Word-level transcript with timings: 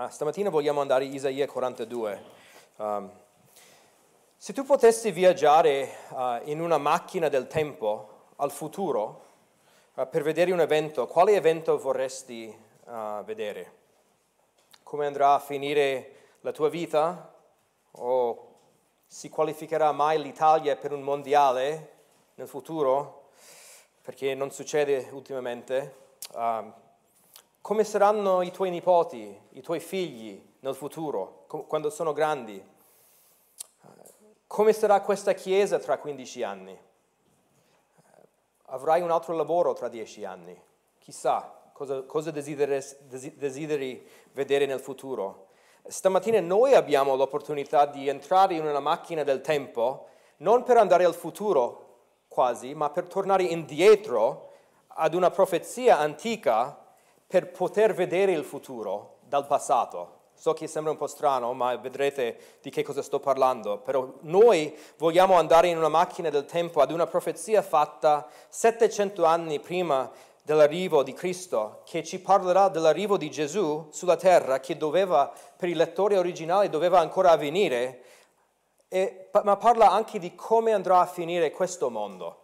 ma 0.00 0.08
stamattina 0.08 0.48
vogliamo 0.48 0.80
andare 0.80 1.04
in 1.04 1.12
Isaia 1.12 1.46
42. 1.46 2.22
Um, 2.76 3.10
se 4.34 4.54
tu 4.54 4.64
potessi 4.64 5.10
viaggiare 5.10 5.94
uh, 6.08 6.40
in 6.44 6.62
una 6.62 6.78
macchina 6.78 7.28
del 7.28 7.46
tempo 7.46 8.28
al 8.36 8.50
futuro 8.50 9.24
uh, 9.92 10.08
per 10.08 10.22
vedere 10.22 10.52
un 10.52 10.60
evento, 10.60 11.06
quale 11.06 11.34
evento 11.34 11.78
vorresti 11.78 12.50
uh, 12.86 13.22
vedere? 13.24 13.72
Come 14.82 15.04
andrà 15.04 15.34
a 15.34 15.38
finire 15.38 16.12
la 16.40 16.52
tua 16.52 16.70
vita? 16.70 17.34
O 17.90 18.54
si 19.04 19.28
qualificherà 19.28 19.92
mai 19.92 20.18
l'Italia 20.18 20.76
per 20.76 20.92
un 20.92 21.02
mondiale 21.02 21.92
nel 22.36 22.48
futuro? 22.48 23.32
Perché 24.00 24.34
non 24.34 24.50
succede 24.50 25.10
ultimamente. 25.12 25.94
Um, 26.32 26.72
come 27.60 27.84
saranno 27.84 28.42
i 28.42 28.50
tuoi 28.50 28.70
nipoti, 28.70 29.38
i 29.50 29.60
tuoi 29.60 29.80
figli 29.80 30.42
nel 30.60 30.74
futuro, 30.74 31.44
quando 31.46 31.90
sono 31.90 32.12
grandi? 32.12 32.62
Come 34.46 34.72
sarà 34.72 35.00
questa 35.02 35.32
chiesa 35.32 35.78
tra 35.78 35.98
15 35.98 36.42
anni? 36.42 36.78
Avrai 38.66 39.02
un 39.02 39.10
altro 39.10 39.34
lavoro 39.34 39.72
tra 39.72 39.88
10 39.88 40.24
anni? 40.24 40.60
Chissà 40.98 41.60
cosa, 41.72 42.02
cosa 42.02 42.30
desideri, 42.30 42.84
desideri 43.36 44.06
vedere 44.32 44.66
nel 44.66 44.80
futuro. 44.80 45.48
Stamattina 45.86 46.40
noi 46.40 46.74
abbiamo 46.74 47.14
l'opportunità 47.14 47.86
di 47.86 48.08
entrare 48.08 48.54
in 48.54 48.66
una 48.66 48.80
macchina 48.80 49.22
del 49.22 49.40
tempo, 49.40 50.08
non 50.38 50.62
per 50.62 50.76
andare 50.76 51.04
al 51.04 51.14
futuro 51.14 51.98
quasi, 52.28 52.74
ma 52.74 52.90
per 52.90 53.06
tornare 53.06 53.44
indietro 53.44 54.52
ad 54.88 55.14
una 55.14 55.30
profezia 55.30 55.98
antica 55.98 56.79
per 57.30 57.52
poter 57.52 57.94
vedere 57.94 58.32
il 58.32 58.42
futuro 58.42 59.18
dal 59.20 59.46
passato. 59.46 60.18
So 60.34 60.52
che 60.52 60.66
sembra 60.66 60.90
un 60.90 60.98
po' 60.98 61.06
strano, 61.06 61.52
ma 61.52 61.76
vedrete 61.76 62.58
di 62.60 62.70
che 62.70 62.82
cosa 62.82 63.02
sto 63.02 63.20
parlando. 63.20 63.78
Però 63.78 64.14
noi 64.22 64.76
vogliamo 64.96 65.34
andare 65.34 65.68
in 65.68 65.76
una 65.76 65.88
macchina 65.88 66.28
del 66.28 66.44
tempo 66.44 66.80
ad 66.80 66.90
una 66.90 67.06
profezia 67.06 67.62
fatta 67.62 68.26
700 68.48 69.24
anni 69.24 69.60
prima 69.60 70.10
dell'arrivo 70.42 71.04
di 71.04 71.12
Cristo, 71.12 71.82
che 71.84 72.02
ci 72.02 72.18
parlerà 72.18 72.68
dell'arrivo 72.68 73.16
di 73.16 73.30
Gesù 73.30 73.86
sulla 73.92 74.16
terra, 74.16 74.58
che 74.58 74.76
doveva, 74.76 75.32
per 75.56 75.68
i 75.68 75.74
lettori 75.74 76.16
originali, 76.16 76.68
doveva 76.68 76.98
ancora 76.98 77.30
avvenire, 77.30 78.02
e, 78.88 79.28
ma 79.44 79.56
parla 79.56 79.88
anche 79.88 80.18
di 80.18 80.34
come 80.34 80.72
andrà 80.72 80.98
a 80.98 81.06
finire 81.06 81.52
questo 81.52 81.90
mondo. 81.90 82.38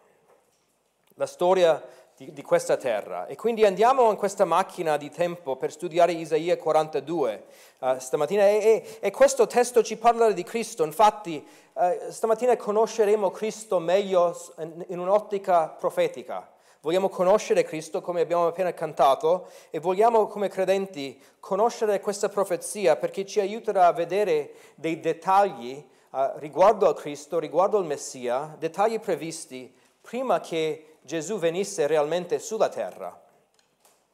La 1.15 1.27
storia 1.27 1.83
di, 2.17 2.33
di, 2.33 2.43
questa 2.43 2.77
terra. 2.77 3.27
E 3.27 3.37
quindi 3.37 3.65
andiamo 3.65 4.11
in 4.11 4.17
questa 4.17 4.47
macchina 4.47 4.97
di 4.97 5.11
tempo 5.11 5.57
per 5.57 5.71
studiare 5.71 6.13
Isaia 6.13 6.57
42 6.57 7.45
uh, 7.79 7.87
eh, 7.87 8.01
stamattina 8.01 8.43
e, 8.49 8.57
e, 8.57 8.99
e, 9.01 9.11
questo 9.11 9.47
testo 9.47 9.83
ci 9.83 9.97
parla 9.99 10.33
di 10.33 10.43
Cristo. 10.43 10.83
Infatti 10.85 11.47
uh, 11.75 12.11
stamattina 12.11 12.57
conosceremo 12.57 13.31
Cristo 13.31 13.79
meglio 13.79 14.35
in, 14.59 14.85
in 14.89 14.99
un'ottica 14.99 15.69
profetica. 15.69 16.51
Vogliamo 16.81 17.11
conoscere 17.11 17.65
Cristo 17.65 18.01
come 18.01 18.23
abbiamo 18.23 18.47
appena 18.47 18.73
cantato 18.73 19.49
e 19.71 19.79
vogliamo 19.79 20.27
come 20.29 20.49
credenti 20.49 21.21
conoscere 21.39 22.01
questa 22.01 22.29
profezia 22.29 22.97
perché 22.97 23.27
ci 23.27 23.41
aiuterà 23.41 23.89
a 23.89 23.93
vedere 23.93 24.53
dei 24.77 25.01
dettagli 25.01 25.85
uh, 26.11 26.19
riguardo 26.37 26.89
a 26.89 26.95
Cristo, 26.95 27.39
riguardo 27.39 27.77
al 27.77 27.85
Messia, 27.85 28.57
dettagli 28.59 28.99
previsti 29.01 29.75
prima 30.01 30.41
che 30.41 30.96
Gesù 31.07 31.39
venisse 31.39 31.87
realmente 31.87 32.41
sulla 32.41 32.69
terra. 32.69 33.23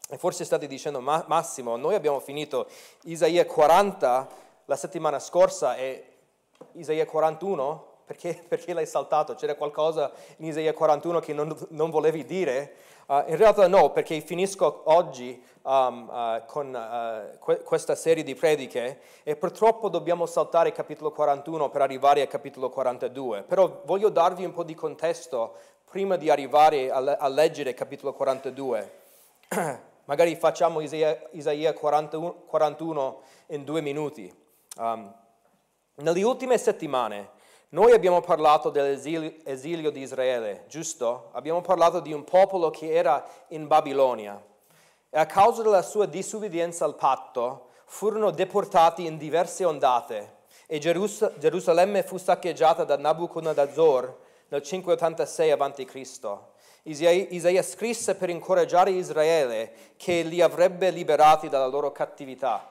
E 0.08 0.18
forse 0.18 0.44
state 0.44 0.66
dicendo, 0.66 1.00
ma, 1.00 1.24
Massimo, 1.26 1.76
noi 1.76 1.94
abbiamo 1.94 2.20
finito 2.20 2.68
Isaia 3.04 3.46
40 3.46 4.28
la 4.66 4.76
settimana 4.76 5.18
scorsa 5.18 5.74
e 5.76 6.04
Isaia 6.72 7.06
41? 7.06 7.86
Perché, 8.04 8.34
perché 8.46 8.74
l'hai 8.74 8.86
saltato? 8.86 9.34
C'era 9.34 9.54
qualcosa 9.54 10.12
in 10.36 10.46
Isaia 10.46 10.74
41 10.74 11.20
che 11.20 11.32
non, 11.32 11.56
non 11.70 11.88
volevi 11.88 12.26
dire? 12.26 12.74
Uh, 13.06 13.24
in 13.26 13.36
realtà 13.36 13.66
no, 13.66 13.90
perché 13.90 14.20
finisco 14.20 14.82
oggi 14.84 15.42
um, 15.62 16.08
uh, 16.08 16.44
con 16.46 16.74
uh, 16.74 17.38
que- 17.38 17.62
questa 17.62 17.94
serie 17.94 18.22
di 18.22 18.34
prediche 18.34 19.00
e 19.22 19.34
purtroppo 19.34 19.88
dobbiamo 19.88 20.26
saltare 20.26 20.72
capitolo 20.72 21.10
41 21.10 21.70
per 21.70 21.80
arrivare 21.80 22.20
al 22.20 22.28
capitolo 22.28 22.68
42. 22.68 23.42
Però 23.42 23.80
voglio 23.86 24.08
darvi 24.08 24.44
un 24.44 24.52
po' 24.52 24.62
di 24.62 24.74
contesto 24.74 25.56
prima 25.92 26.16
di 26.16 26.30
arrivare 26.30 26.90
a, 26.90 26.96
a 27.18 27.28
leggere 27.28 27.74
capitolo 27.74 28.14
42. 28.14 28.92
Magari 30.06 30.34
facciamo 30.36 30.80
Isaia, 30.80 31.20
Isaia 31.32 31.74
41, 31.74 32.44
41, 32.46 33.20
in 33.48 33.62
due 33.62 33.82
minuti. 33.82 34.34
Um, 34.78 35.14
nelle 35.96 36.22
ultime 36.22 36.56
settimane 36.56 37.28
noi 37.68 37.92
abbiamo 37.92 38.22
parlato 38.22 38.70
dell'esilio 38.70 39.90
di 39.90 40.00
Israele, 40.00 40.64
giusto? 40.66 41.28
Abbiamo 41.32 41.60
parlato 41.60 42.00
di 42.00 42.14
un 42.14 42.24
popolo 42.24 42.70
che 42.70 42.90
era 42.90 43.22
in 43.48 43.66
Babilonia 43.66 44.42
e 45.10 45.18
a 45.18 45.26
causa 45.26 45.60
della 45.60 45.82
sua 45.82 46.06
disubbidienza 46.06 46.86
al 46.86 46.94
patto 46.94 47.66
furono 47.84 48.30
deportati 48.30 49.04
in 49.04 49.18
diverse 49.18 49.66
ondate 49.66 50.36
e 50.66 50.78
Gerus- 50.78 51.32
Gerusalemme 51.36 52.02
fu 52.02 52.16
saccheggiata 52.16 52.84
da 52.84 52.96
Nabucodonosor 52.96 54.30
nel 54.52 54.62
586 54.62 55.50
a.C. 55.50 56.38
Isaia, 56.82 57.26
Isaia 57.30 57.62
scrisse 57.62 58.16
per 58.16 58.28
incoraggiare 58.28 58.90
Israele 58.90 59.72
che 59.96 60.20
li 60.22 60.42
avrebbe 60.42 60.90
liberati 60.90 61.48
dalla 61.48 61.66
loro 61.66 61.90
cattività. 61.90 62.68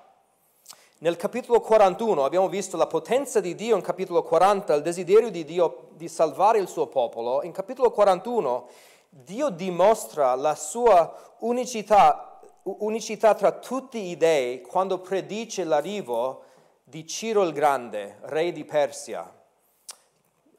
Nel 1.00 1.16
capitolo 1.16 1.60
41 1.60 2.24
abbiamo 2.24 2.48
visto 2.50 2.78
la 2.78 2.86
potenza 2.86 3.40
di 3.40 3.56
Dio, 3.56 3.76
in 3.76 3.82
capitolo 3.82 4.22
40 4.22 4.76
il 4.76 4.84
desiderio 4.84 5.32
di 5.32 5.44
Dio 5.44 5.88
di 5.94 6.08
salvare 6.08 6.60
il 6.60 6.68
suo 6.68 6.86
popolo. 6.86 7.42
In 7.42 7.52
capitolo 7.52 7.90
41 7.90 8.68
Dio 9.10 9.50
dimostra 9.50 10.36
la 10.36 10.54
sua 10.54 11.34
unicità, 11.40 12.40
unicità 12.62 13.34
tra 13.34 13.54
tutti 13.54 13.98
i 13.98 14.18
dei 14.18 14.62
quando 14.62 15.00
predice 15.00 15.64
l'arrivo 15.64 16.44
di 16.84 17.08
Ciro 17.08 17.42
il 17.42 17.54
Grande, 17.54 18.20
re 18.22 18.52
di 18.52 18.66
Persia. 18.66 19.40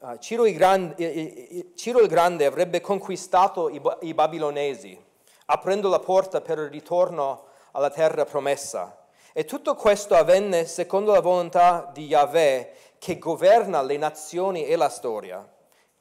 Uh, 0.03 0.17
Ciro, 0.17 0.45
il 0.45 0.53
Grande, 0.53 1.71
Ciro, 1.75 2.01
il 2.01 2.09
Grande, 2.09 2.45
avrebbe 2.45 2.81
conquistato 2.81 3.69
i, 3.69 4.13
babilonesi, 4.13 5.01
aprendo 5.45 5.87
la 5.87 5.99
porta 5.99 6.41
per 6.41 6.57
il 6.57 6.69
ritorno 6.69 7.45
alla 7.71 7.89
terra 7.89 8.25
promessa. 8.25 9.05
E 9.31 9.45
tutto 9.45 9.75
questo 9.75 10.15
avvenne 10.15 10.65
secondo 10.65 11.13
la 11.13 11.21
volontà 11.21 11.89
di 11.93 12.03
Yahweh 12.07 12.73
che 12.97 13.17
governa 13.17 13.81
le 13.81 13.95
nazioni 13.95 14.65
e 14.65 14.75
la 14.75 14.89
storia. 14.89 15.49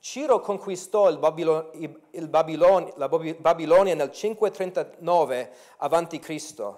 Ciro 0.01 0.41
conquistò 0.41 1.09
il 1.09 1.19
Babilon, 1.19 1.71
il 2.11 2.29
Babilon, 2.29 2.93
la 2.97 3.09
Babilonia 3.09 3.95
nel 3.95 4.11
539 4.11 5.53
a.C., 5.77 6.75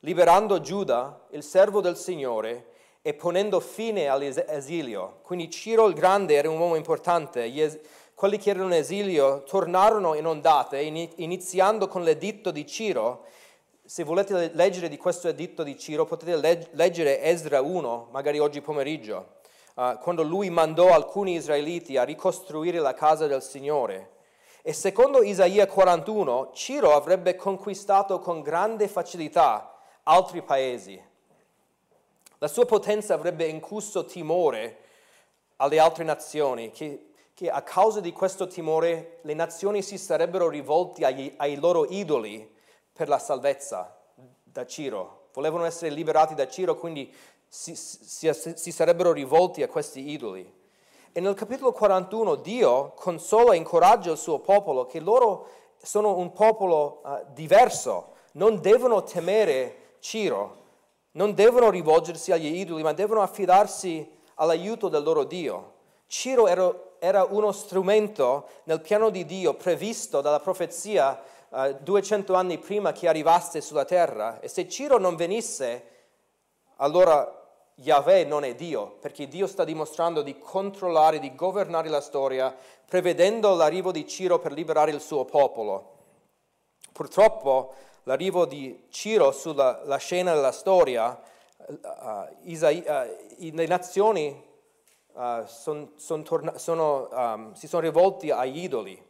liberando 0.00 0.60
Giuda, 0.60 1.22
il 1.30 1.42
servo 1.42 1.80
del 1.80 1.96
Signore, 1.96 2.74
e 3.06 3.14
ponendo 3.14 3.60
fine 3.60 4.08
all'esilio. 4.08 5.18
Quindi 5.22 5.48
Ciro 5.48 5.86
il 5.86 5.94
Grande 5.94 6.34
era 6.34 6.50
un 6.50 6.58
uomo 6.58 6.74
importante. 6.74 7.48
Quelli 8.16 8.36
che 8.36 8.50
erano 8.50 8.64
in 8.64 8.72
esilio 8.72 9.44
tornarono 9.44 10.14
in 10.14 10.26
ondate, 10.26 10.80
iniziando 10.80 11.86
con 11.86 12.02
l'editto 12.02 12.50
di 12.50 12.66
Ciro. 12.66 13.26
Se 13.84 14.02
volete 14.02 14.50
leggere 14.54 14.88
di 14.88 14.96
questo 14.96 15.28
editto 15.28 15.62
di 15.62 15.78
Ciro, 15.78 16.04
potete 16.04 16.34
leg- 16.34 16.66
leggere 16.72 17.22
Esra 17.22 17.60
1, 17.60 18.08
magari 18.10 18.40
oggi 18.40 18.60
pomeriggio, 18.60 19.34
uh, 19.76 19.96
quando 20.00 20.24
lui 20.24 20.50
mandò 20.50 20.92
alcuni 20.92 21.34
israeliti 21.34 21.96
a 21.96 22.02
ricostruire 22.02 22.80
la 22.80 22.94
casa 22.94 23.28
del 23.28 23.40
Signore. 23.40 24.14
E 24.62 24.72
secondo 24.72 25.22
Isaia 25.22 25.68
41, 25.68 26.50
Ciro 26.54 26.92
avrebbe 26.96 27.36
conquistato 27.36 28.18
con 28.18 28.42
grande 28.42 28.88
facilità 28.88 29.78
altri 30.02 30.42
paesi 30.42 31.14
la 32.38 32.48
sua 32.48 32.66
potenza 32.66 33.14
avrebbe 33.14 33.46
incusso 33.46 34.04
timore 34.04 34.84
alle 35.56 35.78
altre 35.78 36.04
nazioni, 36.04 36.70
che, 36.70 37.12
che, 37.34 37.48
a 37.48 37.62
causa 37.62 38.00
di 38.00 38.12
questo 38.12 38.46
timore 38.46 39.20
le 39.22 39.34
nazioni 39.34 39.82
si 39.82 39.96
sarebbero 39.96 40.48
rivolte 40.48 41.04
ai, 41.04 41.32
ai 41.38 41.56
loro 41.56 41.86
idoli 41.86 42.54
per 42.92 43.08
la 43.08 43.18
salvezza 43.18 43.96
da 44.42 44.66
Ciro. 44.66 45.28
Volevano 45.32 45.64
essere 45.64 45.94
liberati 45.94 46.34
da 46.34 46.48
Ciro, 46.48 46.76
quindi 46.76 47.12
si, 47.48 47.74
si, 47.74 48.30
si 48.32 48.72
sarebbero 48.72 49.12
rivolti 49.12 49.62
a 49.62 49.68
questi 49.68 50.10
idoli. 50.10 50.54
E 51.12 51.20
nel 51.20 51.34
capitolo 51.34 51.72
41 51.72 52.34
Dio 52.36 52.92
consola 52.94 53.54
e 53.54 53.56
incoraggia 53.56 54.10
il 54.10 54.18
suo 54.18 54.40
popolo 54.40 54.84
che 54.84 55.00
loro 55.00 55.48
sono 55.78 56.16
un 56.18 56.32
popolo 56.32 57.00
uh, 57.02 57.24
diverso, 57.32 58.12
non 58.32 58.60
devono 58.60 59.02
temere 59.02 59.94
Ciro, 60.00 60.64
non 61.16 61.34
devono 61.34 61.70
rivolgersi 61.70 62.30
agli 62.30 62.56
idoli, 62.56 62.82
ma 62.82 62.92
devono 62.92 63.22
affidarsi 63.22 64.08
all'aiuto 64.34 64.88
del 64.88 65.02
loro 65.02 65.24
Dio. 65.24 65.72
Ciro 66.06 66.46
era, 66.46 66.72
era 66.98 67.24
uno 67.24 67.52
strumento 67.52 68.48
nel 68.64 68.80
piano 68.80 69.10
di 69.10 69.24
Dio 69.24 69.54
previsto 69.54 70.20
dalla 70.20 70.40
profezia 70.40 71.20
uh, 71.48 71.76
200 71.80 72.34
anni 72.34 72.58
prima 72.58 72.92
che 72.92 73.08
arrivasse 73.08 73.60
sulla 73.60 73.84
terra 73.84 74.40
e 74.40 74.48
se 74.48 74.68
Ciro 74.68 74.98
non 74.98 75.16
venisse 75.16 75.94
allora 76.76 77.44
Yahweh 77.74 78.24
non 78.24 78.44
è 78.44 78.54
Dio, 78.54 78.96
perché 79.00 79.26
Dio 79.28 79.46
sta 79.46 79.64
dimostrando 79.64 80.22
di 80.22 80.38
controllare, 80.38 81.18
di 81.18 81.34
governare 81.34 81.88
la 81.88 82.00
storia, 82.00 82.54
prevedendo 82.86 83.54
l'arrivo 83.54 83.90
di 83.90 84.06
Ciro 84.06 84.38
per 84.38 84.52
liberare 84.52 84.92
il 84.92 85.00
suo 85.00 85.24
popolo. 85.24 85.94
Purtroppo 86.92 87.74
l'arrivo 88.06 88.46
di 88.46 88.84
Ciro 88.88 89.32
sulla 89.32 89.96
scena 89.98 90.32
della 90.32 90.52
storia, 90.52 91.20
uh, 91.66 92.36
Isai, 92.42 92.84
uh, 92.86 93.54
le 93.54 93.66
nazioni 93.66 94.44
uh, 95.12 95.44
son, 95.46 95.92
son 95.96 96.22
torna, 96.22 96.56
sono, 96.56 97.08
um, 97.10 97.52
si 97.54 97.66
sono 97.66 97.82
rivolti 97.82 98.30
agli 98.30 98.62
idoli. 98.62 99.00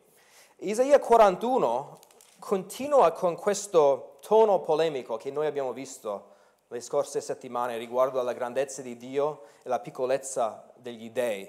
Isaia 0.58 0.98
41 0.98 1.98
continua 2.38 3.12
con 3.12 3.36
questo 3.36 4.16
tono 4.20 4.60
polemico 4.60 5.16
che 5.16 5.30
noi 5.30 5.46
abbiamo 5.46 5.72
visto 5.72 6.34
le 6.68 6.80
scorse 6.80 7.20
settimane 7.20 7.76
riguardo 7.76 8.18
alla 8.18 8.32
grandezza 8.32 8.80
di 8.80 8.96
Dio 8.96 9.42
e 9.62 9.68
la 9.68 9.78
piccolezza 9.78 10.72
degli 10.74 11.10
dei. 11.10 11.48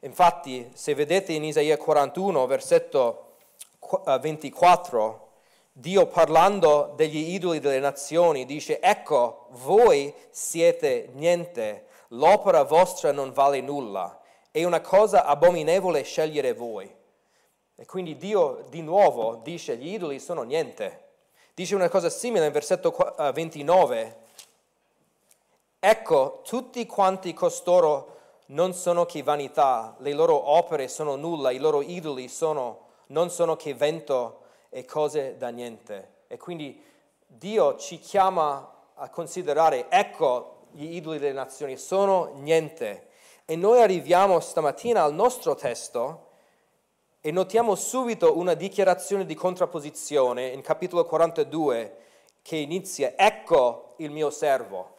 Infatti, 0.00 0.68
se 0.74 0.94
vedete 0.94 1.32
in 1.32 1.44
Isaia 1.44 1.76
41, 1.76 2.46
versetto 2.46 3.36
24, 4.20 5.29
Dio 5.72 6.06
parlando 6.06 6.92
degli 6.96 7.32
idoli 7.32 7.60
delle 7.60 7.78
nazioni 7.78 8.44
dice, 8.44 8.80
ecco, 8.80 9.46
voi 9.50 10.12
siete 10.30 11.10
niente, 11.14 11.86
l'opera 12.08 12.64
vostra 12.64 13.12
non 13.12 13.32
vale 13.32 13.60
nulla, 13.60 14.20
è 14.50 14.64
una 14.64 14.80
cosa 14.80 15.24
abominevole 15.24 16.02
scegliere 16.02 16.54
voi. 16.54 16.92
E 17.76 17.86
quindi 17.86 18.16
Dio 18.16 18.66
di 18.68 18.82
nuovo 18.82 19.36
dice, 19.36 19.76
gli 19.76 19.94
idoli 19.94 20.18
sono 20.18 20.42
niente. 20.42 21.08
Dice 21.54 21.74
una 21.74 21.88
cosa 21.88 22.10
simile 22.10 22.42
nel 22.42 22.52
versetto 22.52 22.94
29, 23.32 24.16
ecco, 25.78 26.42
tutti 26.44 26.84
quanti 26.86 27.32
costoro 27.32 28.16
non 28.46 28.74
sono 28.74 29.06
che 29.06 29.22
vanità, 29.22 29.94
le 30.00 30.12
loro 30.12 30.50
opere 30.50 30.88
sono 30.88 31.14
nulla, 31.14 31.52
i 31.52 31.58
loro 31.58 31.80
idoli 31.80 32.28
sono, 32.28 32.86
non 33.06 33.30
sono 33.30 33.56
che 33.56 33.74
vento 33.74 34.39
e 34.70 34.84
cose 34.86 35.36
da 35.36 35.48
niente. 35.48 36.18
E 36.28 36.38
quindi 36.38 36.82
Dio 37.26 37.76
ci 37.76 37.98
chiama 37.98 38.76
a 38.94 39.08
considerare, 39.10 39.90
ecco, 39.90 40.68
gli 40.72 40.94
idoli 40.94 41.18
delle 41.18 41.32
nazioni 41.32 41.76
sono 41.76 42.32
niente. 42.36 43.08
E 43.44 43.56
noi 43.56 43.82
arriviamo 43.82 44.40
stamattina 44.40 45.02
al 45.02 45.12
nostro 45.12 45.54
testo 45.54 46.28
e 47.20 47.30
notiamo 47.32 47.74
subito 47.74 48.38
una 48.38 48.54
dichiarazione 48.54 49.26
di 49.26 49.34
contrapposizione 49.34 50.46
in 50.48 50.62
capitolo 50.62 51.04
42 51.04 51.96
che 52.42 52.56
inizia, 52.56 53.12
ecco 53.16 53.94
il 53.96 54.10
mio 54.10 54.30
servo. 54.30 54.94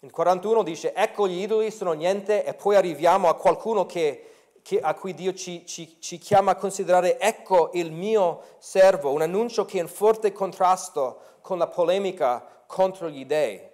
In 0.00 0.10
41 0.10 0.62
dice, 0.62 0.94
ecco 0.94 1.28
gli 1.28 1.42
idoli 1.42 1.70
sono 1.70 1.92
niente 1.92 2.44
e 2.44 2.54
poi 2.54 2.76
arriviamo 2.76 3.28
a 3.28 3.34
qualcuno 3.34 3.84
che 3.84 4.39
che, 4.62 4.80
a 4.80 4.94
cui 4.94 5.14
Dio 5.14 5.32
ci, 5.34 5.64
ci, 5.66 5.96
ci 6.00 6.18
chiama 6.18 6.52
a 6.52 6.56
considerare, 6.56 7.18
ecco 7.18 7.70
il 7.74 7.92
mio 7.92 8.42
servo, 8.58 9.12
un 9.12 9.22
annuncio 9.22 9.64
che 9.64 9.78
è 9.78 9.80
in 9.80 9.88
forte 9.88 10.32
contrasto 10.32 11.20
con 11.40 11.58
la 11.58 11.66
polemica 11.66 12.64
contro 12.66 13.08
gli 13.08 13.24
dei. 13.24 13.68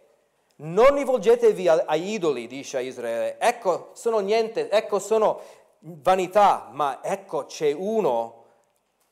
Non 0.58 0.94
rivolgetevi 0.94 1.68
ai 1.68 2.12
idoli, 2.12 2.46
dice 2.46 2.78
a 2.78 2.80
Israele, 2.80 3.38
ecco 3.38 3.90
sono 3.92 4.20
niente, 4.20 4.70
ecco 4.70 4.98
sono 4.98 5.40
vanità, 5.80 6.70
ma 6.72 7.00
ecco 7.02 7.44
c'è 7.44 7.72
uno 7.72 8.44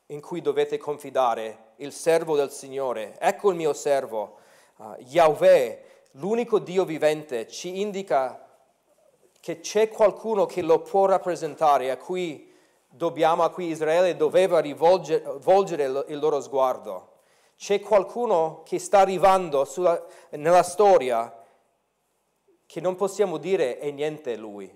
in 0.07 0.21
cui 0.21 0.41
dovete 0.41 0.77
confidare, 0.77 1.73
il 1.77 1.91
servo 1.91 2.35
del 2.35 2.51
Signore, 2.51 3.15
ecco 3.19 3.49
il 3.49 3.55
mio 3.55 3.73
servo, 3.73 4.37
uh, 4.77 4.95
Yahweh, 4.99 5.83
l'unico 6.11 6.59
Dio 6.59 6.85
vivente, 6.85 7.47
ci 7.47 7.79
indica 7.79 8.44
che 9.45 9.59
c'è 9.59 9.89
qualcuno 9.89 10.47
che 10.47 10.63
lo 10.63 10.79
può 10.79 11.05
rappresentare, 11.05 11.91
a 11.91 11.97
cui 11.97 12.51
dobbiamo, 12.89 13.43
a 13.43 13.51
cui 13.51 13.67
Israele 13.67 14.15
doveva 14.15 14.57
rivolgere 14.57 15.83
il 16.07 16.17
loro 16.17 16.41
sguardo. 16.41 17.11
C'è 17.55 17.79
qualcuno 17.79 18.63
che 18.65 18.79
sta 18.79 19.01
arrivando 19.01 19.63
sulla, 19.63 20.03
nella 20.31 20.63
storia 20.63 21.31
che 22.65 22.81
non 22.81 22.95
possiamo 22.95 23.37
dire 23.37 23.77
è 23.77 23.91
niente 23.91 24.35
lui, 24.35 24.75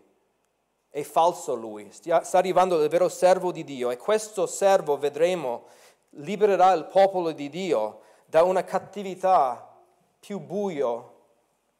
è 0.92 1.01
falso 1.01 1.56
lui, 1.56 1.89
sta 1.92 2.21
arrivando 2.38 2.80
il 2.80 2.89
vero 2.89 3.10
servo 3.10 3.51
di 3.51 3.63
Dio 3.63 3.89
e 3.89 3.98
questo 3.98 4.45
servo, 4.45 5.00
vedremo, 5.00 5.63
libererà 6.12 6.74
il 6.74 6.86
popolo 6.86 7.31
di 7.31 7.50
Dio 7.50 8.01
da 8.27 8.44
una 8.44 8.63
cattività 8.63 9.80
più 10.19 10.38
buio 10.38 11.19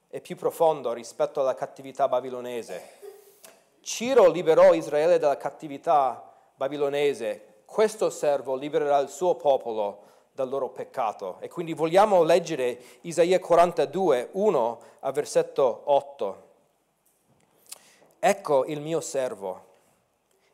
e 0.10 0.22
più 0.22 0.36
profondo 0.36 0.92
rispetto 0.94 1.42
alla 1.42 1.54
cattività 1.54 2.08
babilonese. 2.08 2.98
Ciro 3.82 4.30
liberò 4.30 4.74
Israele 4.74 5.20
dalla 5.20 5.38
cattività 5.38 6.34
babilonese, 6.56 7.64
questo 7.66 8.10
servo 8.10 8.56
libererà 8.56 8.98
il 8.98 9.10
suo 9.10 9.36
popolo 9.36 10.08
dal 10.34 10.50
loro 10.50 10.70
peccato. 10.70 11.38
E 11.40 11.48
quindi 11.48 11.74
vogliamo 11.74 12.24
leggere 12.24 12.82
Isaia 13.02 13.40
42, 13.40 14.30
1 14.32 14.80
a 15.02 15.12
versetto 15.12 15.82
8. 15.86 16.48
Ecco 18.20 18.66
il 18.66 18.82
mio 18.82 19.00
servo, 19.00 19.66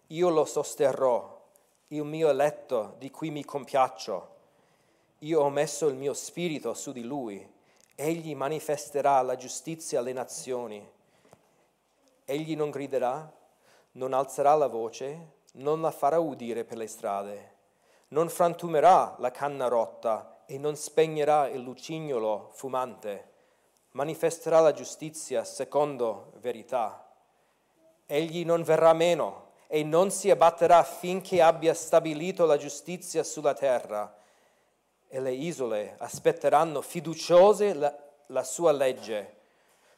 io 0.07 0.29
lo 0.29 0.45
sosterrò, 0.45 1.41
il 1.87 2.03
mio 2.03 2.29
eletto 2.29 2.95
di 2.99 3.09
cui 3.09 3.31
mi 3.31 3.43
compiaccio. 3.43 4.33
Io 5.19 5.41
ho 5.41 5.49
messo 5.49 5.87
il 5.87 5.95
mio 5.95 6.13
spirito 6.13 6.73
su 6.73 6.91
di 6.91 7.03
lui 7.03 7.53
Egli 7.97 8.35
manifesterà 8.35 9.21
la 9.21 9.37
giustizia 9.37 9.99
alle 9.99 10.11
nazioni. 10.11 10.85
Egli 12.25 12.53
non 12.53 12.69
griderà, 12.69 13.31
non 13.93 14.11
alzerà 14.11 14.53
la 14.55 14.67
voce, 14.67 15.35
non 15.53 15.79
la 15.79 15.91
farà 15.91 16.19
udire 16.19 16.65
per 16.65 16.75
le 16.75 16.87
strade, 16.87 17.55
non 18.09 18.27
frantumerà 18.27 19.15
la 19.19 19.31
canna 19.31 19.69
rotta 19.69 20.41
e 20.45 20.57
non 20.57 20.75
spegnerà 20.75 21.47
il 21.47 21.61
lucignolo 21.61 22.49
fumante. 22.51 23.31
Manifesterà 23.91 24.59
la 24.59 24.73
giustizia 24.73 25.45
secondo 25.45 26.33
verità. 26.41 27.09
Egli 28.05 28.43
non 28.43 28.63
verrà 28.63 28.91
meno 28.91 29.51
e 29.67 29.83
non 29.83 30.11
si 30.11 30.29
abbatterà 30.29 30.83
finché 30.83 31.41
abbia 31.41 31.73
stabilito 31.73 32.45
la 32.45 32.57
giustizia 32.57 33.23
sulla 33.23 33.53
terra 33.53 34.14
e 35.07 35.19
le 35.19 35.31
isole 35.31 35.95
aspetteranno 35.99 36.81
fiduciose 36.81 37.73
la, 37.73 37.95
la 38.27 38.43
sua 38.43 38.71
legge. 38.71 39.33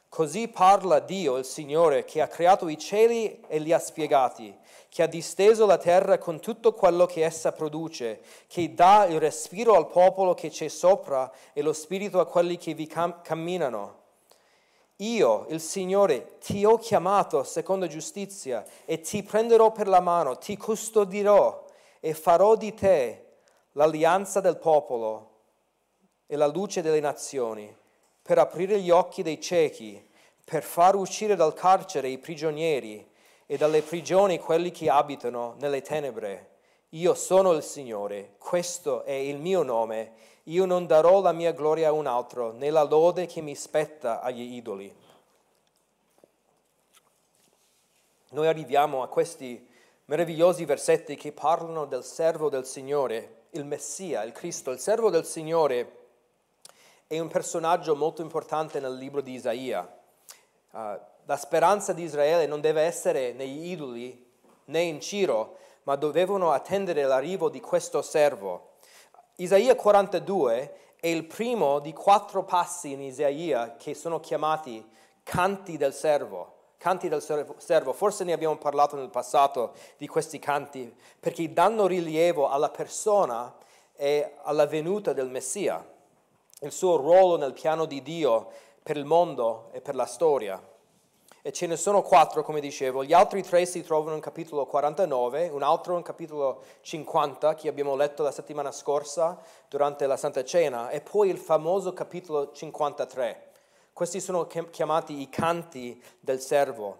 Così 0.08 0.48
parla 0.48 1.00
Dio, 1.00 1.36
il 1.36 1.44
Signore, 1.44 2.04
che 2.04 2.22
ha 2.22 2.28
creato 2.28 2.68
i 2.68 2.78
cieli 2.78 3.44
e 3.46 3.58
li 3.58 3.72
ha 3.72 3.78
spiegati, 3.78 4.56
che 4.88 5.02
ha 5.02 5.06
disteso 5.06 5.66
la 5.66 5.76
terra 5.76 6.16
con 6.16 6.40
tutto 6.40 6.72
quello 6.72 7.04
che 7.04 7.24
essa 7.24 7.52
produce, 7.52 8.20
che 8.46 8.72
dà 8.72 9.04
il 9.04 9.20
respiro 9.20 9.76
al 9.76 9.88
popolo 9.88 10.32
che 10.32 10.48
c'è 10.48 10.68
sopra 10.68 11.30
e 11.52 11.60
lo 11.60 11.74
spirito 11.74 12.20
a 12.20 12.26
quelli 12.26 12.56
che 12.56 12.72
vi 12.72 12.86
cam- 12.86 13.20
camminano. 13.20 13.96
Io, 14.96 15.46
il 15.50 15.60
Signore, 15.60 16.38
ti 16.38 16.64
ho 16.64 16.78
chiamato 16.78 17.44
secondo 17.44 17.86
giustizia 17.86 18.64
e 18.86 19.00
ti 19.00 19.22
prenderò 19.22 19.70
per 19.72 19.88
la 19.88 20.00
mano, 20.00 20.38
ti 20.38 20.56
custodirò 20.56 21.66
e 22.00 22.14
farò 22.14 22.56
di 22.56 22.72
te 22.72 23.26
l'alleanza 23.78 24.40
del 24.40 24.56
popolo 24.56 25.36
e 26.26 26.34
la 26.34 26.48
luce 26.48 26.82
delle 26.82 26.98
nazioni, 26.98 27.72
per 28.20 28.36
aprire 28.38 28.80
gli 28.80 28.90
occhi 28.90 29.22
dei 29.22 29.40
ciechi, 29.40 30.04
per 30.44 30.64
far 30.64 30.96
uscire 30.96 31.36
dal 31.36 31.54
carcere 31.54 32.08
i 32.08 32.18
prigionieri 32.18 33.08
e 33.46 33.56
dalle 33.56 33.82
prigioni 33.82 34.40
quelli 34.40 34.72
che 34.72 34.90
abitano 34.90 35.54
nelle 35.60 35.80
tenebre. 35.80 36.56
Io 36.90 37.14
sono 37.14 37.52
il 37.52 37.62
Signore, 37.62 38.34
questo 38.38 39.04
è 39.04 39.12
il 39.12 39.38
mio 39.38 39.62
nome, 39.62 40.12
io 40.44 40.64
non 40.64 40.86
darò 40.86 41.20
la 41.20 41.32
mia 41.32 41.52
gloria 41.52 41.88
a 41.88 41.92
un 41.92 42.06
altro, 42.06 42.50
né 42.50 42.70
la 42.70 42.82
lode 42.82 43.26
che 43.26 43.40
mi 43.40 43.54
spetta 43.54 44.20
agli 44.20 44.54
idoli. 44.54 44.92
Noi 48.30 48.46
arriviamo 48.48 49.04
a 49.04 49.08
questi 49.08 49.66
meravigliosi 50.06 50.64
versetti 50.64 51.14
che 51.14 51.30
parlano 51.30 51.84
del 51.84 52.02
servo 52.02 52.48
del 52.48 52.66
Signore 52.66 53.36
il 53.50 53.64
Messia, 53.64 54.22
il 54.22 54.32
Cristo, 54.32 54.70
il 54.70 54.78
servo 54.78 55.10
del 55.10 55.24
Signore, 55.24 55.96
è 57.06 57.18
un 57.18 57.28
personaggio 57.28 57.96
molto 57.96 58.20
importante 58.20 58.80
nel 58.80 58.94
libro 58.94 59.20
di 59.20 59.32
Isaia. 59.32 59.80
Uh, 60.70 60.98
la 61.24 61.36
speranza 61.36 61.92
di 61.92 62.02
Israele 62.02 62.46
non 62.46 62.60
deve 62.60 62.82
essere 62.82 63.32
negli 63.32 63.70
idoli 63.70 64.30
né 64.66 64.80
in 64.80 65.00
Ciro, 65.00 65.56
ma 65.84 65.96
dovevano 65.96 66.52
attendere 66.52 67.04
l'arrivo 67.04 67.48
di 67.48 67.60
questo 67.60 68.02
servo. 68.02 68.72
Isaia 69.36 69.74
42 69.74 70.96
è 71.00 71.06
il 71.06 71.24
primo 71.24 71.78
di 71.78 71.92
quattro 71.92 72.44
passi 72.44 72.92
in 72.92 73.00
Isaia 73.00 73.76
che 73.76 73.94
sono 73.94 74.20
chiamati 74.20 74.86
canti 75.22 75.76
del 75.76 75.94
servo 75.94 76.57
canti 76.78 77.08
del 77.08 77.22
servo, 77.22 77.92
forse 77.92 78.24
ne 78.24 78.32
abbiamo 78.32 78.56
parlato 78.56 78.96
nel 78.96 79.10
passato 79.10 79.72
di 79.96 80.06
questi 80.06 80.38
canti, 80.38 80.94
perché 81.18 81.52
danno 81.52 81.86
rilievo 81.86 82.48
alla 82.48 82.70
persona 82.70 83.54
e 83.94 84.34
alla 84.44 84.66
venuta 84.66 85.12
del 85.12 85.28
Messia, 85.28 85.84
il 86.60 86.72
suo 86.72 86.96
ruolo 86.96 87.36
nel 87.36 87.52
piano 87.52 87.84
di 87.84 88.00
Dio 88.02 88.48
per 88.82 88.96
il 88.96 89.04
mondo 89.04 89.68
e 89.72 89.80
per 89.80 89.94
la 89.96 90.06
storia. 90.06 90.62
E 91.42 91.52
ce 91.52 91.66
ne 91.66 91.76
sono 91.76 92.02
quattro, 92.02 92.42
come 92.42 92.60
dicevo. 92.60 93.04
Gli 93.04 93.12
altri 93.12 93.42
tre 93.42 93.64
si 93.64 93.82
trovano 93.82 94.16
in 94.16 94.20
capitolo 94.20 94.66
49, 94.66 95.48
un 95.48 95.62
altro 95.62 95.96
in 95.96 96.02
capitolo 96.02 96.62
50, 96.82 97.54
che 97.54 97.68
abbiamo 97.68 97.96
letto 97.96 98.22
la 98.22 98.32
settimana 98.32 98.70
scorsa 98.70 99.40
durante 99.68 100.06
la 100.06 100.16
Santa 100.16 100.44
Cena, 100.44 100.90
e 100.90 101.00
poi 101.00 101.30
il 101.30 101.38
famoso 101.38 101.92
capitolo 101.92 102.52
53. 102.52 103.47
Questi 103.98 104.20
sono 104.20 104.46
chiamati 104.46 105.20
i 105.20 105.28
canti 105.28 106.00
del 106.20 106.40
servo. 106.40 106.98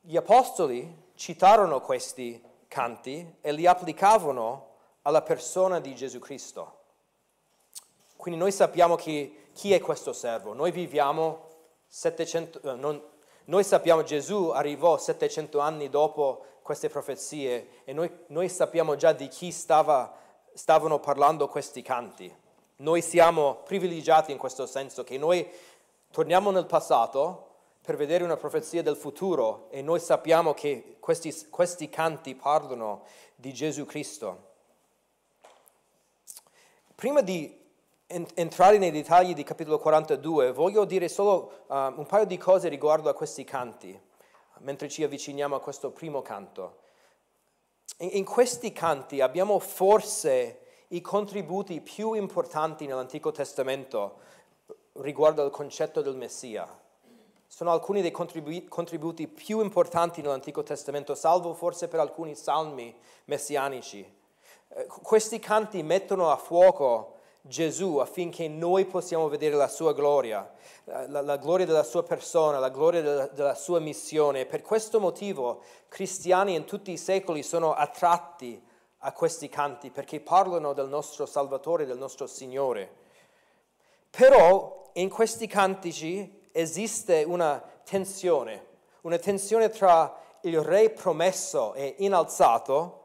Gli 0.00 0.16
apostoli 0.16 1.10
citarono 1.16 1.80
questi 1.80 2.40
canti 2.68 3.38
e 3.40 3.50
li 3.50 3.66
applicavano 3.66 4.68
alla 5.02 5.20
persona 5.22 5.80
di 5.80 5.96
Gesù 5.96 6.20
Cristo. 6.20 6.82
Quindi 8.14 8.38
noi 8.38 8.52
sappiamo 8.52 8.94
chi, 8.94 9.48
chi 9.52 9.72
è 9.72 9.80
questo 9.80 10.12
servo. 10.12 10.52
Noi 10.52 10.70
viviamo 10.70 11.48
700, 11.88 12.60
eh, 12.60 12.74
non, 12.76 13.02
noi 13.46 13.64
sappiamo 13.64 14.04
Gesù 14.04 14.50
arrivò 14.50 14.96
700 14.96 15.58
anni 15.58 15.88
dopo 15.88 16.44
queste 16.62 16.88
profezie 16.88 17.82
e 17.82 17.92
noi, 17.92 18.08
noi 18.28 18.48
sappiamo 18.48 18.94
già 18.94 19.12
di 19.12 19.26
chi 19.26 19.50
stava, 19.50 20.16
stavano 20.54 21.00
parlando 21.00 21.48
questi 21.48 21.82
canti. 21.82 22.32
Noi 22.82 23.00
siamo 23.00 23.60
privilegiati 23.64 24.32
in 24.32 24.38
questo 24.38 24.66
senso 24.66 25.04
che 25.04 25.16
noi 25.16 25.48
torniamo 26.10 26.50
nel 26.50 26.66
passato 26.66 27.50
per 27.80 27.94
vedere 27.94 28.24
una 28.24 28.36
profezia 28.36 28.82
del 28.82 28.96
futuro 28.96 29.68
e 29.70 29.82
noi 29.82 30.00
sappiamo 30.00 30.52
che 30.52 30.96
questi, 30.98 31.32
questi 31.48 31.88
canti 31.88 32.34
parlano 32.34 33.04
di 33.36 33.52
Gesù 33.52 33.84
Cristo. 33.86 34.50
Prima 36.96 37.20
di 37.20 37.56
entrare 38.08 38.78
nei 38.78 38.90
dettagli 38.90 39.32
di 39.32 39.44
capitolo 39.44 39.78
42, 39.78 40.50
voglio 40.50 40.84
dire 40.84 41.08
solo 41.08 41.62
uh, 41.68 41.74
un 41.74 42.06
paio 42.08 42.24
di 42.24 42.36
cose 42.36 42.68
riguardo 42.68 43.08
a 43.08 43.14
questi 43.14 43.44
canti, 43.44 43.96
mentre 44.58 44.88
ci 44.88 45.04
avviciniamo 45.04 45.54
a 45.54 45.60
questo 45.60 45.92
primo 45.92 46.20
canto. 46.20 46.78
In, 47.98 48.10
in 48.14 48.24
questi 48.24 48.72
canti 48.72 49.20
abbiamo 49.20 49.60
forse 49.60 50.61
i 50.92 51.00
contributi 51.00 51.80
più 51.80 52.12
importanti 52.12 52.86
nell'Antico 52.86 53.32
Testamento 53.32 54.18
riguardo 54.94 55.42
al 55.42 55.50
concetto 55.50 56.02
del 56.02 56.16
Messia. 56.16 56.68
Sono 57.46 57.70
alcuni 57.70 58.02
dei 58.02 58.10
contribu- 58.10 58.68
contributi 58.68 59.26
più 59.26 59.60
importanti 59.60 60.20
nell'Antico 60.20 60.62
Testamento, 60.62 61.14
salvo 61.14 61.54
forse 61.54 61.88
per 61.88 62.00
alcuni 62.00 62.34
salmi 62.34 62.94
messianici. 63.24 64.00
Eh, 64.68 64.86
questi 64.86 65.38
canti 65.38 65.82
mettono 65.82 66.30
a 66.30 66.36
fuoco 66.36 67.16
Gesù 67.40 67.96
affinché 67.96 68.46
noi 68.48 68.84
possiamo 68.84 69.28
vedere 69.28 69.56
la 69.56 69.68
sua 69.68 69.94
gloria, 69.94 70.50
la, 70.84 71.22
la 71.22 71.36
gloria 71.36 71.64
della 71.66 71.82
sua 71.84 72.02
persona, 72.02 72.58
la 72.58 72.68
gloria 72.68 73.00
della, 73.00 73.26
della 73.28 73.54
sua 73.54 73.80
missione. 73.80 74.44
Per 74.44 74.60
questo 74.60 75.00
motivo 75.00 75.62
cristiani 75.88 76.54
in 76.54 76.66
tutti 76.66 76.90
i 76.92 76.98
secoli 76.98 77.42
sono 77.42 77.72
attratti 77.72 78.62
a 79.04 79.12
questi 79.12 79.48
canti 79.48 79.90
perché 79.90 80.20
parlano 80.20 80.72
del 80.72 80.88
nostro 80.88 81.26
Salvatore, 81.26 81.86
del 81.86 81.98
nostro 81.98 82.26
Signore. 82.26 83.00
Però 84.10 84.90
in 84.94 85.08
questi 85.08 85.46
cantici 85.46 86.48
esiste 86.52 87.24
una 87.24 87.62
tensione, 87.84 88.66
una 89.02 89.18
tensione 89.18 89.68
tra 89.70 90.20
il 90.42 90.60
re 90.60 90.90
promesso 90.90 91.74
e 91.74 91.96
inalzato 91.98 93.00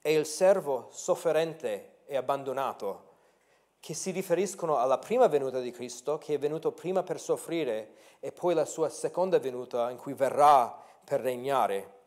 e 0.00 0.14
il 0.14 0.26
servo 0.26 0.88
sofferente 0.90 2.00
e 2.06 2.16
abbandonato 2.16 3.10
che 3.82 3.94
si 3.94 4.12
riferiscono 4.12 4.76
alla 4.78 4.98
prima 4.98 5.26
venuta 5.26 5.58
di 5.58 5.72
Cristo, 5.72 6.16
che 6.16 6.34
è 6.34 6.38
venuto 6.38 6.70
prima 6.70 7.02
per 7.02 7.18
soffrire, 7.18 7.94
e 8.20 8.30
poi 8.30 8.54
la 8.54 8.64
sua 8.64 8.88
seconda 8.88 9.40
venuta 9.40 9.90
in 9.90 9.96
cui 9.96 10.12
verrà 10.12 10.80
per 11.02 11.20
regnare. 11.20 12.00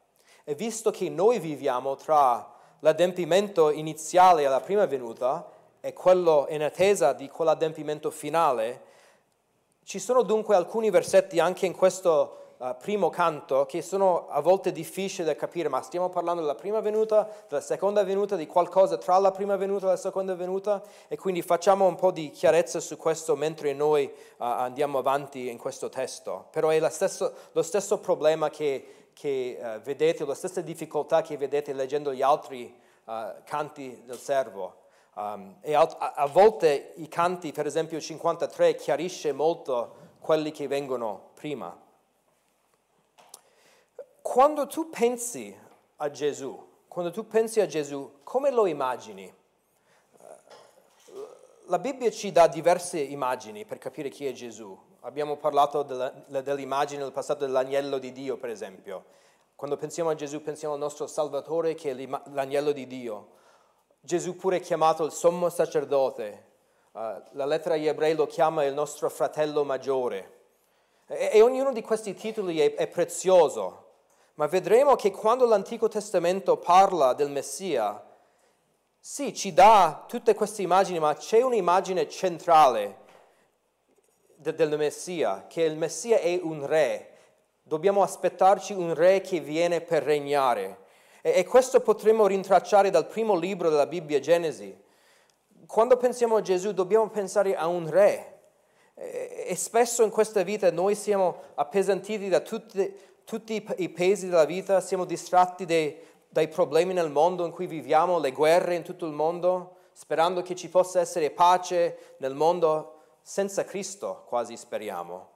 E 0.45 0.55
visto 0.55 0.89
che 0.89 1.09
noi 1.09 1.37
viviamo 1.39 1.95
tra 1.95 2.54
l'adempimento 2.85 3.71
iniziale 3.71 4.45
alla 4.45 4.59
prima 4.59 4.85
venuta 4.85 5.49
e 5.81 5.91
quello 5.91 6.45
in 6.49 6.61
attesa 6.61 7.13
di 7.13 7.27
quell'adempimento 7.27 8.11
finale, 8.11 8.81
ci 9.83 9.97
sono 9.97 10.21
dunque 10.21 10.55
alcuni 10.55 10.91
versetti 10.91 11.39
anche 11.39 11.65
in 11.65 11.75
questo 11.75 12.53
uh, 12.57 12.75
primo 12.79 13.09
canto 13.09 13.65
che 13.65 13.81
sono 13.81 14.27
a 14.29 14.39
volte 14.39 14.71
difficili 14.71 15.25
da 15.25 15.35
capire, 15.35 15.67
ma 15.67 15.81
stiamo 15.81 16.09
parlando 16.09 16.41
della 16.41 16.53
prima 16.53 16.79
venuta, 16.79 17.27
della 17.47 17.59
seconda 17.59 18.03
venuta, 18.03 18.35
di 18.35 18.45
qualcosa 18.45 18.97
tra 18.97 19.17
la 19.17 19.31
prima 19.31 19.55
venuta 19.55 19.87
e 19.87 19.89
la 19.89 19.97
seconda 19.97 20.35
venuta 20.35 20.83
e 21.07 21.17
quindi 21.17 21.41
facciamo 21.41 21.87
un 21.87 21.95
po' 21.95 22.11
di 22.11 22.29
chiarezza 22.29 22.79
su 22.79 22.97
questo 22.97 23.35
mentre 23.35 23.73
noi 23.73 24.05
uh, 24.05 24.43
andiamo 24.43 24.99
avanti 24.99 25.49
in 25.49 25.57
questo 25.57 25.89
testo. 25.89 26.49
Però 26.51 26.69
è 26.69 26.89
stesso, 26.91 27.33
lo 27.51 27.63
stesso 27.63 27.97
problema 27.97 28.51
che, 28.51 29.04
che 29.15 29.57
uh, 29.57 29.79
vedete, 29.79 30.25
la 30.25 30.35
stessa 30.35 30.61
difficoltà 30.61 31.23
che 31.23 31.37
vedete 31.37 31.73
leggendo 31.73 32.13
gli 32.13 32.21
altri 32.21 32.83
canti 33.43 34.01
del 34.03 34.17
servo. 34.17 34.83
Um, 35.13 35.57
e 35.61 35.75
a, 35.75 35.81
a, 35.81 36.25
volte 36.25 36.93
i 36.95 37.07
canti, 37.07 37.51
per 37.51 37.65
esempio 37.65 37.99
53, 37.99 38.75
chiarisce 38.75 39.31
molto 39.31 39.95
quelli 40.19 40.51
che 40.51 40.67
vengono 40.67 41.29
prima. 41.35 41.79
Quando 44.21 44.67
tu 44.67 44.89
pensi 44.89 45.55
a 45.97 46.09
Gesù, 46.09 46.67
quando 46.87 47.11
tu 47.11 47.27
pensi 47.27 47.61
a 47.61 47.67
Gesù, 47.67 48.19
come 48.23 48.49
lo 48.49 48.65
immagini? 48.65 49.31
La 51.67 51.79
Bibbia 51.79 52.11
ci 52.11 52.31
dà 52.31 52.45
diverse 52.45 52.99
immagini 52.99 53.65
per 53.65 53.79
capire 53.79 54.09
chi 54.09 54.27
è 54.27 54.31
Gesù. 54.33 54.77
Abbiamo 54.99 55.35
parlato 55.37 55.81
della, 55.81 56.11
dell'immagine 56.27 57.01
nel 57.01 57.11
passato 57.11 57.43
dell'agnello 57.43 57.97
di 57.97 58.11
Dio, 58.11 58.37
per 58.37 58.51
esempio. 58.51 59.05
Quando 59.55 59.75
pensiamo 59.75 60.11
a 60.11 60.15
Gesù 60.15 60.43
pensiamo 60.43 60.75
al 60.75 60.79
nostro 60.79 61.07
Salvatore 61.07 61.73
che 61.73 61.89
è 61.89 62.07
l'agnello 62.31 62.71
di 62.71 62.85
Dio. 62.85 63.29
Gesù 63.99 64.35
pure 64.35 64.57
è 64.57 64.59
chiamato 64.59 65.05
il 65.05 65.11
sommo 65.11 65.49
sacerdote. 65.49 66.53
Uh, 66.91 67.23
la 67.31 67.45
lettera 67.45 67.73
agli 67.73 67.87
ebrei 67.87 68.13
lo 68.13 68.27
chiama 68.27 68.63
il 68.63 68.75
nostro 68.75 69.09
fratello 69.09 69.63
maggiore. 69.63 70.41
E, 71.07 71.31
e 71.33 71.41
ognuno 71.41 71.71
di 71.71 71.81
questi 71.81 72.13
titoli 72.13 72.59
è, 72.59 72.75
è 72.75 72.87
prezioso. 72.87 73.85
Ma 74.35 74.45
vedremo 74.45 74.95
che 74.95 75.09
quando 75.09 75.47
l'Antico 75.47 75.87
Testamento 75.87 76.57
parla 76.57 77.13
del 77.13 77.31
Messia, 77.31 78.03
sì, 79.07 79.35
ci 79.35 79.53
dà 79.53 80.03
tutte 80.07 80.33
queste 80.33 80.63
immagini, 80.63 80.97
ma 80.97 81.13
c'è 81.13 81.43
un'immagine 81.43 82.09
centrale 82.09 82.97
de- 84.35 84.55
del 84.55 84.75
Messia, 84.79 85.45
che 85.47 85.61
il 85.61 85.77
Messia 85.77 86.17
è 86.17 86.39
un 86.41 86.65
re. 86.65 87.09
Dobbiamo 87.61 88.01
aspettarci 88.01 88.73
un 88.73 88.95
re 88.95 89.21
che 89.21 89.41
viene 89.41 89.81
per 89.81 90.01
regnare. 90.01 90.79
E, 91.21 91.33
e 91.35 91.45
questo 91.45 91.81
potremmo 91.81 92.25
rintracciare 92.25 92.89
dal 92.89 93.05
primo 93.05 93.35
libro 93.35 93.69
della 93.69 93.85
Bibbia, 93.85 94.19
Genesi. 94.19 94.75
Quando 95.67 95.97
pensiamo 95.97 96.37
a 96.37 96.41
Gesù 96.41 96.73
dobbiamo 96.73 97.07
pensare 97.09 97.55
a 97.55 97.67
un 97.67 97.87
re. 97.87 98.39
E, 98.95 99.55
spesso 99.55 100.01
in 100.01 100.09
questa 100.09 100.41
vita 100.41 100.71
noi 100.71 100.95
siamo 100.95 101.43
appesantiti 101.53 102.27
da 102.27 102.39
tutte 102.39 103.13
tutti 103.25 103.65
i 103.77 103.89
pesi 103.89 104.29
della 104.29 104.45
vita, 104.45 104.79
siamo 104.81 105.03
distratti 105.03 105.65
dei, 105.65 105.97
dai 106.35 106.49
problemi 106.49 106.91
nel 106.91 107.09
mondo 107.09 107.45
in 107.45 107.51
cui 107.53 107.65
viviamo, 107.65 108.19
le 108.19 108.33
guerre 108.33 108.75
in 108.75 108.83
tutto 108.83 109.05
il 109.05 109.13
mondo, 109.13 109.77
sperando 109.93 110.41
che 110.41 110.53
ci 110.53 110.67
possa 110.67 110.99
essere 110.99 111.31
pace 111.31 112.15
nel 112.17 112.35
mondo 112.35 113.03
senza 113.21 113.63
Cristo, 113.63 114.25
quasi 114.27 114.57
speriamo. 114.57 115.29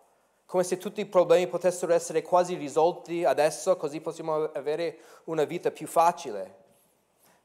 Come 0.45 0.65
se 0.65 0.77
tutti 0.77 0.99
i 0.99 1.05
problemi 1.05 1.47
potessero 1.47 1.93
essere 1.93 2.21
quasi 2.21 2.55
risolti 2.55 3.23
adesso, 3.23 3.77
così 3.77 4.01
possiamo 4.01 4.51
avere 4.51 4.97
una 5.25 5.45
vita 5.45 5.71
più 5.71 5.87
facile. 5.87 6.55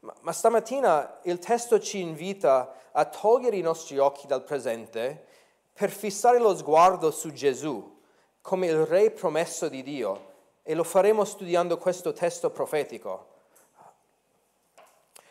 Ma, 0.01 0.13
ma 0.19 0.33
stamattina 0.33 1.19
il 1.23 1.39
testo 1.39 1.79
ci 1.79 2.01
invita 2.01 2.73
a 2.91 3.05
togliere 3.05 3.55
i 3.55 3.61
nostri 3.61 3.97
occhi 3.99 4.27
dal 4.27 4.43
presente 4.43 5.27
per 5.71 5.91
fissare 5.91 6.39
lo 6.39 6.53
sguardo 6.57 7.09
su 7.09 7.31
Gesù 7.31 8.01
come 8.41 8.67
il 8.67 8.85
Re 8.85 9.11
promesso 9.11 9.69
di 9.69 9.81
Dio 9.81 10.33
e 10.61 10.75
lo 10.75 10.83
faremo 10.83 11.23
studiando 11.23 11.77
questo 11.77 12.11
testo 12.11 12.49
profetico. 12.49 13.31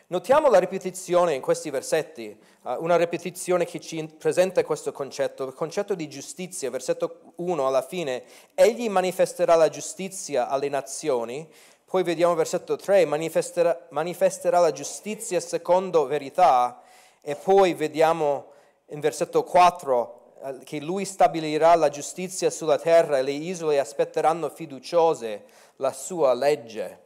Notiamo 0.07 0.51
la 0.51 0.59
ripetizione 0.59 1.33
in 1.33 1.41
questi 1.41 1.71
versetti, 1.71 2.37
uh, 2.61 2.75
una 2.77 2.95
ripetizione 2.95 3.65
che 3.65 3.79
ci 3.79 4.05
presenta 4.19 4.63
questo 4.63 4.91
concetto, 4.91 5.45
il 5.45 5.55
concetto 5.55 5.95
di 5.95 6.07
giustizia, 6.07 6.69
versetto 6.69 7.33
1 7.37 7.65
alla 7.65 7.81
fine, 7.81 8.23
egli 8.53 8.87
manifesterà 8.87 9.55
la 9.55 9.67
giustizia 9.67 10.47
alle 10.47 10.69
nazioni, 10.69 11.49
poi 11.85 12.03
vediamo 12.03 12.35
versetto 12.35 12.75
3, 12.75 13.05
manifesterà, 13.05 13.87
manifesterà 13.89 14.59
la 14.59 14.71
giustizia 14.71 15.39
secondo 15.39 16.05
verità, 16.05 16.83
e 17.21 17.35
poi 17.35 17.73
vediamo 17.73 18.51
in 18.89 18.99
versetto 18.99 19.43
4 19.43 20.33
eh, 20.43 20.57
che 20.63 20.81
lui 20.81 21.05
stabilirà 21.05 21.73
la 21.73 21.89
giustizia 21.89 22.51
sulla 22.51 22.77
terra 22.77 23.17
e 23.17 23.23
le 23.23 23.31
isole 23.31 23.79
aspetteranno 23.79 24.49
fiduciose 24.49 25.45
la 25.77 25.91
sua 25.91 26.35
legge. 26.35 27.04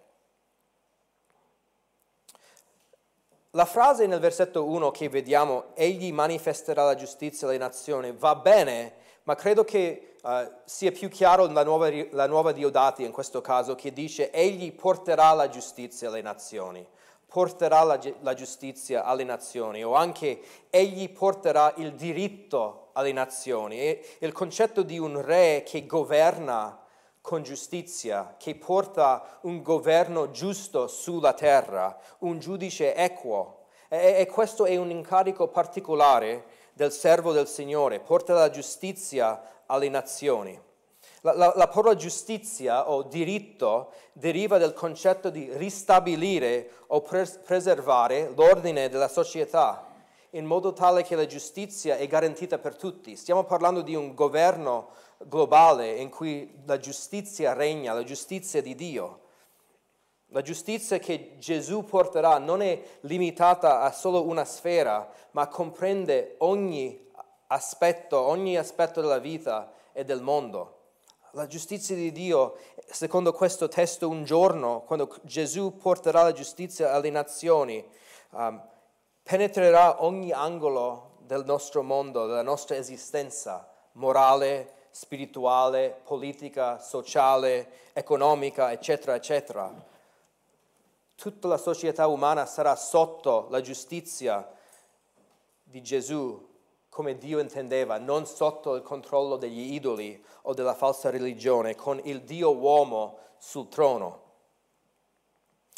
La 3.53 3.65
frase 3.65 4.06
nel 4.06 4.20
versetto 4.20 4.65
1 4.65 4.91
che 4.91 5.10
vediamo, 5.10 5.68
egli 5.74 6.13
manifesterà 6.13 6.84
la 6.84 6.96
giustizia 6.96 7.48
alle 7.48 7.58
nazioni, 7.58 8.12
va 8.12 8.36
bene, 8.36 8.94
ma 9.24 9.34
credo 9.34 9.63
che 9.63 10.18
uh, 10.22 10.51
sia 10.65 10.91
più 10.91 11.10
chiaro 11.10 11.48
la 11.48 11.63
nuova, 11.63 11.89
la 12.12 12.27
nuova 12.27 12.51
Diodati 12.51 13.03
in 13.03 13.12
questo 13.12 13.41
caso, 13.41 13.74
che 13.74 13.91
dice, 13.91 14.29
egli 14.29 14.72
porterà 14.72 15.34
la 15.34 15.50
giustizia 15.50 16.10
alle 16.10 16.22
nazioni, 16.22 16.86
porterà 17.25 17.82
la, 17.84 18.00
la 18.22 18.34
giustizia 18.36 19.03
alle 19.03 19.24
nazioni, 19.24 19.84
o 19.84 19.96
anche 19.96 20.41
egli 20.70 21.10
porterà 21.10 21.74
il 21.77 21.94
diritto 21.94 22.89
alle 22.94 23.13
nazioni. 23.13 23.79
E 23.79 24.18
il 24.20 24.32
concetto 24.32 24.84
di 24.84 25.00
un 25.00 25.22
re 25.22 25.63
che 25.65 25.88
governa 25.88 26.78
con 27.29 27.43
giustizia, 27.43 28.33
che 28.39 28.55
porta 28.55 29.38
un 29.41 29.62
governo 29.62 30.31
giusto 30.31 30.88
sulla 30.88 31.33
terra, 31.33 31.95
un 32.21 32.39
giudice 32.39 32.95
equo. 32.95 33.65
E, 33.88 34.15
e 34.17 34.25
questo 34.25 34.65
è 34.65 34.75
un 34.77 34.89
incarico 34.89 35.48
particolare 35.48 36.45
del 36.74 36.91
servo 36.91 37.31
del 37.31 37.48
Signore, 37.48 38.00
porta 38.00 38.33
la 38.33 38.50
giustizia 38.50 39.43
alle 39.67 39.89
nazioni. 39.89 40.59
La, 41.21 41.36
la, 41.36 41.53
la, 41.55 41.67
parola 41.67 41.93
giustizia 41.93 42.89
o 42.89 43.03
diritto 43.03 43.91
deriva 44.13 44.57
dal 44.57 44.74
concetto 44.74 45.29
di 45.29 45.51
ristabilire 45.53 46.71
o 46.88 47.01
pres- 47.01 47.41
preservare 47.45 48.33
l'ordine 48.36 48.89
della 48.89 49.07
società 49.07 49.86
in 50.31 50.45
modo 50.45 50.74
tale 50.74 51.03
che 51.03 51.15
la 51.15 51.25
giustizia 51.25 51.98
è 51.98 52.07
garantita 52.07 52.57
per 52.57 52.75
tutti. 52.75 53.15
Stiamo 53.15 53.43
parlando 53.43 53.81
di 53.81 53.95
un 53.95 54.13
governo 54.13 54.89
globale 55.25 55.95
in 55.95 56.09
cui 56.09 56.61
la 56.65 56.77
giustizia 56.77 57.53
regna, 57.53 57.93
la 57.93 58.03
giustizia 58.03 58.61
di 58.61 58.75
Dio. 58.75 59.21
La 60.31 60.41
giustizia 60.41 60.99
che 60.99 61.38
Gesù 61.39 61.83
porterà 61.83 62.38
non 62.38 62.61
è 62.61 62.81
limitata 63.01 63.81
a 63.81 63.91
solo 63.91 64.23
una 64.25 64.45
sfera, 64.45 65.09
ma 65.31 65.47
comprende 65.47 66.35
ogni 66.39 67.07
aspetto, 67.47 68.19
ogni 68.19 68.57
aspetto 68.57 69.01
della 69.01 69.17
vita 69.17 69.71
e 69.91 70.05
del 70.05 70.21
mondo. 70.21 70.75
La 71.31 71.47
giustizia 71.47 71.95
di 71.95 72.11
Dio, 72.11 72.57
secondo 72.88 73.33
questo 73.33 73.67
testo, 73.67 74.07
un 74.07 74.23
giorno, 74.23 74.81
quando 74.81 75.15
Gesù 75.23 75.77
porterà 75.77 76.23
la 76.23 76.31
giustizia 76.31 76.93
alle 76.93 77.09
nazioni, 77.09 77.83
um, 78.31 78.61
penetrerà 79.23 80.03
ogni 80.03 80.31
angolo 80.31 81.17
del 81.21 81.43
nostro 81.45 81.83
mondo, 81.83 82.25
della 82.25 82.41
nostra 82.41 82.75
esistenza 82.75 83.67
morale, 83.93 84.78
spirituale, 84.91 86.01
politica, 86.03 86.79
sociale, 86.79 87.91
economica, 87.93 88.72
eccetera, 88.72 89.15
eccetera. 89.15 89.72
Tutta 91.15 91.48
la 91.48 91.58
società 91.58 92.08
umana 92.08 92.46
sarà 92.46 92.75
sotto 92.75 93.48
la 93.50 93.62
giustizia 93.62 94.50
di 95.63 95.81
Gesù 95.81 96.48
come 96.89 97.17
Dio 97.17 97.39
intendeva, 97.39 97.98
non 97.98 98.25
sotto 98.25 98.75
il 98.75 98.81
controllo 98.81 99.38
degli 99.38 99.74
idoli 99.74 100.22
o 100.43 100.53
della 100.53 100.74
falsa 100.74 101.10
religione, 101.10 101.75
con 101.75 102.00
il 102.03 102.24
Dio 102.24 102.53
uomo 102.55 103.19
sul 103.38 103.69
trono. 103.69 104.27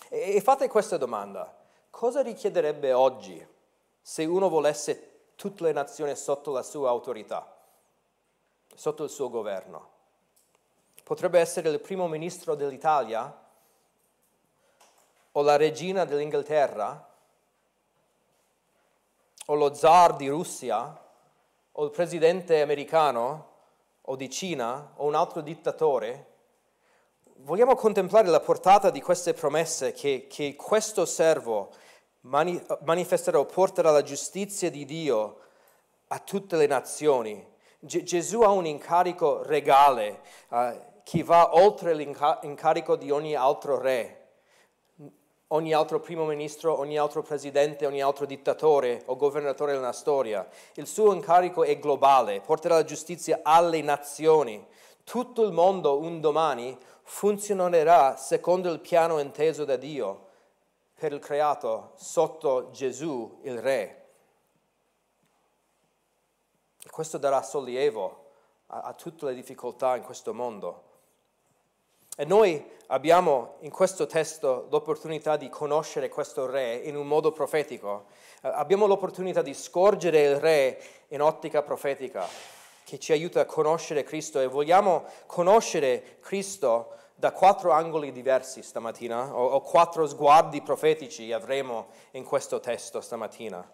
E, 0.10 0.42
fate 0.42 0.68
questa 0.68 0.98
domanda, 0.98 1.56
cosa 1.90 2.22
richiederebbe 2.22 2.94
oggi 2.94 3.46
se 4.02 4.26
uno 4.26 4.50
volesse 4.50 5.30
tutte 5.36 5.64
le 5.64 5.74
nazioni 5.74 6.16
sotto 6.16 6.52
la 6.52 6.64
sua 6.64 6.90
autorità? 6.90 7.61
Sotto 8.76 9.04
il 9.04 9.10
suo 9.10 9.30
governo. 9.30 9.90
Potrebbe 11.04 11.40
essere 11.40 11.70
il 11.70 11.80
primo 11.80 12.08
ministro 12.08 12.56
dell'Italia 12.56 13.40
o 15.34 15.42
la 15.42 15.56
regina 15.56 16.06
dell'Inghilterra 16.06 17.10
o 19.46 19.54
lo 19.54 19.74
zar 19.74 20.16
di 20.16 20.28
Russia 20.28 21.00
o 21.74 21.84
il 21.84 21.92
presidente 21.92 22.62
americano 22.62 23.50
o 24.02 24.16
di 24.16 24.30
Cina 24.30 24.94
o 24.96 25.06
un 25.06 25.16
altro 25.16 25.42
dittatore. 25.42 26.28
Vogliamo 27.38 27.76
contemplare 27.76 28.28
la 28.28 28.40
portata 28.40 28.90
di 28.90 29.02
queste 29.02 29.34
promesse 29.34 29.94
che, 29.94 30.28
che 30.30 30.56
questo 30.56 31.06
servo 31.06 31.72
mani, 32.22 32.64
manifesterà 32.84 33.40
o 33.40 33.46
porterà 33.46 33.90
la 33.92 34.04
giustizia 34.04 34.70
di 34.70 34.86
Dio 34.86 35.40
a 36.08 36.20
tutte 36.20 36.56
le 36.56 36.68
nazioni 36.68 37.50
G- 37.84 38.04
Gesù 38.04 38.42
ha 38.42 38.50
un 38.50 38.68
incarico 38.68 39.42
regale 39.42 40.22
uh, 40.50 40.80
che 41.02 41.24
va 41.24 41.56
oltre 41.56 41.96
l'incarico 41.96 42.96
di 42.96 43.10
ogni 43.10 43.34
altro 43.34 43.80
re, 43.80 44.28
ogni 45.48 45.74
altro 45.74 46.00
primo 46.00 46.26
ministro, 46.26 46.78
ogni 46.78 47.00
altro 47.00 47.24
presidente, 47.24 47.88
ogni 47.88 48.04
altro 48.04 48.28
dittatore 48.28 49.02
o 49.08 49.16
governatore 49.16 49.74
della 49.74 49.94
storia. 49.94 50.48
Il 50.76 50.86
suo 50.86 51.12
incarico 51.12 51.64
è 51.64 51.80
globale, 51.80 52.40
porterà 52.42 52.76
la 52.76 52.84
giustizia 52.84 53.40
alle 53.42 53.82
nazioni. 53.82 54.64
Tutto 55.04 55.44
il 55.44 55.52
mondo 55.52 55.98
un 55.98 56.22
domani 56.22 56.78
funzionerà 57.02 58.16
secondo 58.16 58.72
il 58.72 58.80
piano 58.80 59.18
inteso 59.18 59.66
da 59.66 59.76
Dio 59.76 60.28
per 60.94 61.14
il 61.14 61.20
creato 61.20 61.94
sotto 61.96 62.70
Gesù, 62.70 63.40
il 63.42 63.60
Re. 63.60 64.01
Questo 66.92 67.18
darà 67.18 67.42
sollievo 67.42 68.26
a, 68.68 68.82
a 68.82 68.94
tutte 68.94 69.26
le 69.26 69.34
difficoltà 69.34 69.96
in 69.96 70.04
questo 70.04 70.34
mondo. 70.34 70.90
E 72.18 72.26
noi 72.26 72.64
abbiamo 72.88 73.56
in 73.62 73.72
questo 73.72 74.06
testo 74.06 74.68
l'opportunità 74.70 75.38
di 75.38 75.48
conoscere 75.48 76.10
questo 76.10 76.46
re 76.46 76.76
in 76.76 76.98
un 76.98 77.08
modo 77.08 77.32
profetico. 77.32 78.08
Abbiamo 78.42 78.88
l'opportunità 78.88 79.42
di 79.42 79.54
scorgere 79.54 80.22
il 80.22 80.36
re 80.36 80.82
in 81.08 81.22
ottica 81.22 81.64
profetica 81.64 82.28
che 82.84 83.00
ci 83.00 83.14
aiuta 83.14 83.40
a 83.40 83.46
conoscere 83.46 84.04
Cristo 84.04 84.42
e 84.42 84.48
vogliamo 84.48 85.06
conoscere 85.28 86.18
Cristo 86.20 86.96
da 87.16 87.32
quattro 87.32 87.72
angoli 87.72 88.12
diversi 88.12 88.62
stamattina 88.62 89.34
o, 89.34 89.46
o 89.46 89.62
quattro 89.62 90.06
sguardi 90.06 90.62
profetici 90.62 91.32
avremo 91.32 91.88
in 92.12 92.26
questo 92.26 92.60
testo 92.60 93.00
stamattina. 93.00 93.66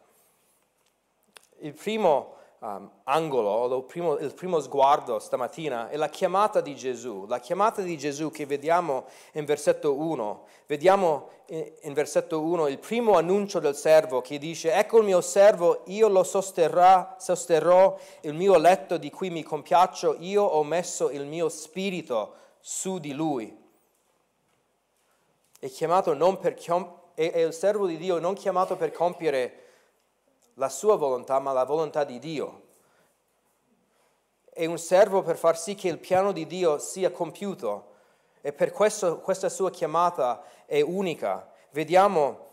Il 1.62 1.73
primo 1.73 2.37
um, 2.60 2.89
angolo, 3.04 3.84
primo, 3.84 4.17
il 4.17 4.34
primo 4.34 4.60
sguardo 4.60 5.20
stamattina 5.20 5.89
è 5.89 5.98
la 5.98 6.10
chiamata 6.10 6.62
di 6.62 6.76
Gesù, 6.76 7.26
la 7.28 7.39
chiamata 7.39 7.82
di 7.82 7.98
Gesù 7.98 8.32
che 8.32 8.46
vediamo 8.46 9.06
in 9.34 9.46
versetto 9.46 9.93
1. 9.96 10.46
Vediamo 10.65 11.30
in, 11.48 11.93
versetto 11.93 12.41
1 12.41 12.67
il 12.67 12.80
primo 12.80 13.17
annuncio 13.17 13.60
del 13.60 13.76
servo 13.76 14.22
che 14.22 14.38
dice, 14.38 14.74
ecco 14.74 15.00
il 15.00 15.06
mio 15.06 15.22
servo, 15.22 15.84
io 15.86 16.08
lo 16.08 16.24
sosterrà, 16.24 17.15
sosterrò, 17.20 17.98
il 18.22 18.34
mio 18.34 18.58
letto 18.58 18.98
di 18.98 19.10
cui 19.10 19.30
mi 19.30 19.43
compiaccio, 19.43 20.17
io 20.20 20.43
ho 20.43 20.63
messo 20.63 21.10
il 21.10 21.26
mio 21.26 21.50
spirito 21.50 22.34
su 22.60 23.00
di 23.00 23.13
lui. 23.13 23.65
È 25.60 25.70
chiamato 25.70 26.13
non 26.13 26.38
per, 26.38 26.56
è 27.13 27.39
il 27.39 27.54
servo 27.54 27.88
di 27.88 27.98
Dio 27.98 28.20
non 28.20 28.36
chiamato 28.36 28.76
per 28.76 28.91
compiere 28.91 29.62
la 30.58 30.70
sua 30.70 30.96
volontà, 30.96 31.39
ma 31.39 31.52
la 31.52 31.65
volontà 31.65 32.04
di 32.04 32.20
Dio. 32.20 32.62
È 34.52 34.65
un 34.65 34.78
servo 34.78 35.22
per 35.22 35.38
far 35.38 35.58
sì 35.58 35.76
che 35.76 35.88
il 35.88 36.00
piano 36.00 36.32
di 36.32 36.48
Dio 36.48 36.80
sia 36.80 37.12
compiuto 37.12 37.96
e 38.41 38.54
per 38.54 38.72
questo 38.72 39.20
questa 39.20 39.50
sua 39.50 39.70
chiamata 39.70 40.43
è 40.65 40.82
unica. 40.82 41.48
Vediamo, 41.72 42.46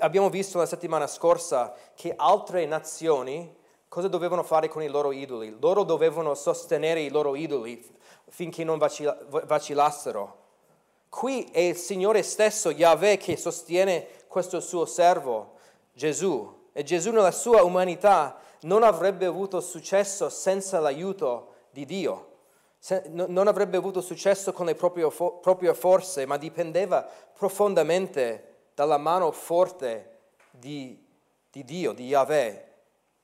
abbiamo 0.00 0.28
visto 0.28 0.58
la 0.58 0.66
settimana 0.66 1.06
scorsa 1.06 1.74
che 1.94 2.12
altre 2.14 2.66
nazioni 2.66 3.56
cosa 3.88 4.08
dovevano 4.08 4.42
fare 4.42 4.68
con 4.68 4.82
i 4.82 4.88
loro 4.88 5.12
idoli? 5.12 5.56
Loro 5.58 5.82
dovevano 5.82 6.34
sostenere 6.34 7.00
i 7.00 7.08
loro 7.08 7.36
idoli 7.36 7.82
finché 8.28 8.64
non 8.64 8.76
vacillassero. 8.76 10.42
Qui 11.08 11.48
è 11.52 11.60
il 11.60 11.76
Signore 11.76 12.22
stesso, 12.22 12.70
Yahweh, 12.70 13.16
che 13.16 13.36
sostiene 13.36 14.08
questo 14.26 14.60
suo 14.60 14.84
servo 14.84 15.53
Gesù 15.94 16.62
e 16.72 16.82
Gesù 16.82 17.12
nella 17.12 17.30
sua 17.30 17.62
umanità 17.62 18.38
non 18.62 18.82
avrebbe 18.82 19.26
avuto 19.26 19.60
successo 19.60 20.28
senza 20.28 20.80
l'aiuto 20.80 21.52
di 21.70 21.84
Dio, 21.86 22.32
non 23.08 23.46
avrebbe 23.46 23.76
avuto 23.76 24.00
successo 24.00 24.52
con 24.52 24.66
le 24.66 24.74
proprie, 24.74 25.08
proprie 25.08 25.72
forze, 25.72 26.26
ma 26.26 26.36
dipendeva 26.36 27.08
profondamente 27.32 28.68
dalla 28.74 28.98
mano 28.98 29.30
forte 29.30 30.18
di, 30.50 31.00
di 31.50 31.64
Dio, 31.64 31.92
di 31.92 32.06
Yahweh. 32.06 32.72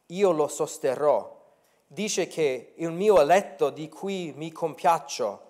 Io 0.06 0.30
lo 0.30 0.46
sosterrò. 0.48 1.38
Dice 1.86 2.28
che 2.28 2.74
il 2.76 2.92
mio 2.92 3.20
eletto 3.20 3.70
di 3.70 3.88
cui 3.88 4.32
mi 4.36 4.52
compiaccio, 4.52 5.48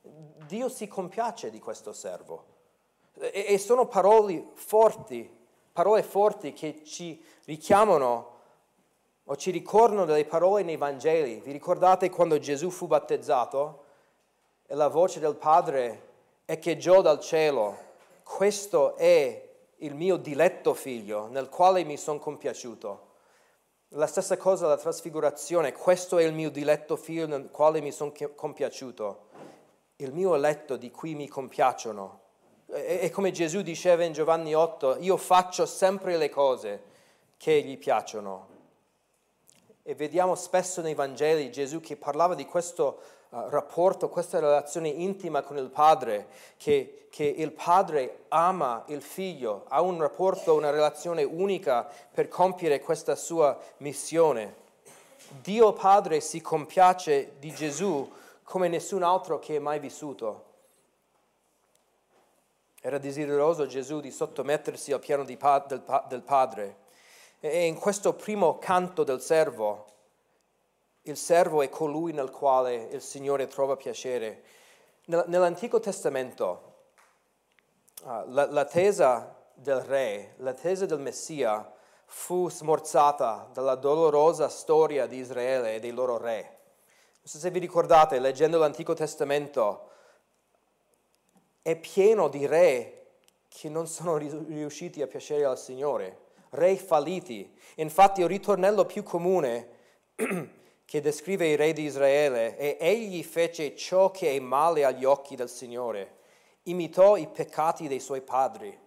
Dio 0.00 0.68
si 0.68 0.88
compiace 0.88 1.50
di 1.50 1.60
questo 1.60 1.92
servo. 1.92 2.44
E, 3.18 3.44
e 3.48 3.58
sono 3.58 3.86
parole 3.86 4.50
forti 4.54 5.38
parole 5.72 6.02
forti 6.02 6.52
che 6.52 6.82
ci 6.84 7.22
richiamano 7.44 8.38
o 9.24 9.36
ci 9.36 9.50
ricordano 9.50 10.04
delle 10.04 10.24
parole 10.24 10.62
nei 10.62 10.76
Vangeli. 10.76 11.40
Vi 11.40 11.52
ricordate 11.52 12.10
quando 12.10 12.38
Gesù 12.38 12.70
fu 12.70 12.86
battezzato 12.86 13.84
e 14.66 14.74
la 14.74 14.88
voce 14.88 15.20
del 15.20 15.36
Padre 15.36 16.08
echeggiò 16.44 17.00
dal 17.00 17.20
cielo? 17.20 17.76
Questo 18.22 18.96
è 18.96 19.48
il 19.76 19.94
mio 19.94 20.16
diletto 20.16 20.74
figlio, 20.74 21.28
nel 21.28 21.48
quale 21.48 21.84
mi 21.84 21.96
sono 21.96 22.18
compiaciuto. 22.18 23.08
La 23.94 24.06
stessa 24.06 24.36
cosa 24.36 24.66
la 24.66 24.76
trasfigurazione, 24.76 25.72
questo 25.72 26.18
è 26.18 26.24
il 26.24 26.32
mio 26.32 26.50
diletto 26.50 26.96
figlio 26.96 27.26
nel 27.26 27.50
quale 27.50 27.80
mi 27.80 27.90
sono 27.90 28.12
compiaciuto, 28.34 29.28
il 29.96 30.12
mio 30.12 30.34
eletto 30.34 30.76
di 30.76 30.90
cui 30.90 31.14
mi 31.14 31.28
compiacciono. 31.28 32.19
E 32.72 33.10
come 33.10 33.32
Gesù 33.32 33.62
diceva 33.62 34.04
in 34.04 34.12
Giovanni 34.12 34.54
8, 34.54 34.98
io 35.00 35.16
faccio 35.16 35.66
sempre 35.66 36.16
le 36.16 36.28
cose 36.28 36.82
che 37.36 37.62
gli 37.62 37.76
piacciono. 37.76 38.46
E 39.82 39.94
vediamo 39.96 40.36
spesso 40.36 40.80
nei 40.80 40.94
Vangeli 40.94 41.50
Gesù 41.50 41.80
che 41.80 41.96
parlava 41.96 42.36
di 42.36 42.46
questo 42.46 43.00
uh, 43.30 43.48
rapporto, 43.48 44.08
questa 44.08 44.38
relazione 44.38 44.88
intima 44.88 45.42
con 45.42 45.56
il 45.56 45.68
Padre, 45.68 46.28
che, 46.58 47.08
che 47.10 47.24
il 47.24 47.50
Padre 47.50 48.26
ama 48.28 48.84
il 48.86 49.02
Figlio, 49.02 49.64
ha 49.68 49.80
un 49.80 49.98
rapporto, 49.98 50.54
una 50.54 50.70
relazione 50.70 51.24
unica 51.24 51.90
per 52.12 52.28
compiere 52.28 52.80
questa 52.80 53.16
sua 53.16 53.58
missione. 53.78 54.54
Dio 55.42 55.72
Padre 55.72 56.20
si 56.20 56.40
compiace 56.40 57.32
di 57.40 57.52
Gesù 57.52 58.08
come 58.44 58.68
nessun 58.68 59.02
altro 59.02 59.40
che 59.40 59.56
è 59.56 59.58
mai 59.58 59.80
vissuto. 59.80 60.49
Era 62.80 62.96
desideroso 62.98 63.66
Gesù 63.66 64.00
di 64.00 64.10
sottomettersi 64.10 64.92
al 64.92 65.00
piano 65.00 65.24
pa- 65.36 65.64
del, 65.68 65.80
pa- 65.80 66.04
del 66.08 66.22
Padre. 66.22 66.76
E 67.38 67.66
in 67.66 67.78
questo 67.78 68.14
primo 68.14 68.58
canto 68.58 69.04
del 69.04 69.20
servo, 69.20 69.84
il 71.02 71.16
servo 71.16 71.60
è 71.60 71.68
colui 71.68 72.12
nel 72.12 72.30
quale 72.30 72.88
il 72.90 73.02
Signore 73.02 73.46
trova 73.48 73.76
piacere. 73.76 74.42
Nell'Antico 75.04 75.78
Testamento, 75.78 76.74
ah, 78.04 78.24
l'attesa 78.26 79.36
del 79.54 79.80
re, 79.80 80.34
l'attesa 80.38 80.86
del 80.86 81.00
Messia, 81.00 81.70
fu 82.06 82.50
smorzata 82.50 83.48
dalla 83.52 83.74
dolorosa 83.74 84.48
storia 84.48 85.06
di 85.06 85.18
Israele 85.18 85.74
e 85.74 85.80
dei 85.80 85.92
loro 85.92 86.16
re. 86.16 86.40
Non 86.42 87.24
so 87.24 87.38
se 87.38 87.50
vi 87.50 87.58
ricordate, 87.58 88.18
leggendo 88.18 88.58
l'Antico 88.58 88.94
Testamento, 88.94 89.89
è 91.62 91.76
pieno 91.76 92.28
di 92.28 92.46
re 92.46 92.96
che 93.48 93.68
non 93.68 93.86
sono 93.86 94.16
riusciti 94.16 95.02
a 95.02 95.06
piacere 95.06 95.44
al 95.44 95.58
Signore, 95.58 96.18
re 96.50 96.76
falliti. 96.76 97.52
Infatti 97.76 98.20
il 98.20 98.28
ritornello 98.28 98.86
più 98.86 99.02
comune 99.02 99.68
che 100.84 101.00
descrive 101.00 101.46
i 101.46 101.56
re 101.56 101.72
di 101.72 101.82
Israele 101.82 102.56
è 102.56 102.76
egli 102.80 103.22
fece 103.22 103.76
ciò 103.76 104.10
che 104.10 104.34
è 104.34 104.38
male 104.40 104.84
agli 104.84 105.04
occhi 105.04 105.36
del 105.36 105.48
Signore, 105.48 106.18
imitò 106.64 107.16
i 107.16 107.26
peccati 107.26 107.88
dei 107.88 108.00
suoi 108.00 108.22
padri. 108.22 108.78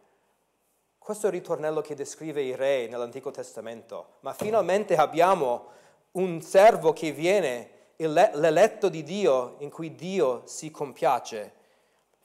Questo 0.97 1.25
è 1.25 1.29
il 1.29 1.36
ritornello 1.36 1.81
che 1.81 1.95
descrive 1.95 2.41
i 2.41 2.55
re 2.55 2.88
nell'Antico 2.88 3.29
Testamento. 3.29 4.15
Ma 4.21 4.33
finalmente 4.33 4.95
abbiamo 4.95 5.67
un 6.12 6.41
servo 6.41 6.93
che 6.93 7.12
viene, 7.12 7.69
l'eletto 7.97 8.88
di 8.88 9.03
Dio, 9.03 9.55
in 9.59 9.69
cui 9.69 9.95
Dio 9.95 10.43
si 10.45 10.71
compiace 10.71 11.62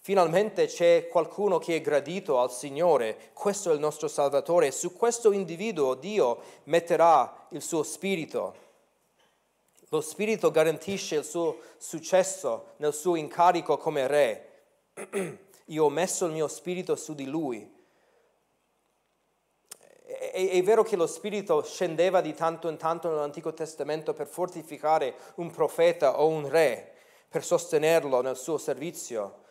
Finalmente 0.09 0.68
c'è 0.68 1.07
qualcuno 1.07 1.59
che 1.59 1.77
è 1.77 1.81
gradito 1.83 2.40
al 2.40 2.51
Signore, 2.51 3.29
questo 3.35 3.71
è 3.71 3.75
il 3.75 3.79
nostro 3.79 4.09
Salvatore, 4.09 4.71
su 4.71 4.97
questo 4.97 5.33
individuo 5.33 5.92
Dio 5.92 6.40
metterà 6.64 7.47
il 7.51 7.61
suo 7.61 7.83
spirito. 7.83 8.55
Lo 9.90 10.01
spirito 10.01 10.51
garantisce 10.51 11.16
il 11.16 11.25
suo 11.25 11.59
successo 11.77 12.68
nel 12.77 12.94
suo 12.94 13.16
incarico 13.16 13.77
come 13.77 14.07
re. 14.07 14.62
Io 15.66 15.85
ho 15.85 15.90
messo 15.90 16.25
il 16.25 16.33
mio 16.33 16.49
spirito 16.49 16.97
su 16.97 17.14
di 17.14 17.27
lui. 17.27 17.71
È, 20.07 20.49
è, 20.53 20.62
vero 20.62 20.83
che 20.85 20.97
lo 20.97 21.07
Spirito 21.07 21.62
scendeva 21.62 22.23
di 22.23 22.33
tanto 22.33 22.71
in 22.71 22.79
tanto 22.79 23.11
nell'Antico 23.11 23.53
Testamento 23.53 24.14
per 24.14 24.27
fortificare 24.27 25.14
un 25.35 25.51
profeta 25.51 26.18
o 26.18 26.29
un 26.29 26.49
re, 26.49 26.94
per 27.29 27.44
sostenerlo 27.44 28.23
nel 28.23 28.38
suo 28.38 28.57
servizio, 28.57 29.44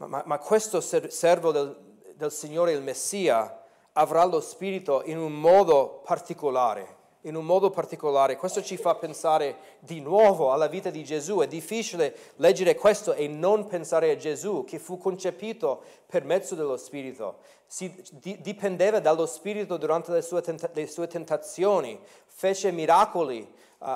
ma, 0.00 0.06
ma, 0.06 0.22
ma 0.24 0.38
questo 0.38 0.80
servo 0.80 1.52
del, 1.52 1.76
del 2.14 2.32
Signore, 2.32 2.72
il 2.72 2.82
Messia, 2.82 3.62
avrà 3.92 4.24
lo 4.24 4.40
Spirito 4.40 5.02
in 5.04 5.18
un 5.18 5.32
modo 5.32 6.00
particolare 6.04 6.96
in 7.24 7.36
un 7.36 7.44
modo 7.44 7.68
particolare. 7.68 8.36
Questo 8.36 8.62
ci 8.62 8.78
fa 8.78 8.94
pensare 8.94 9.76
di 9.80 10.00
nuovo 10.00 10.52
alla 10.52 10.68
vita 10.68 10.88
di 10.88 11.04
Gesù. 11.04 11.40
È 11.40 11.46
difficile 11.46 12.16
leggere 12.36 12.74
questo 12.74 13.12
e 13.12 13.28
non 13.28 13.66
pensare 13.66 14.10
a 14.10 14.16
Gesù 14.16 14.64
che 14.64 14.78
fu 14.78 14.96
concepito 14.96 15.82
per 16.06 16.24
mezzo 16.24 16.54
dello 16.54 16.78
Spirito. 16.78 17.40
Si 17.66 18.02
di, 18.12 18.40
dipendeva 18.40 19.00
dallo 19.00 19.26
Spirito 19.26 19.76
durante 19.76 20.12
le 20.12 20.22
sue, 20.22 20.40
tenta, 20.40 20.70
le 20.72 20.86
sue 20.86 21.08
tentazioni, 21.08 22.00
fece 22.24 22.70
miracoli 22.70 23.46
uh, 23.80 23.86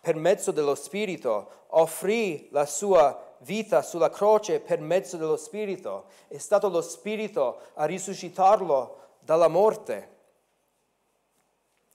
per 0.00 0.14
mezzo 0.14 0.50
dello 0.50 0.74
Spirito, 0.74 1.66
offrì 1.66 2.48
la 2.50 2.64
sua 2.64 3.29
vita 3.40 3.82
sulla 3.82 4.10
croce 4.10 4.60
per 4.60 4.80
mezzo 4.80 5.16
dello 5.16 5.36
Spirito. 5.36 6.06
È 6.28 6.38
stato 6.38 6.68
lo 6.68 6.82
Spirito 6.82 7.60
a 7.74 7.84
risuscitarlo 7.84 8.98
dalla 9.20 9.48
morte. 9.48 10.18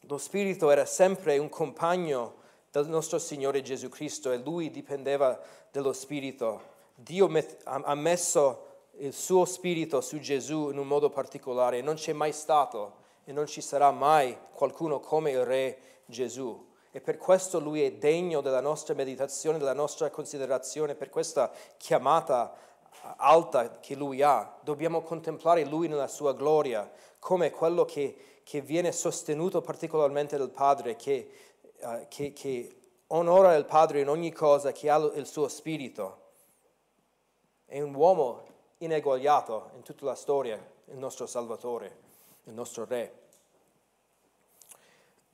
Lo 0.01 0.17
Spirito 0.17 0.69
era 0.69 0.85
sempre 0.85 1.37
un 1.37 1.49
compagno 1.49 2.43
del 2.71 2.87
nostro 2.87 3.19
Signore 3.19 3.61
Gesù 3.61 3.89
Cristo 3.89 4.31
e 4.31 4.37
lui 4.37 4.69
dipendeva 4.69 5.39
dello 5.71 5.93
Spirito. 5.93 6.73
Dio 6.93 7.29
ha 7.63 7.95
messo 7.95 8.65
il 8.97 9.13
suo 9.13 9.45
Spirito 9.45 10.01
su 10.01 10.19
Gesù 10.19 10.69
in 10.69 10.77
un 10.77 10.87
modo 10.87 11.09
particolare. 11.09 11.81
Non 11.81 11.95
c'è 11.95 12.13
mai 12.13 12.31
stato 12.31 13.03
e 13.23 13.31
non 13.31 13.47
ci 13.47 13.61
sarà 13.61 13.91
mai 13.91 14.37
qualcuno 14.53 14.99
come 14.99 15.31
il 15.31 15.43
Re 15.43 15.79
Gesù. 16.05 16.73
E 16.95 17.01
per 17.01 17.17
questo 17.17 17.59
Lui 17.59 17.83
è 17.83 17.91
degno 17.91 18.39
della 18.39 18.61
nostra 18.61 18.93
meditazione, 18.93 19.57
della 19.57 19.73
nostra 19.73 20.09
considerazione, 20.09 20.95
per 20.95 21.09
questa 21.09 21.51
chiamata 21.75 22.55
alta 23.17 23.81
che 23.81 23.95
Lui 23.95 24.21
ha. 24.21 24.57
Dobbiamo 24.61 25.01
contemplare 25.01 25.65
Lui 25.65 25.89
nella 25.89 26.07
sua 26.07 26.33
gloria, 26.33 26.89
come 27.19 27.51
quello 27.51 27.83
che, 27.83 28.39
che 28.45 28.61
viene 28.61 28.93
sostenuto 28.93 29.59
particolarmente 29.59 30.37
dal 30.37 30.51
Padre, 30.51 30.95
che, 30.95 31.29
uh, 31.79 32.05
che, 32.07 32.31
che 32.31 32.77
onora 33.07 33.55
il 33.55 33.65
Padre 33.65 33.99
in 33.99 34.07
ogni 34.07 34.31
cosa, 34.31 34.71
che 34.71 34.89
ha 34.89 34.95
il 34.95 35.25
suo 35.25 35.49
spirito. 35.49 36.21
È 37.65 37.81
un 37.81 37.93
uomo 37.93 38.41
ineguagliato 38.77 39.71
in 39.75 39.81
tutta 39.81 40.05
la 40.05 40.15
storia, 40.15 40.65
il 40.85 40.97
nostro 40.97 41.25
Salvatore, 41.25 41.97
il 42.45 42.53
nostro 42.53 42.85
Re. 42.85 43.24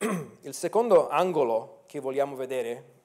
Il 0.42 0.56
secondo 0.56 1.10
angolo 1.10 1.84
che 1.86 2.00
vogliamo 2.00 2.36
vedere 2.36 3.00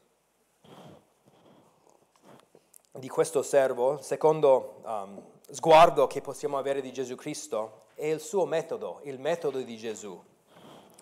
di 2.93 3.09
questo 3.09 3.43
servo, 3.43 3.95
il 3.95 4.03
secondo 4.03 4.81
um, 4.83 5.23
sguardo 5.51 6.07
che 6.07 6.23
possiamo 6.23 6.57
avere 6.57 6.81
di 6.81 6.95
Gesù 6.95 7.15
Cristo, 7.15 7.83
è 7.95 8.07
il 8.07 8.21
suo 8.21 8.47
metodo, 8.47 9.01
il 9.03 9.21
metodo 9.21 9.59
di 9.59 9.77
Gesù. 9.77 10.19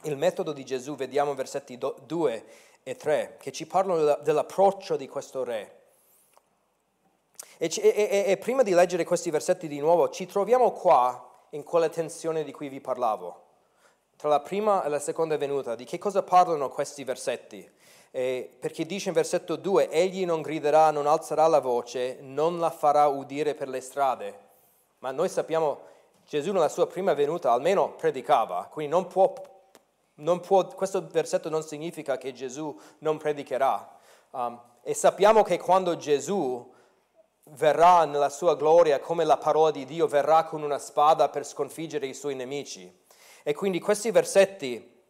Il 0.03 0.17
metodo 0.17 0.53
di 0.53 0.65
Gesù, 0.65 0.97
vediamo 0.97 1.33
versetti 1.37 1.79
2 1.79 2.45
e 2.83 2.97
3, 2.97 3.37
che 3.39 3.53
ci 3.53 3.65
parlano 3.65 4.19
dell'approccio 4.21 4.97
di 4.97 5.07
questo 5.07 5.45
re. 5.45 5.83
E, 7.57 7.71
e, 7.73 8.25
e 8.27 8.37
prima 8.39 8.65
di 8.65 8.73
leggere 8.73 9.05
questi 9.05 9.31
versetti 9.31 9.69
di 9.69 9.79
nuovo, 9.79 10.11
ci 10.11 10.27
troviamo 10.27 10.73
qua 10.73 11.47
in 11.51 11.63
quella 11.63 11.89
tensione 11.89 12.43
di 12.43 12.51
cui 12.51 12.69
vi 12.69 12.81
parlavo 12.81 13.44
tra 14.17 14.29
la 14.29 14.41
prima 14.41 14.85
e 14.85 14.89
la 14.89 14.99
seconda 14.99 15.37
venuta. 15.37 15.75
Di 15.75 15.85
che 15.85 15.99
cosa 15.99 16.23
parlano 16.23 16.69
questi 16.69 17.05
versetti? 17.05 17.69
Eh, 18.11 18.49
perché 18.61 18.87
dice 18.87 19.09
in 19.09 19.15
versetto 19.15 19.57
2, 19.57 19.91
egli 19.91 20.25
non 20.25 20.41
griderà, 20.41 20.91
non 20.91 21.07
alzerà 21.07 21.47
la 21.49 21.59
voce, 21.59 22.19
non 22.21 22.59
la 22.59 22.71
farà 22.71 23.07
udire 23.09 23.55
per 23.55 23.69
le 23.69 23.81
strade. 23.81 24.39
Ma 25.01 25.11
noi 25.11 25.29
sappiamo, 25.29 25.81
Gesù 26.27 26.53
nella 26.53 26.69
sua 26.69 26.87
prima 26.87 27.13
venuta 27.13 27.51
almeno 27.51 27.95
predicava, 27.97 28.69
quindi 28.71 28.93
non 28.93 29.07
può, 29.09 29.33
non 30.17 30.41
può 30.41 30.65
questo 30.69 31.07
versetto 31.11 31.49
non 31.51 31.63
significa 31.63 32.17
che 32.17 32.33
Gesù 32.33 32.79
non 32.99 33.19
predicherà. 33.19 33.99
Um, 34.31 34.61
e 34.83 34.95
sappiamo 34.95 35.43
che 35.43 35.59
quando 35.59 35.97
Gesù 35.97 36.73
verrà 37.51 38.05
nella 38.05 38.29
sua 38.29 38.55
gloria 38.55 39.01
come 39.01 39.25
la 39.25 39.37
parola 39.37 39.71
di 39.71 39.85
Dio, 39.85 40.07
verrà 40.07 40.45
con 40.45 40.63
una 40.63 40.79
spada 40.79 41.29
per 41.29 41.45
sconfiggere 41.45 42.07
i 42.07 42.15
suoi 42.15 42.35
nemici. 42.35 43.03
E 43.47 43.53
quindi 43.53 43.79
questi 43.79 44.11
versetti 44.11 45.05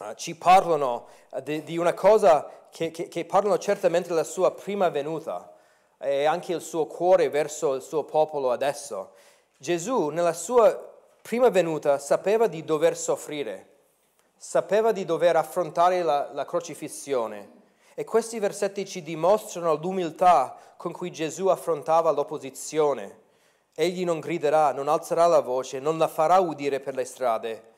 uh, 0.00 0.14
ci 0.14 0.34
parlano 0.34 1.06
uh, 1.30 1.40
di, 1.40 1.62
di, 1.62 1.78
una 1.78 1.94
cosa 1.94 2.66
che, 2.68 2.90
che, 2.90 3.06
che, 3.06 3.24
parlano 3.24 3.58
certamente 3.58 4.08
della 4.08 4.24
sua 4.24 4.50
prima 4.50 4.88
venuta 4.88 5.54
e 5.96 6.24
anche 6.24 6.52
il 6.52 6.62
suo 6.62 6.86
cuore 6.86 7.28
verso 7.28 7.74
il 7.74 7.82
suo 7.82 8.02
popolo 8.02 8.50
adesso. 8.50 9.12
Gesù 9.56 10.08
nella 10.08 10.32
sua 10.32 10.98
prima 11.22 11.48
venuta 11.48 11.98
sapeva 11.98 12.48
di 12.48 12.64
dover 12.64 12.96
soffrire, 12.96 13.68
sapeva 14.36 14.90
di 14.90 15.04
dover 15.04 15.36
affrontare 15.36 16.02
la, 16.02 16.28
la 16.32 16.44
crocifissione. 16.44 17.58
E 17.94 18.02
questi 18.02 18.40
versetti 18.40 18.84
ci 18.84 19.00
dimostrano 19.00 19.76
l'umiltà 19.76 20.56
con 20.76 20.90
cui 20.90 21.12
Gesù 21.12 21.46
affrontava 21.46 22.10
l'opposizione 22.10 23.28
Egli 23.80 24.04
non 24.04 24.20
griderà, 24.20 24.72
non 24.72 24.88
alzerà 24.88 25.24
la 25.24 25.40
voce, 25.40 25.80
non 25.80 25.96
la 25.96 26.06
farà 26.06 26.38
udire 26.38 26.80
per 26.80 26.94
le 26.94 27.06
strade. 27.06 27.68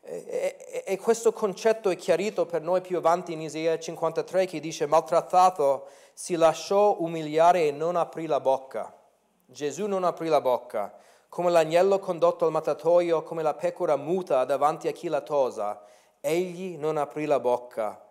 E, 0.00 0.56
e, 0.58 0.84
e, 0.86 0.98
questo 0.98 1.34
concetto 1.34 1.90
è 1.90 1.96
chiarito 1.96 2.46
per 2.46 2.62
noi 2.62 2.80
più 2.80 2.96
avanti 2.96 3.34
in 3.34 3.42
Isaia 3.42 3.78
53 3.78 4.46
che 4.46 4.60
dice 4.60 4.86
maltrattato 4.86 5.88
si 6.14 6.36
lasciò 6.36 6.96
umiliare 7.00 7.66
e 7.66 7.70
non 7.70 7.96
aprì 7.96 8.24
la 8.24 8.40
bocca. 8.40 8.96
Gesù 9.44 9.86
non 9.86 10.04
aprì 10.04 10.28
la 10.28 10.40
bocca, 10.40 10.96
come 11.28 11.50
l'agnello 11.50 11.98
condotto 11.98 12.46
al 12.46 12.50
mattatoio, 12.50 13.22
come 13.22 13.42
la 13.42 13.52
pecora 13.52 13.96
muta 13.96 14.46
davanti 14.46 14.88
a 14.88 14.92
chi 14.92 15.08
la 15.08 15.20
tosa. 15.20 15.84
Egli 16.18 16.78
non 16.78 16.96
aprì 16.96 17.26
la 17.26 17.40
bocca. 17.40 18.02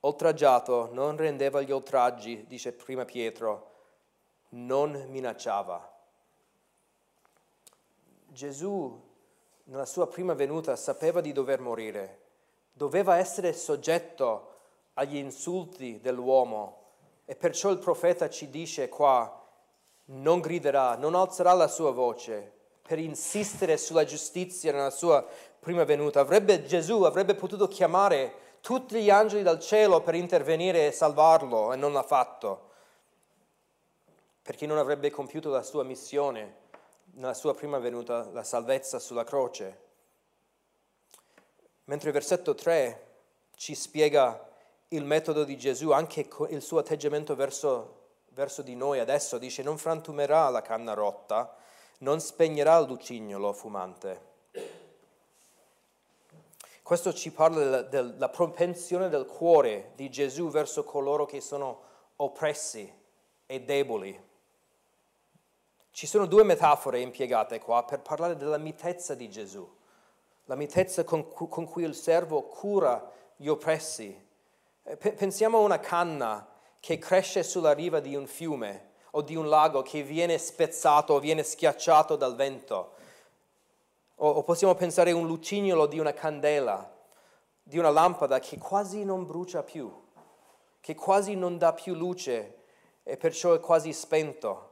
Oltraggiato 0.00 0.88
non 0.92 1.18
rendeva 1.18 1.60
gli 1.60 1.72
oltraggi, 1.72 2.46
dice 2.48 2.72
prima 2.72 3.04
Pietro, 3.04 3.72
non 4.52 5.08
minacciava. 5.10 5.89
Gesù 8.32 9.08
nella 9.64 9.86
sua 9.86 10.06
prima 10.06 10.34
venuta 10.34 10.76
sapeva 10.76 11.20
di 11.20 11.32
dover 11.32 11.60
morire, 11.60 12.18
doveva 12.72 13.16
essere 13.16 13.52
soggetto 13.52 14.48
agli 14.94 15.16
insulti 15.16 16.00
dell'uomo. 16.00 16.78
E 17.24 17.34
perciò 17.36 17.70
il 17.70 17.78
profeta 17.78 18.28
ci 18.28 18.50
dice 18.50 18.88
qua, 18.88 19.36
non 20.06 20.40
griderà, 20.40 20.96
non 20.96 21.14
alzerà 21.14 21.52
la 21.52 21.68
sua 21.68 21.92
voce 21.92 22.58
per 22.82 22.98
insistere 22.98 23.76
sulla 23.76 24.04
giustizia 24.04 24.72
nella 24.72 24.90
sua 24.90 25.24
prima 25.58 25.84
venuta. 25.84 26.20
Avrebbe, 26.20 26.64
Gesù 26.64 27.02
avrebbe 27.02 27.34
potuto 27.34 27.68
chiamare 27.68 28.58
tutti 28.60 29.00
gli 29.00 29.10
angeli 29.10 29.42
dal 29.42 29.60
cielo 29.60 30.00
per 30.02 30.14
intervenire 30.14 30.86
e 30.86 30.92
salvarlo 30.92 31.72
e 31.72 31.76
non 31.76 31.92
l'ha 31.92 32.02
fatto, 32.02 32.70
perché 34.42 34.66
non 34.66 34.78
avrebbe 34.78 35.10
compiuto 35.10 35.50
la 35.50 35.62
sua 35.62 35.84
missione 35.84 36.59
nella 37.14 37.34
sua 37.34 37.54
prima 37.54 37.78
venuta, 37.78 38.28
la 38.32 38.42
salvezza 38.42 38.98
sulla 38.98 39.24
croce. 39.24 39.88
Mentre 41.84 42.08
il 42.08 42.14
versetto 42.14 42.54
3 42.54 43.06
ci 43.56 43.74
spiega 43.74 44.48
il 44.88 45.04
metodo 45.04 45.44
di 45.44 45.56
Gesù, 45.56 45.90
anche 45.90 46.28
il 46.48 46.62
suo 46.62 46.78
atteggiamento 46.78 47.34
verso, 47.34 48.08
verso 48.30 48.62
di 48.62 48.74
noi 48.74 48.98
adesso, 48.98 49.38
dice 49.38 49.62
non 49.62 49.78
frantumerà 49.78 50.48
la 50.48 50.62
canna 50.62 50.94
rotta, 50.94 51.56
non 51.98 52.20
spegnerà 52.20 52.78
il 52.78 52.86
lucignolo 52.86 53.52
fumante. 53.52 54.28
Questo 56.82 57.12
ci 57.12 57.30
parla 57.30 57.58
della, 57.58 57.82
della 57.82 58.28
propensione 58.28 59.08
del 59.08 59.26
cuore 59.26 59.92
di 59.94 60.10
Gesù 60.10 60.48
verso 60.48 60.82
coloro 60.82 61.24
che 61.24 61.40
sono 61.40 61.82
oppressi 62.16 62.92
e 63.46 63.60
deboli. 63.62 64.28
Ci 65.92 66.06
sono 66.06 66.26
due 66.26 66.44
metafore 66.44 67.00
impiegate 67.00 67.58
qua 67.58 67.84
per 67.84 68.00
parlare 68.00 68.36
della 68.36 68.58
mitezza 68.58 69.14
di 69.14 69.28
Gesù, 69.28 69.68
la 70.44 70.54
mitezza 70.54 71.04
con, 71.04 71.28
con 71.32 71.64
cui 71.66 71.82
il 71.82 71.94
servo 71.94 72.42
cura 72.42 73.10
gli 73.36 73.48
oppressi. 73.48 74.28
Eh, 74.84 74.96
pensiamo 74.96 75.58
a 75.58 75.62
una 75.62 75.80
canna 75.80 76.46
che 76.78 76.98
cresce 76.98 77.42
sulla 77.42 77.72
riva 77.72 78.00
di 78.00 78.14
un 78.14 78.26
fiume 78.26 78.92
o 79.12 79.22
di 79.22 79.34
un 79.34 79.48
lago 79.48 79.82
che 79.82 80.02
viene 80.02 80.38
spezzato 80.38 81.14
o 81.14 81.18
viene 81.18 81.42
schiacciato 81.42 82.16
dal 82.16 82.36
vento. 82.36 82.94
O, 84.16 84.28
o 84.28 84.42
possiamo 84.42 84.74
pensare 84.74 85.10
a 85.10 85.16
un 85.16 85.26
lucignolo 85.26 85.86
di 85.86 85.98
una 85.98 86.12
candela, 86.12 86.98
di 87.62 87.78
una 87.78 87.90
lampada 87.90 88.38
che 88.38 88.58
quasi 88.58 89.04
non 89.04 89.26
brucia 89.26 89.62
più, 89.62 89.92
che 90.80 90.94
quasi 90.94 91.34
non 91.34 91.58
dà 91.58 91.72
più 91.72 91.94
luce 91.94 92.62
e 93.02 93.16
perciò 93.16 93.54
è 93.54 93.60
quasi 93.60 93.92
spento. 93.92 94.69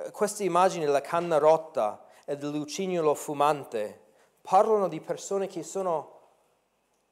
Eh, 0.00 0.10
queste 0.10 0.44
immagini 0.44 0.84
della 0.84 1.00
canna 1.00 1.38
rotta 1.38 2.06
e 2.24 2.36
del 2.36 2.50
lucignolo 2.50 3.14
fumante 3.14 4.08
parlano 4.40 4.88
di 4.88 5.00
persone 5.00 5.46
che 5.46 5.62
sono 5.62 6.18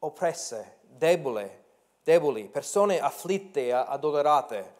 oppresse, 0.00 0.78
deboli, 0.82 1.48
deboli 2.02 2.48
persone 2.48 3.00
afflitte, 3.00 3.72
addolorate. 3.72 4.76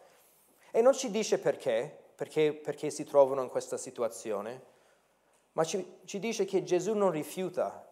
E 0.71 0.81
non 0.81 0.93
ci 0.93 1.11
dice 1.11 1.39
perché, 1.39 2.11
perché, 2.15 2.53
perché 2.53 2.89
si 2.89 3.03
trovano 3.03 3.41
in 3.43 3.49
questa 3.49 3.77
situazione, 3.77 4.63
ma 5.53 5.63
ci, 5.63 5.99
ci 6.05 6.19
dice 6.19 6.45
che 6.45 6.63
Gesù 6.63 6.93
non 6.93 7.11
rifiuta, 7.11 7.87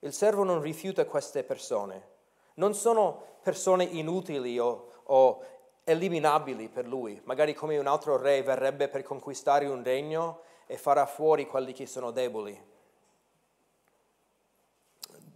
il 0.00 0.12
servo 0.12 0.44
non 0.44 0.60
rifiuta 0.60 1.04
queste 1.06 1.44
persone. 1.44 2.12
Non 2.54 2.74
sono 2.74 3.38
persone 3.42 3.84
inutili 3.84 4.58
o, 4.58 4.90
o 5.04 5.44
eliminabili 5.84 6.68
per 6.68 6.86
lui, 6.86 7.20
magari 7.24 7.54
come 7.54 7.78
un 7.78 7.86
altro 7.86 8.16
re 8.16 8.42
verrebbe 8.42 8.88
per 8.88 9.02
conquistare 9.02 9.66
un 9.66 9.82
regno 9.82 10.40
e 10.66 10.76
farà 10.78 11.04
fuori 11.06 11.46
quelli 11.46 11.72
che 11.72 11.86
sono 11.86 12.10
deboli. 12.10 12.72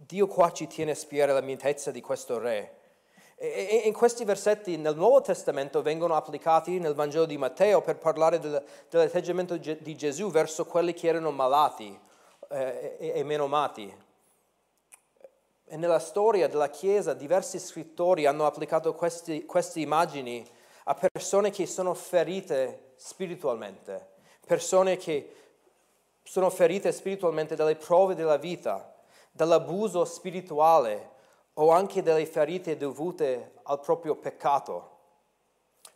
Dio 0.09 0.25
qua 0.25 0.51
ci 0.51 0.65
tiene 0.65 0.91
a 0.91 0.95
spiegare 0.95 1.33
la 1.33 1.41
mitezza 1.41 1.91
di 1.91 2.01
questo 2.01 2.39
re. 2.39 2.77
E 3.35 3.83
in 3.85 3.93
questi 3.93 4.25
versetti 4.25 4.75
nel 4.75 4.95
Nuovo 4.95 5.21
Testamento 5.21 5.81
vengono 5.81 6.15
applicati 6.15 6.77
nel 6.77 6.93
Vangelo 6.93 7.25
di 7.25 7.37
Matteo 7.37 7.79
per 7.79 7.97
parlare 7.97 8.37
del, 8.37 8.61
dell'atteggiamento 8.89 9.55
di 9.55 9.95
Gesù 9.95 10.29
verso 10.29 10.65
quelli 10.65 10.93
che 10.93 11.07
erano 11.07 11.31
malati 11.31 11.97
eh, 12.49 12.97
e 12.99 13.23
meno 13.23 13.45
amati. 13.45 14.07
E 15.71 15.77
nella 15.77 15.99
storia 15.99 16.47
della 16.47 16.71
Chiesa 16.71 17.13
diversi 17.13 17.59
scrittori 17.59 18.25
hanno 18.25 18.47
applicato 18.47 18.95
questi, 18.95 19.45
queste 19.45 19.79
immagini 19.79 20.43
a 20.85 20.95
persone 20.95 21.51
che 21.51 21.67
sono 21.67 21.93
ferite 21.93 22.93
spiritualmente, 22.95 24.13
persone 24.47 24.97
che 24.97 25.35
sono 26.23 26.49
ferite 26.49 26.91
spiritualmente 26.91 27.55
dalle 27.55 27.75
prove 27.75 28.15
della 28.15 28.37
vita, 28.37 28.95
dall'abuso 29.31 30.05
spirituale 30.05 31.11
o 31.53 31.69
anche 31.69 32.01
delle 32.01 32.25
ferite 32.25 32.75
dovute 32.75 33.59
al 33.61 33.79
proprio 33.79 34.15
peccato. 34.15 34.97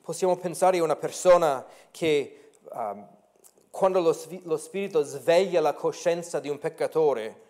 Possiamo 0.04 0.38
pensare 0.38 0.78
a 0.78 0.84
una 0.84 0.96
persona 0.96 1.66
che 1.90 2.52
um, 2.72 3.08
quando 3.72 4.02
lo, 4.02 4.16
lo 4.44 4.58
Spirito 4.58 5.02
sveglia 5.02 5.62
la 5.62 5.74
coscienza 5.74 6.40
di 6.40 6.50
un 6.50 6.60
peccatore, 6.60 7.42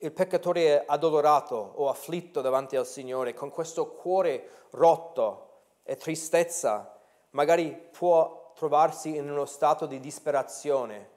il 0.00 0.12
peccatore 0.12 0.66
è 0.66 0.84
addolorato 0.86 1.56
o 1.56 1.88
afflitto 1.88 2.40
davanti 2.40 2.76
al 2.76 2.86
Signore, 2.86 3.34
con 3.34 3.50
questo 3.50 3.88
cuore 3.88 4.66
rotto 4.70 5.62
e 5.82 5.96
tristezza, 5.96 6.96
magari 7.30 7.72
può 7.72 8.52
trovarsi 8.54 9.16
in 9.16 9.28
uno 9.28 9.44
stato 9.44 9.86
di 9.86 9.98
disperazione 9.98 11.16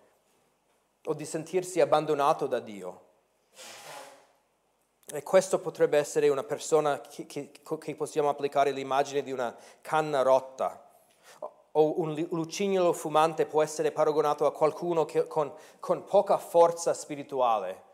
o 1.06 1.14
di 1.14 1.26
sentirsi 1.26 1.80
abbandonato 1.80 2.48
da 2.48 2.60
Dio. 2.60 3.10
E 5.14 5.24
questo 5.24 5.60
potrebbe 5.60 5.98
essere 5.98 6.30
una 6.30 6.44
persona 6.44 7.02
che, 7.02 7.26
che, 7.26 7.52
che 7.52 7.96
possiamo 7.96 8.30
applicare 8.30 8.72
l'immagine 8.72 9.22
di 9.22 9.32
una 9.32 9.56
canna 9.82 10.22
rotta 10.22 10.88
o 11.74 12.00
un 12.00 12.14
lucignolo 12.32 12.94
fumante 12.94 13.46
può 13.46 13.62
essere 13.62 13.92
paragonato 13.92 14.46
a 14.46 14.52
qualcuno 14.52 15.06
che, 15.06 15.28
con, 15.28 15.54
con 15.80 16.04
poca 16.04 16.38
forza 16.38 16.94
spirituale 16.94 17.90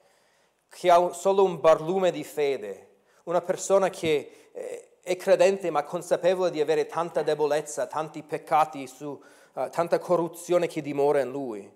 che 0.70 0.90
ha 0.90 1.12
solo 1.14 1.44
un 1.44 1.60
barlume 1.60 2.12
di 2.12 2.24
fede, 2.24 2.96
una 3.24 3.42
persona 3.42 3.90
che 3.90 4.50
eh, 4.52 4.90
è 5.02 5.16
credente 5.16 5.70
ma 5.70 5.84
consapevole 5.84 6.52
di 6.52 6.60
avere 6.60 6.86
tanta 6.86 7.24
debolezza, 7.24 7.88
tanti 7.88 8.24
peccati, 8.24 8.88
su, 8.88 9.08
uh, 9.08 9.70
tanta 9.70 10.00
corruzione 10.00 10.68
che 10.68 10.82
dimora 10.82 11.22
in 11.22 11.32
lui. 11.32 11.72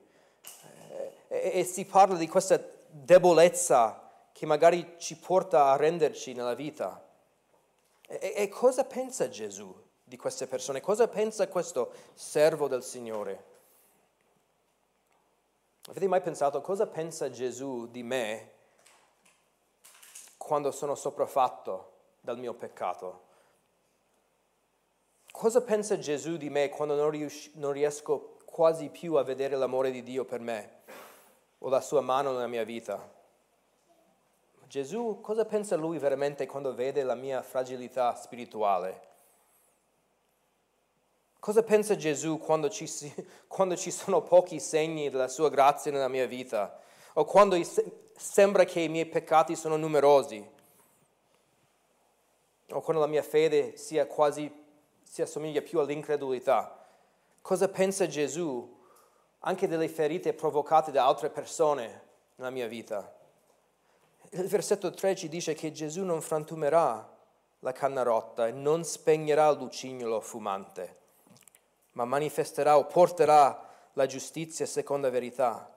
Eh, 0.89 1.13
e, 1.27 1.59
e 1.59 1.63
si 1.63 1.85
parla 1.85 2.17
di 2.17 2.27
questa 2.27 2.61
debolezza 2.89 4.09
che 4.33 4.45
magari 4.45 4.95
ci 4.97 5.17
porta 5.17 5.71
a 5.71 5.77
renderci 5.77 6.33
nella 6.33 6.55
vita. 6.55 7.07
E, 8.05 8.33
e 8.35 8.49
cosa 8.49 8.83
pensa 8.83 9.29
Gesù 9.29 9.73
di 10.03 10.17
queste 10.17 10.45
persone? 10.47 10.81
Cosa 10.81 11.07
pensa 11.07 11.47
questo 11.47 11.93
servo 12.13 12.67
del 12.67 12.83
Signore? 12.83 13.45
Avete 15.87 16.07
mai 16.07 16.21
pensato 16.21 16.61
cosa 16.61 16.85
pensa 16.85 17.29
Gesù 17.29 17.87
di 17.89 18.03
me 18.03 18.51
quando 20.51 20.71
sono 20.71 20.95
sopraffatto 20.95 21.91
dal 22.19 22.37
mio 22.37 22.53
peccato? 22.53 23.21
Cosa 25.31 25.61
pensa 25.61 25.97
Gesù 25.97 26.35
di 26.35 26.49
me 26.49 26.67
quando 26.67 26.93
non, 26.93 27.09
rius- 27.09 27.51
non 27.53 27.71
riesco 27.71 28.35
quasi 28.43 28.89
più 28.89 29.13
a 29.13 29.23
vedere 29.23 29.55
l'amore 29.55 29.91
di 29.91 30.03
Dio 30.03 30.25
per 30.25 30.41
me 30.41 30.81
o 31.59 31.69
la 31.69 31.79
sua 31.79 32.01
mano 32.01 32.33
nella 32.33 32.47
mia 32.47 32.65
vita? 32.65 33.01
Gesù, 34.67 35.19
cosa 35.21 35.45
pensa 35.45 35.77
lui 35.77 35.97
veramente 35.99 36.45
quando 36.47 36.75
vede 36.75 37.03
la 37.03 37.15
mia 37.15 37.41
fragilità 37.41 38.13
spirituale? 38.15 39.07
Cosa 41.39 41.63
pensa 41.63 41.95
Gesù 41.95 42.39
quando 42.39 42.69
ci, 42.69 42.91
quando 43.47 43.77
ci 43.77 43.89
sono 43.89 44.21
pochi 44.21 44.59
segni 44.59 45.09
della 45.09 45.29
sua 45.29 45.49
grazia 45.49 45.93
nella 45.93 46.09
mia 46.09 46.27
vita? 46.27 46.77
O 47.13 47.25
quando 47.25 47.57
sembra 48.15 48.63
che 48.63 48.79
i 48.79 48.89
miei 48.89 49.05
peccati 49.05 49.55
sono 49.55 49.75
numerosi, 49.77 50.47
o 52.69 52.81
quando 52.81 53.01
la 53.01 53.07
mia 53.07 53.23
fede 53.23 53.75
sia 53.77 54.05
quasi, 54.05 54.51
si 55.03 55.21
assomiglia 55.21 55.61
più 55.61 55.79
all'incredulità. 55.79 56.87
Cosa 57.41 57.67
pensa 57.67 58.07
Gesù 58.07 58.79
anche 59.39 59.67
delle 59.67 59.89
ferite 59.89 60.33
provocate 60.33 60.91
da 60.91 61.05
altre 61.05 61.29
persone 61.29 62.09
nella 62.35 62.51
mia 62.51 62.67
vita. 62.67 63.13
Il 64.29 64.47
versetto 64.47 64.91
3 64.91 65.15
ci 65.15 65.27
dice 65.27 65.53
che 65.53 65.71
Gesù 65.71 66.03
non 66.03 66.21
frantumerà 66.21 67.17
la 67.59 67.71
canna 67.71 68.03
rotta 68.03 68.47
e 68.47 68.51
non 68.51 68.83
spegnerà 68.83 69.49
il 69.49 69.57
lucignolo 69.57 70.21
fumante, 70.21 70.97
ma 71.93 72.05
manifesterà 72.05 72.77
o 72.77 72.85
porterà 72.85 73.67
la 73.93 74.05
giustizia 74.05 74.65
secondo 74.65 75.07
la 75.07 75.13
verità. 75.13 75.75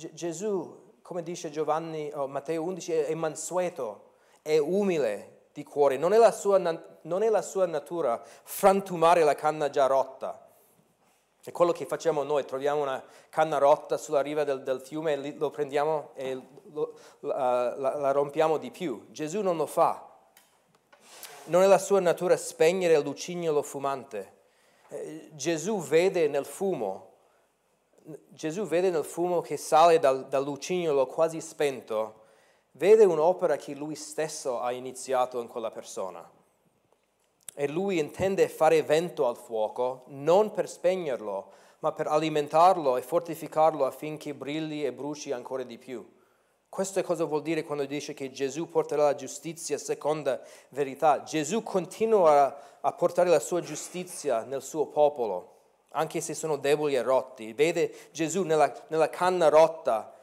G- 0.00 0.14
Gesù, 0.14 0.94
come 1.02 1.22
dice 1.22 1.50
Giovanni 1.50 2.10
o 2.14 2.26
Matteo 2.26 2.62
11, 2.62 2.92
è, 2.92 3.04
è 3.04 3.14
mansueto, 3.14 4.12
è 4.40 4.56
umile 4.56 5.48
di 5.52 5.62
cuore, 5.62 5.98
non 5.98 6.14
è, 6.14 6.16
la 6.16 6.32
sua, 6.32 6.56
non 6.56 7.22
è 7.22 7.28
la 7.28 7.42
sua 7.42 7.66
natura 7.66 8.18
frantumare 8.24 9.24
la 9.24 9.34
canna 9.34 9.68
già 9.68 9.84
rotta. 9.84 10.48
È 11.42 11.52
quello 11.52 11.72
che 11.72 11.84
facciamo 11.84 12.22
noi, 12.22 12.46
troviamo 12.46 12.80
una 12.80 13.02
canna 13.28 13.58
rotta 13.58 13.98
sulla 13.98 14.22
riva 14.22 14.42
del, 14.44 14.62
del 14.62 14.80
fiume 14.80 15.12
e 15.12 15.34
lo 15.36 15.50
prendiamo 15.50 16.12
e 16.14 16.40
lo, 16.72 16.94
la, 17.20 17.74
la, 17.76 17.96
la 17.96 18.10
rompiamo 18.12 18.56
di 18.56 18.70
più. 18.70 19.06
Gesù 19.10 19.42
non 19.42 19.58
lo 19.58 19.66
fa. 19.66 20.08
Non 21.44 21.62
è 21.62 21.66
la 21.66 21.78
sua 21.78 22.00
natura 22.00 22.38
spegnere 22.38 22.94
il 22.94 23.02
lucignolo 23.02 23.60
fumante. 23.62 24.38
Eh, 24.88 25.28
Gesù 25.32 25.82
vede 25.82 26.26
nel 26.28 26.46
fumo, 26.46 27.09
Gesù 28.28 28.64
vede 28.64 28.90
nel 28.90 29.04
fumo 29.04 29.40
che 29.40 29.56
sale 29.56 29.98
dal, 29.98 30.28
dal 30.28 30.44
lucignolo 30.44 31.06
quasi 31.06 31.40
spento, 31.40 32.14
vede 32.72 33.04
un'opera 33.04 33.56
che 33.56 33.74
lui 33.74 33.94
stesso 33.94 34.60
ha 34.60 34.72
iniziato 34.72 35.40
in 35.40 35.48
quella 35.48 35.70
persona. 35.70 36.28
E 37.54 37.68
lui 37.68 37.98
intende 37.98 38.48
fare 38.48 38.82
vento 38.82 39.26
al 39.26 39.36
fuoco 39.36 40.04
non 40.06 40.52
per 40.52 40.68
spegnerlo, 40.68 41.52
ma 41.80 41.92
per 41.92 42.06
alimentarlo 42.06 42.96
e 42.96 43.02
fortificarlo 43.02 43.84
affinché 43.84 44.34
brilli 44.34 44.84
e 44.84 44.92
bruci 44.92 45.32
ancora 45.32 45.62
di 45.62 45.78
più. 45.78 46.06
Questo 46.68 47.00
è 47.00 47.02
cosa 47.02 47.24
vuol 47.24 47.42
dire 47.42 47.64
quando 47.64 47.84
dice 47.84 48.14
che 48.14 48.30
Gesù 48.30 48.68
porterà 48.68 49.02
la 49.02 49.14
giustizia 49.16 49.76
seconda 49.76 50.40
verità. 50.68 51.24
Gesù 51.24 51.62
continua 51.64 52.78
a 52.80 52.92
portare 52.92 53.28
la 53.28 53.40
sua 53.40 53.60
giustizia 53.60 54.44
nel 54.44 54.62
suo 54.62 54.86
popolo, 54.86 55.59
anche 55.90 56.20
se 56.20 56.34
sono 56.34 56.56
deboli 56.56 56.94
e 56.94 57.02
rotti. 57.02 57.52
Vede 57.52 57.92
Gesù 58.12 58.42
nella, 58.42 58.72
nella 58.88 59.08
canna 59.08 59.48
rotta, 59.48 60.14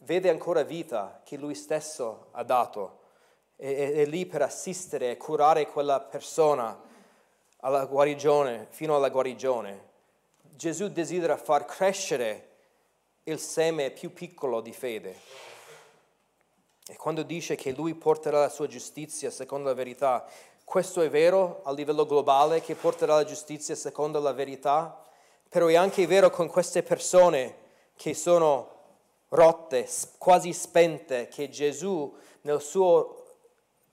vede 0.00 0.30
ancora 0.30 0.62
vita 0.62 1.20
che 1.24 1.36
lui 1.36 1.54
stesso 1.54 2.28
ha 2.32 2.42
dato. 2.42 3.00
È, 3.56 3.92
è 3.92 4.04
lì 4.06 4.26
per 4.26 4.42
assistere 4.42 5.10
e 5.10 5.16
curare 5.16 5.66
quella 5.66 6.00
persona 6.00 6.78
alla 7.58 7.84
guarigione, 7.84 8.66
fino 8.70 8.96
alla 8.96 9.08
guarigione. 9.08 9.90
Gesù 10.54 10.88
desidera 10.88 11.36
far 11.36 11.64
crescere 11.64 12.48
il 13.24 13.38
seme 13.38 13.90
più 13.90 14.12
piccolo 14.12 14.60
di 14.60 14.72
fede. 14.72 15.16
E 16.84 16.96
quando 16.96 17.22
dice 17.22 17.54
che 17.54 17.70
lui 17.72 17.94
porterà 17.94 18.40
la 18.40 18.48
sua 18.48 18.66
giustizia 18.66 19.30
secondo 19.30 19.68
la 19.68 19.74
verità, 19.74 20.26
questo 20.64 21.00
è 21.02 21.10
vero 21.10 21.60
a 21.64 21.72
livello 21.72 22.06
globale 22.06 22.60
che 22.60 22.74
porterà 22.74 23.16
la 23.16 23.24
giustizia 23.24 23.74
secondo 23.74 24.20
la 24.20 24.32
verità, 24.32 25.04
però 25.48 25.66
è 25.66 25.76
anche 25.76 26.06
vero 26.06 26.30
con 26.30 26.48
queste 26.48 26.82
persone 26.82 27.56
che 27.94 28.14
sono 28.14 28.68
rotte, 29.28 29.88
quasi 30.18 30.52
spente, 30.52 31.28
che 31.28 31.48
Gesù 31.48 32.14
nel 32.42 32.60
suo, 32.60 33.24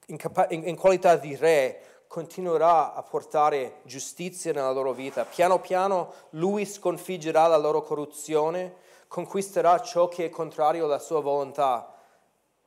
in, 0.07 0.17
in 0.49 0.75
qualità 0.75 1.15
di 1.15 1.35
re 1.35 1.83
continuerà 2.07 2.93
a 2.93 3.03
portare 3.03 3.81
giustizia 3.83 4.51
nella 4.51 4.71
loro 4.71 4.93
vita. 4.93 5.25
Piano 5.25 5.59
piano 5.59 6.13
lui 6.31 6.65
sconfiggerà 6.65 7.47
la 7.47 7.57
loro 7.57 7.83
corruzione, 7.83 8.75
conquisterà 9.07 9.79
ciò 9.81 10.07
che 10.07 10.25
è 10.25 10.29
contrario 10.29 10.85
alla 10.85 10.99
sua 10.99 11.21
volontà 11.21 11.93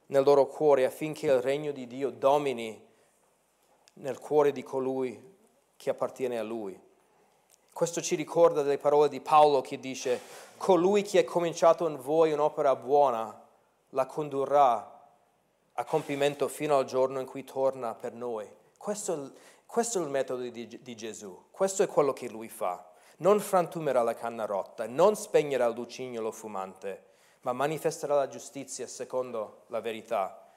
nel 0.06 0.22
loro 0.22 0.46
cuore 0.46 0.84
affinché 0.84 1.26
il 1.26 1.40
regno 1.40 1.72
di 1.72 1.86
Dio 1.86 2.10
domini 2.10 2.90
nel 3.94 4.18
cuore 4.18 4.52
di 4.52 4.62
colui 4.62 5.30
che 5.76 5.90
appartiene 5.90 6.38
a 6.38 6.42
lui. 6.42 6.80
Questo 7.72 8.00
ci 8.02 8.14
ricorda 8.14 8.62
delle 8.62 8.78
parole 8.78 9.08
di 9.08 9.20
Paolo 9.20 9.60
che 9.62 9.80
dice, 9.80 10.20
colui 10.58 11.02
che 11.02 11.20
ha 11.20 11.24
cominciato 11.24 11.88
in 11.88 12.00
voi 12.00 12.32
un'opera 12.32 12.76
buona 12.76 13.40
la 13.90 14.06
condurrà 14.06 14.92
a 15.74 15.84
compimento 15.84 16.48
fino 16.48 16.76
al 16.76 16.84
giorno 16.84 17.18
in 17.20 17.26
cui 17.26 17.44
torna 17.44 17.94
per 17.94 18.12
noi. 18.12 18.48
Questo, 18.76 19.32
questo 19.64 19.98
è 19.98 20.02
il 20.02 20.08
metodo 20.08 20.42
di, 20.42 20.80
di 20.82 20.96
Gesù, 20.96 21.46
questo 21.50 21.82
è 21.82 21.86
quello 21.86 22.12
che 22.12 22.28
lui 22.28 22.48
fa. 22.48 22.90
Non 23.18 23.40
frantumerà 23.40 24.02
la 24.02 24.14
canna 24.14 24.44
rotta, 24.44 24.86
non 24.86 25.16
spegnerà 25.16 25.66
il 25.66 25.74
lucignolo 25.74 26.30
fumante, 26.30 27.10
ma 27.42 27.52
manifesterà 27.52 28.14
la 28.14 28.28
giustizia 28.28 28.86
secondo 28.86 29.62
la 29.68 29.80
verità. 29.80 30.52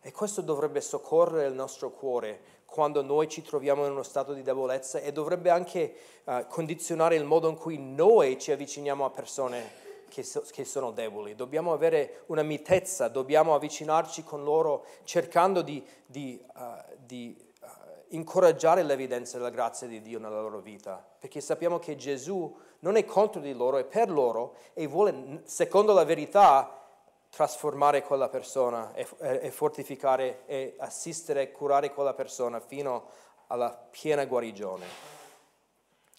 E 0.00 0.12
questo 0.12 0.40
dovrebbe 0.40 0.80
soccorrere 0.80 1.46
il 1.46 1.54
nostro 1.54 1.90
cuore 1.90 2.40
quando 2.68 3.00
noi 3.00 3.28
ci 3.28 3.40
troviamo 3.40 3.86
in 3.86 3.92
uno 3.92 4.02
stato 4.02 4.34
di 4.34 4.42
debolezza 4.42 5.00
e 5.00 5.10
dovrebbe 5.10 5.48
anche 5.48 5.94
uh, 6.24 6.46
condizionare 6.48 7.16
il 7.16 7.24
modo 7.24 7.48
in 7.48 7.56
cui 7.56 7.78
noi 7.78 8.38
ci 8.38 8.52
avviciniamo 8.52 9.06
a 9.06 9.10
persone 9.10 9.86
che, 10.08 10.22
so, 10.22 10.44
che, 10.52 10.66
sono 10.66 10.90
deboli. 10.90 11.34
Dobbiamo 11.34 11.72
avere 11.72 12.24
una 12.26 12.42
mitezza, 12.42 13.08
dobbiamo 13.08 13.54
avvicinarci 13.54 14.22
con 14.22 14.44
loro 14.44 14.84
cercando 15.04 15.62
di, 15.62 15.82
di, 16.04 16.44
uh, 16.56 16.60
di 16.98 17.34
uh, 17.62 17.66
incoraggiare 18.08 18.82
l'evidenza 18.82 19.38
della 19.38 19.50
grazia 19.50 19.86
di 19.86 20.02
Dio 20.02 20.18
nella 20.18 20.42
loro 20.42 20.60
vita, 20.60 21.02
perché 21.18 21.40
sappiamo 21.40 21.78
che 21.78 21.96
Gesù 21.96 22.54
non 22.80 22.96
è 22.96 23.04
contro 23.06 23.40
di 23.40 23.54
loro, 23.54 23.78
è 23.78 23.84
per 23.84 24.10
loro 24.10 24.56
e 24.74 24.86
vuole, 24.86 25.40
secondo 25.44 25.94
la 25.94 26.04
verità, 26.04 26.77
trasformare 27.38 28.02
quella 28.02 28.28
persona 28.28 28.92
e, 28.94 29.06
e 29.20 29.52
fortificare 29.52 30.42
e 30.46 30.74
assistere 30.78 31.42
e 31.42 31.52
curare 31.52 31.94
quella 31.94 32.12
persona 32.12 32.58
fino 32.58 33.10
alla 33.46 33.70
piena 33.70 34.24
guarigione. 34.24 34.84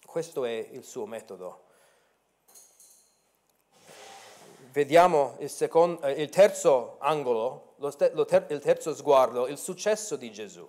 Questo 0.06 0.46
è 0.46 0.68
il 0.70 0.82
suo 0.82 1.04
metodo. 1.04 1.64
Vediamo 4.72 5.36
il, 5.40 5.50
secondo, 5.50 6.08
il 6.08 6.30
terzo 6.30 6.96
angolo, 7.00 7.74
lo, 7.76 7.94
il 7.98 8.60
terzo 8.62 8.94
sguardo, 8.94 9.46
il 9.46 9.58
successo 9.58 10.16
di 10.16 10.32
Gesù 10.32 10.66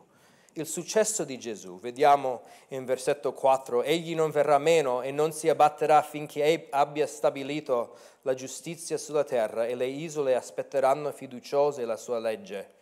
il 0.53 0.67
successo 0.67 1.23
di 1.23 1.39
Gesù. 1.39 1.79
Vediamo 1.79 2.41
in 2.69 2.85
versetto 2.85 3.33
4, 3.33 3.83
egli 3.83 4.15
non 4.15 4.31
verrà 4.31 4.57
meno 4.57 5.01
e 5.01 5.11
non 5.11 5.31
si 5.31 5.47
abbatterà 5.47 6.01
finché 6.01 6.67
abbia 6.69 7.07
stabilito 7.07 7.95
la 8.23 8.33
giustizia 8.33 8.97
sulla 8.97 9.23
terra 9.23 9.65
e 9.65 9.75
le 9.75 9.85
isole 9.85 10.35
aspetteranno 10.35 11.11
fiduciose 11.11 11.85
la 11.85 11.97
sua 11.97 12.19
legge. 12.19 12.73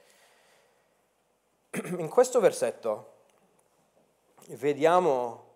In 1.98 2.10
questo 2.10 2.40
versetto 2.40 3.18
vediamo 4.48 5.48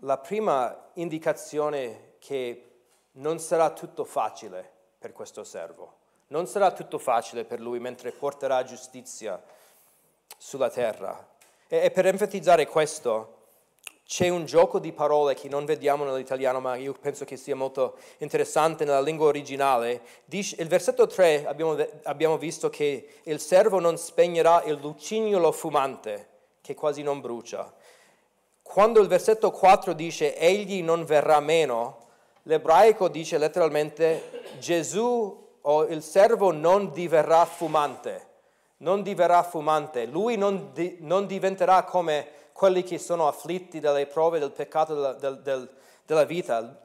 la 0.00 0.18
prima 0.18 0.90
indicazione 0.94 2.12
che 2.18 2.70
non 3.12 3.38
sarà 3.38 3.70
tutto 3.70 4.04
facile 4.04 4.70
per 4.98 5.12
questo 5.12 5.44
servo. 5.44 6.02
Non 6.28 6.46
sarà 6.46 6.72
tutto 6.72 6.98
facile 6.98 7.44
per 7.44 7.60
lui 7.60 7.78
mentre 7.80 8.12
porterà 8.12 8.62
giustizia 8.64 9.42
sulla 10.44 10.68
terra. 10.68 11.26
E, 11.66 11.84
e 11.84 11.90
per 11.90 12.04
enfatizzare 12.04 12.66
questo, 12.66 13.32
c'è 14.06 14.28
un 14.28 14.44
gioco 14.44 14.78
di 14.78 14.92
parole 14.92 15.34
che 15.34 15.48
non 15.48 15.64
vediamo 15.64 16.04
nell'italiano, 16.04 16.60
ma 16.60 16.76
io 16.76 16.92
penso 16.92 17.24
che 17.24 17.38
sia 17.38 17.56
molto 17.56 17.96
interessante 18.18 18.84
nella 18.84 19.00
lingua 19.00 19.28
originale. 19.28 20.02
Dice, 20.26 20.56
il 20.60 20.68
versetto 20.68 21.06
3 21.06 21.46
abbiamo, 21.46 21.74
abbiamo 22.02 22.36
visto 22.36 22.68
che 22.68 23.20
il 23.22 23.40
servo 23.40 23.80
non 23.80 23.96
spegnerà 23.96 24.62
il 24.64 24.74
lucignolo 24.74 25.50
fumante, 25.50 26.28
che 26.60 26.74
quasi 26.74 27.02
non 27.02 27.22
brucia. 27.22 27.72
Quando 28.60 29.00
il 29.00 29.08
versetto 29.08 29.50
4 29.50 29.94
dice 29.94 30.36
egli 30.36 30.82
non 30.82 31.06
verrà 31.06 31.40
meno, 31.40 32.08
l'ebraico 32.42 33.08
dice 33.08 33.38
letteralmente 33.38 34.42
Gesù 34.58 35.42
o 35.62 35.86
il 35.86 36.02
servo 36.02 36.52
non 36.52 36.92
diverrà 36.92 37.46
fumante 37.46 38.32
non 38.78 39.02
diverrà 39.02 39.42
fumante, 39.42 40.06
lui 40.06 40.36
non, 40.36 40.70
di, 40.72 40.96
non 41.00 41.26
diventerà 41.26 41.84
come 41.84 42.28
quelli 42.52 42.82
che 42.82 42.98
sono 42.98 43.26
afflitti 43.26 43.80
dalle 43.80 44.06
prove 44.06 44.38
del 44.38 44.52
peccato 44.52 44.94
della, 44.94 45.12
del, 45.14 45.40
del, 45.40 45.70
della 46.06 46.24
vita. 46.24 46.80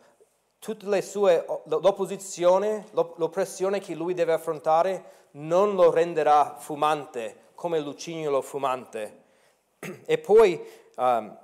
Tutte 0.60 0.88
le 0.88 1.02
sue, 1.02 1.46
l'opposizione, 1.66 2.88
l'oppressione 2.92 3.80
che 3.80 3.96
lui 3.96 4.14
deve 4.14 4.34
affrontare 4.34 5.18
non 5.32 5.76
lo 5.76 5.92
renderà 5.92 6.58
fumante 6.60 7.48
come 7.56 7.80
lucignolo 7.80 8.42
fumante. 8.42 9.24
E 10.06 10.18
poi 10.18 10.60
um, 10.96 11.38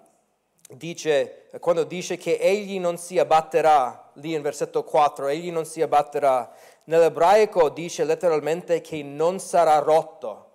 dice, 0.69 1.49
quando 1.59 1.83
dice 1.83 2.17
che 2.17 2.37
egli 2.37 2.79
non 2.79 2.97
si 2.97 3.19
abbatterà, 3.19 4.11
lì 4.13 4.33
in 4.33 4.41
versetto 4.41 4.83
4, 4.83 5.27
egli 5.27 5.51
non 5.51 5.65
si 5.65 5.81
abbatterà, 5.81 6.53
nell'ebraico 6.86 7.69
dice 7.69 8.03
letteralmente 8.03 8.81
che 8.81 9.03
non 9.03 9.39
sarà 9.39 9.77
rotto. 9.79 10.51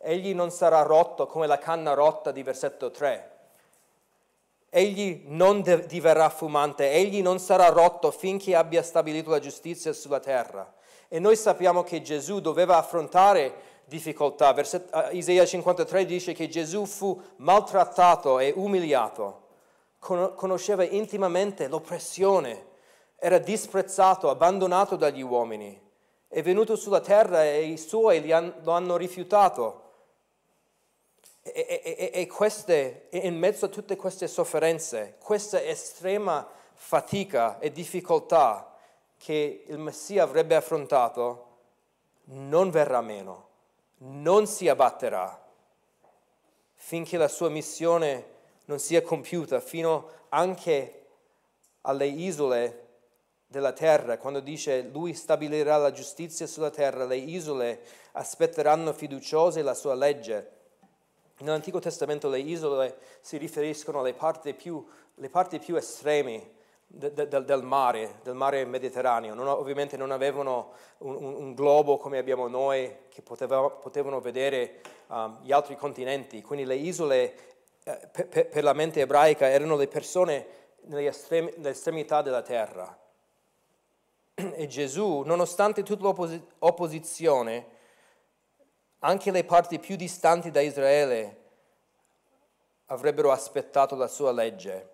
Egli 0.00 0.34
non 0.34 0.50
sarà 0.50 0.82
rotto 0.82 1.26
come 1.26 1.46
la 1.46 1.58
canna 1.58 1.94
rotta 1.94 2.30
di 2.30 2.42
versetto 2.42 2.90
3. 2.90 3.36
egli 4.70 5.24
non 5.26 5.62
diverrà 5.86 6.28
fumante, 6.28 6.90
egli 6.90 7.22
non 7.22 7.38
sarà 7.38 7.68
rotto 7.68 8.10
finché 8.10 8.54
abbia 8.54 8.82
stabilito 8.82 9.30
la 9.30 9.38
giustizia 9.38 9.92
sulla 9.92 10.20
terra. 10.20 10.74
E 11.08 11.18
noi 11.18 11.36
sappiamo 11.36 11.82
che 11.82 12.02
Gesù 12.02 12.40
doveva 12.40 12.76
affrontare 12.76 13.68
difficoltà. 13.88 14.52
Verset, 14.52 14.94
uh, 14.94 15.16
Isaia 15.16 15.46
53 15.46 16.04
dice 16.04 16.32
che 16.34 16.48
Gesù 16.48 16.84
fu 16.84 17.20
maltrattato 17.36 18.38
e 18.38 18.52
umiliato, 18.54 19.46
Con, 19.98 20.34
conosceva 20.36 20.84
intimamente 20.84 21.66
l'oppressione, 21.66 22.66
era 23.20 23.38
disprezzato, 23.38 24.30
abbandonato 24.30 24.96
dagli 24.96 25.22
uomini. 25.22 25.86
È 26.28 26.42
venuto 26.42 26.76
sulla 26.76 27.00
terra 27.00 27.44
e 27.44 27.64
i 27.64 27.76
suoi 27.76 28.30
han, 28.30 28.54
lo 28.62 28.72
hanno 28.72 28.96
rifiutato. 28.96 29.86
E, 31.42 31.80
e, 31.82 32.10
e, 32.12 32.26
queste, 32.26 33.08
in 33.10 33.36
mezzo 33.36 33.64
a 33.64 33.68
tutte 33.68 33.96
queste 33.96 34.28
sofferenze, 34.28 35.16
questa 35.18 35.62
estrema 35.62 36.46
fatica 36.74 37.58
e 37.58 37.72
difficoltà 37.72 38.76
che 39.16 39.64
il 39.66 39.78
Messia 39.78 40.22
avrebbe 40.22 40.54
affrontato, 40.54 41.46
non 42.24 42.70
verrà 42.70 43.00
meno, 43.00 43.48
non 43.98 44.46
si 44.46 44.68
abbatterà 44.68 45.46
finché 46.74 47.16
la 47.16 47.28
sua 47.28 47.48
missione 47.48 48.36
non 48.66 48.78
sia 48.78 49.02
compiuta, 49.02 49.60
fino 49.60 50.10
anche 50.28 51.06
alle 51.82 52.06
isole 52.06 52.87
della 53.50 53.72
terra, 53.72 54.18
quando 54.18 54.40
dice 54.40 54.82
lui 54.92 55.14
stabilirà 55.14 55.78
la 55.78 55.90
giustizia 55.90 56.46
sulla 56.46 56.70
terra, 56.70 57.06
le 57.06 57.16
isole 57.16 57.80
aspetteranno 58.12 58.92
fiduciose 58.92 59.62
la 59.62 59.74
sua 59.74 59.94
legge. 59.94 60.56
Nell'Antico 61.38 61.78
Testamento 61.78 62.28
le 62.28 62.40
isole 62.40 62.98
si 63.20 63.38
riferiscono 63.38 64.00
alle 64.00 64.12
parti 64.12 64.52
più, 64.52 64.84
parti 65.30 65.58
più 65.58 65.76
estreme 65.76 66.56
de, 66.86 67.12
de, 67.12 67.26
del 67.44 67.62
mare, 67.62 68.18
del 68.22 68.34
mare 68.34 68.66
Mediterraneo. 68.66 69.32
Non, 69.32 69.48
ovviamente 69.48 69.96
non 69.96 70.10
avevano 70.10 70.72
un, 70.98 71.14
un, 71.14 71.34
un, 71.34 71.54
globo 71.54 71.96
come 71.96 72.18
abbiamo 72.18 72.48
noi 72.48 73.06
che 73.08 73.22
poteva, 73.22 73.70
potevano 73.70 74.20
vedere 74.20 74.80
um, 75.06 75.38
gli 75.42 75.52
altri 75.52 75.76
continenti, 75.76 76.42
quindi 76.42 76.66
le 76.66 76.74
isole 76.76 77.34
eh, 77.84 78.08
per, 78.12 78.48
per, 78.48 78.62
la 78.62 78.74
mente 78.74 79.00
ebraica 79.00 79.48
erano 79.48 79.76
le 79.76 79.88
persone 79.88 80.46
nelle 80.82 81.06
estremità 81.06 82.20
della 82.20 82.42
terra. 82.42 83.06
E 84.38 84.68
Gesù, 84.68 85.22
nonostante 85.22 85.82
tutta 85.82 86.14
l'opposizione, 86.58 87.66
anche 89.00 89.32
le 89.32 89.42
parti 89.42 89.80
più 89.80 89.96
distanti 89.96 90.52
da 90.52 90.60
Israele 90.60 91.42
avrebbero 92.86 93.32
aspettato 93.32 93.96
la 93.96 94.06
sua 94.06 94.30
legge. 94.30 94.90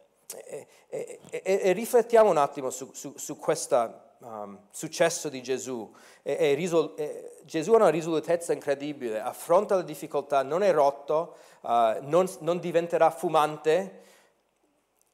E, 0.46 0.66
e, 0.88 1.20
e, 1.28 1.60
e 1.62 1.72
riflettiamo 1.72 2.30
un 2.30 2.38
attimo 2.38 2.70
su, 2.70 2.90
su, 2.94 3.12
su 3.18 3.36
questo 3.36 4.00
um, 4.20 4.60
successo 4.70 5.28
di 5.28 5.42
Gesù. 5.42 5.94
Risol- 6.22 6.94
Gesù 7.42 7.74
ha 7.74 7.76
una 7.76 7.90
risolutezza 7.90 8.54
incredibile, 8.54 9.20
affronta 9.20 9.76
le 9.76 9.84
difficoltà, 9.84 10.42
non 10.42 10.62
è 10.62 10.72
rotto, 10.72 11.36
uh, 11.60 11.98
non, 12.00 12.26
non 12.40 12.58
diventerà 12.60 13.10
fumante, 13.10 14.04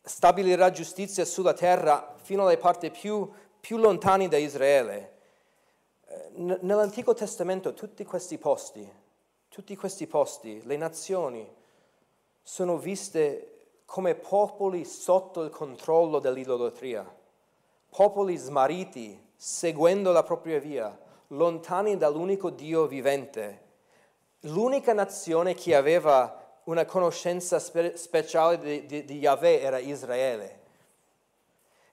stabilirà 0.02 0.70
giustizia 0.70 1.24
sulla 1.24 1.52
terra 1.52 2.14
fino 2.22 2.44
alle 2.44 2.58
parti 2.58 2.92
più, 2.92 3.28
più 3.60 3.76
lontane 3.76 4.28
da 4.28 4.36
Israele. 4.36 5.18
Nell'Antico 6.34 7.14
Testamento 7.14 7.74
tutti 7.74 8.04
questi 8.04 8.38
posti, 8.38 8.88
tutti 9.48 9.76
questi 9.76 10.06
posti, 10.06 10.60
le 10.64 10.76
nazioni, 10.76 11.48
sono 12.42 12.78
viste 12.78 13.46
come 13.84 14.14
popoli 14.14 14.84
sotto 14.84 15.42
il 15.42 15.50
controllo 15.50 16.18
dell'idolatria, 16.18 17.04
popoli 17.90 18.36
smarriti, 18.36 19.28
seguendo 19.36 20.12
la 20.12 20.22
propria 20.22 20.58
via, 20.58 20.98
lontani 21.28 21.96
dall'unico 21.96 22.50
Dio 22.50 22.86
vivente. 22.86 23.68
L'unica 24.40 24.92
nazione 24.92 25.54
che 25.54 25.74
aveva 25.74 26.60
una 26.64 26.84
conoscenza 26.84 27.58
spe- 27.58 27.96
speciale 27.96 28.58
di, 28.58 28.86
di, 28.86 29.04
di 29.04 29.18
Yahweh 29.18 29.60
era 29.60 29.78
Israele. 29.78 30.59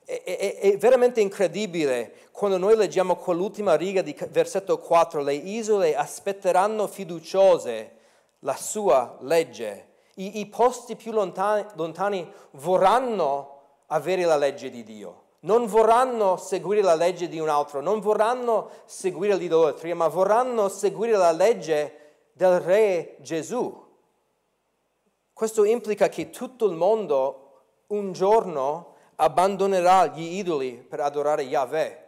È, 0.09 0.23
è, 0.23 0.59
è, 0.59 0.77
veramente 0.77 1.19
incredibile 1.19 2.29
quando 2.31 2.57
noi 2.57 2.77
leggiamo 2.77 3.17
quell'ultima 3.17 3.75
riga 3.75 4.01
di 4.01 4.15
versetto 4.29 4.77
4, 4.77 5.21
le 5.21 5.33
isole 5.33 5.97
aspetteranno 5.97 6.87
fiduciose 6.87 7.91
la 8.39 8.55
sua 8.55 9.17
legge. 9.19 9.87
I, 10.15 10.39
i 10.39 10.45
posti 10.45 10.95
più 10.95 11.11
lontani, 11.11 11.65
lontani 11.75 12.25
vorranno 12.51 13.63
avere 13.87 14.23
la 14.23 14.37
legge 14.37 14.69
di 14.69 14.83
Dio. 14.83 15.23
Non 15.41 15.65
vorranno 15.65 16.37
seguire 16.37 16.81
la 16.81 16.95
legge 16.95 17.27
di 17.27 17.39
un 17.39 17.49
altro, 17.49 17.81
non 17.81 17.99
vorranno 17.99 18.69
seguire 18.85 19.35
l'idolatria, 19.35 19.93
ma 19.93 20.07
vorranno 20.07 20.69
seguire 20.69 21.17
la 21.17 21.33
legge 21.33 22.29
del 22.31 22.61
Re 22.61 23.17
Gesù. 23.19 23.85
Questo 25.33 25.65
implica 25.65 26.07
che 26.07 26.29
tutto 26.29 26.65
il 26.65 26.75
mondo 26.75 27.65
un 27.87 28.13
giorno 28.13 28.95
abbandonerà 29.20 30.07
gli 30.07 30.38
idoli 30.38 30.74
per 30.74 30.99
adorare 30.99 31.43
Yahweh. 31.43 32.05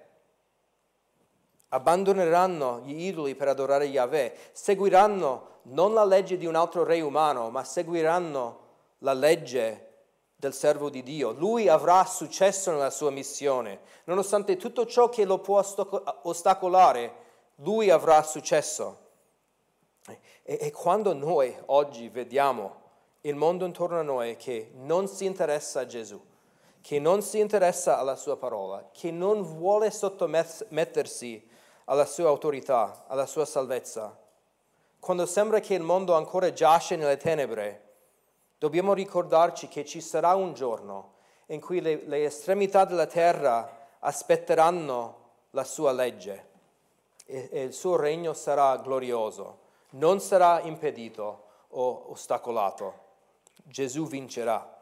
Abbandoneranno 1.69 2.81
gli 2.81 3.05
idoli 3.05 3.35
per 3.35 3.47
adorare 3.47 3.85
Yahweh, 3.85 4.35
seguiranno 4.51 5.47
non 5.63 5.93
la 5.93 6.03
legge 6.03 6.37
di 6.37 6.45
un 6.45 6.55
altro 6.55 6.83
re 6.83 6.99
umano, 7.01 7.49
ma 7.51 7.63
seguiranno 7.63 8.67
la 8.99 9.13
legge 9.13 9.87
del 10.35 10.53
servo 10.53 10.89
di 10.89 11.03
Dio. 11.03 11.31
Lui 11.31 11.67
avrà 11.67 12.03
successo 12.05 12.71
nella 12.71 12.89
sua 12.89 13.11
missione. 13.11 13.81
Nonostante 14.05 14.57
tutto 14.57 14.85
ciò 14.85 15.09
che 15.09 15.25
lo 15.25 15.39
può 15.39 15.63
ostacolare, 16.23 17.13
lui 17.55 17.89
avrà 17.89 18.23
successo. 18.23 19.07
E, 20.07 20.19
e 20.43 20.71
quando 20.71 21.13
noi 21.13 21.55
oggi 21.67 22.09
vediamo 22.09 22.77
il 23.21 23.35
mondo 23.35 23.65
intorno 23.65 23.99
a 23.99 24.03
noi 24.03 24.37
che 24.37 24.71
non 24.75 25.07
si 25.07 25.25
interessa 25.25 25.81
a 25.81 25.85
Gesù, 25.85 26.19
che 26.89 26.97
non 26.97 27.21
si 27.21 27.37
interessa 27.37 27.99
alla 27.99 28.15
sua 28.15 28.35
parola, 28.35 28.89
che 28.91 29.11
non 29.11 29.43
vuole 29.43 29.91
sottomettersi 29.91 31.47
alla 31.85 32.05
sua 32.05 32.29
autorità, 32.29 33.03
alla 33.05 33.27
sua 33.27 33.45
salvezza. 33.45 34.17
Quando 34.99 35.27
sembra 35.27 35.59
che 35.59 35.75
il 35.75 35.83
mondo 35.83 36.15
ancora 36.15 36.51
giace 36.51 36.95
nelle 36.95 37.17
tenebre, 37.17 37.89
dobbiamo 38.57 38.93
ricordarci 38.93 39.67
che 39.67 39.85
ci 39.85 40.01
sarà 40.01 40.33
un 40.33 40.55
giorno 40.55 41.13
in 41.49 41.61
cui 41.61 41.79
le, 41.79 42.07
le 42.07 42.23
estremità 42.23 42.85
della 42.85 43.05
terra 43.05 43.85
aspetteranno 43.99 45.17
la 45.51 45.65
sua 45.65 45.91
legge 45.91 46.47
e, 47.27 47.49
e 47.51 47.61
il 47.65 47.73
suo 47.73 47.97
regno 47.97 48.33
sarà 48.33 48.75
glorioso, 48.77 49.59
non 49.91 50.19
sarà 50.19 50.61
impedito 50.61 51.43
o 51.67 52.05
ostacolato. 52.09 52.93
Gesù 53.63 54.07
vincerà. 54.07 54.77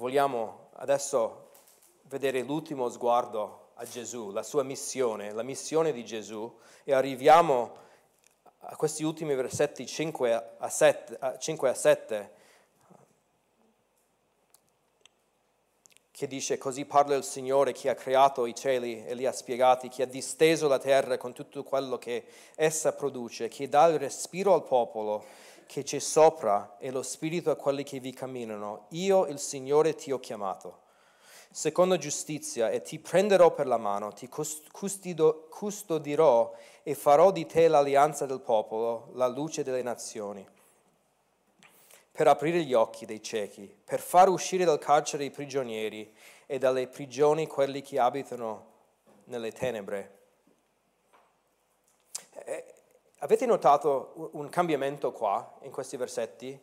Vogliamo 0.00 0.70
adesso 0.76 1.50
vedere 2.04 2.40
l'ultimo 2.40 2.88
sguardo 2.88 3.72
a 3.74 3.84
Gesù, 3.84 4.30
la 4.30 4.42
sua 4.42 4.62
missione, 4.62 5.30
la 5.32 5.42
missione 5.42 5.92
di 5.92 6.06
Gesù. 6.06 6.58
E 6.84 6.94
arriviamo 6.94 7.76
a 8.60 8.76
questi 8.76 9.04
ultimi 9.04 9.34
versetti 9.34 9.86
5 9.86 10.56
a 10.58 10.68
7, 10.70 11.36
5 11.38 11.68
a 11.68 11.74
7 11.74 12.38
che 16.10 16.26
dice 16.26 16.58
così 16.58 16.84
parla 16.84 17.14
il 17.14 17.24
Signore 17.24 17.72
che 17.72 17.88
ha 17.88 17.94
creato 17.94 18.44
i 18.44 18.54
cieli 18.54 19.04
e 19.06 19.14
li 19.14 19.24
ha 19.24 19.32
spiegati, 19.32 19.88
che 19.88 20.02
ha 20.02 20.06
disteso 20.06 20.68
la 20.68 20.78
terra 20.78 21.16
con 21.16 21.32
tutto 21.32 21.62
quello 21.62 21.96
che 21.98 22.26
essa 22.56 22.92
produce, 22.92 23.48
che 23.48 23.68
dà 23.68 23.86
il 23.86 23.98
respiro 23.98 24.52
al 24.54 24.64
popolo 24.64 25.24
che 25.70 25.84
c'è 25.84 26.00
sopra 26.00 26.78
e 26.80 26.90
lo 26.90 27.00
spirito 27.00 27.52
a 27.52 27.54
quelli 27.54 27.84
che 27.84 28.00
vi 28.00 28.12
camminano. 28.12 28.86
Io, 28.88 29.26
il 29.26 29.38
Signore, 29.38 29.94
ti 29.94 30.10
ho 30.10 30.18
chiamato. 30.18 30.80
Secondo 31.48 31.96
giustizia 31.96 32.70
e 32.70 32.82
ti 32.82 32.98
prenderò 32.98 33.54
per 33.54 33.68
la 33.68 33.76
mano, 33.76 34.12
ti 34.12 34.28
custido, 34.28 35.46
custodirò 35.48 36.52
e 36.82 36.96
farò 36.96 37.30
di 37.30 37.46
te 37.46 37.68
l'alleanza 37.68 38.26
del 38.26 38.40
popolo, 38.40 39.10
la 39.12 39.28
luce 39.28 39.62
delle 39.62 39.82
nazioni, 39.82 40.44
per 42.10 42.26
aprire 42.26 42.64
gli 42.64 42.74
occhi 42.74 43.06
dei 43.06 43.22
ciechi, 43.22 43.72
per 43.84 44.00
far 44.00 44.28
uscire 44.28 44.64
dal 44.64 44.80
carcere 44.80 45.22
i 45.22 45.30
prigionieri 45.30 46.12
e 46.46 46.58
dalle 46.58 46.88
prigioni 46.88 47.46
quelli 47.46 47.80
che 47.80 48.00
abitano 48.00 48.66
nelle 49.26 49.52
tenebre. 49.52 50.18
Eh, 52.44 52.74
Avete 53.22 53.44
notato 53.44 54.30
un 54.32 54.48
cambiamento 54.48 55.12
qua 55.12 55.56
in 55.60 55.70
questi 55.70 55.98
versetti? 55.98 56.58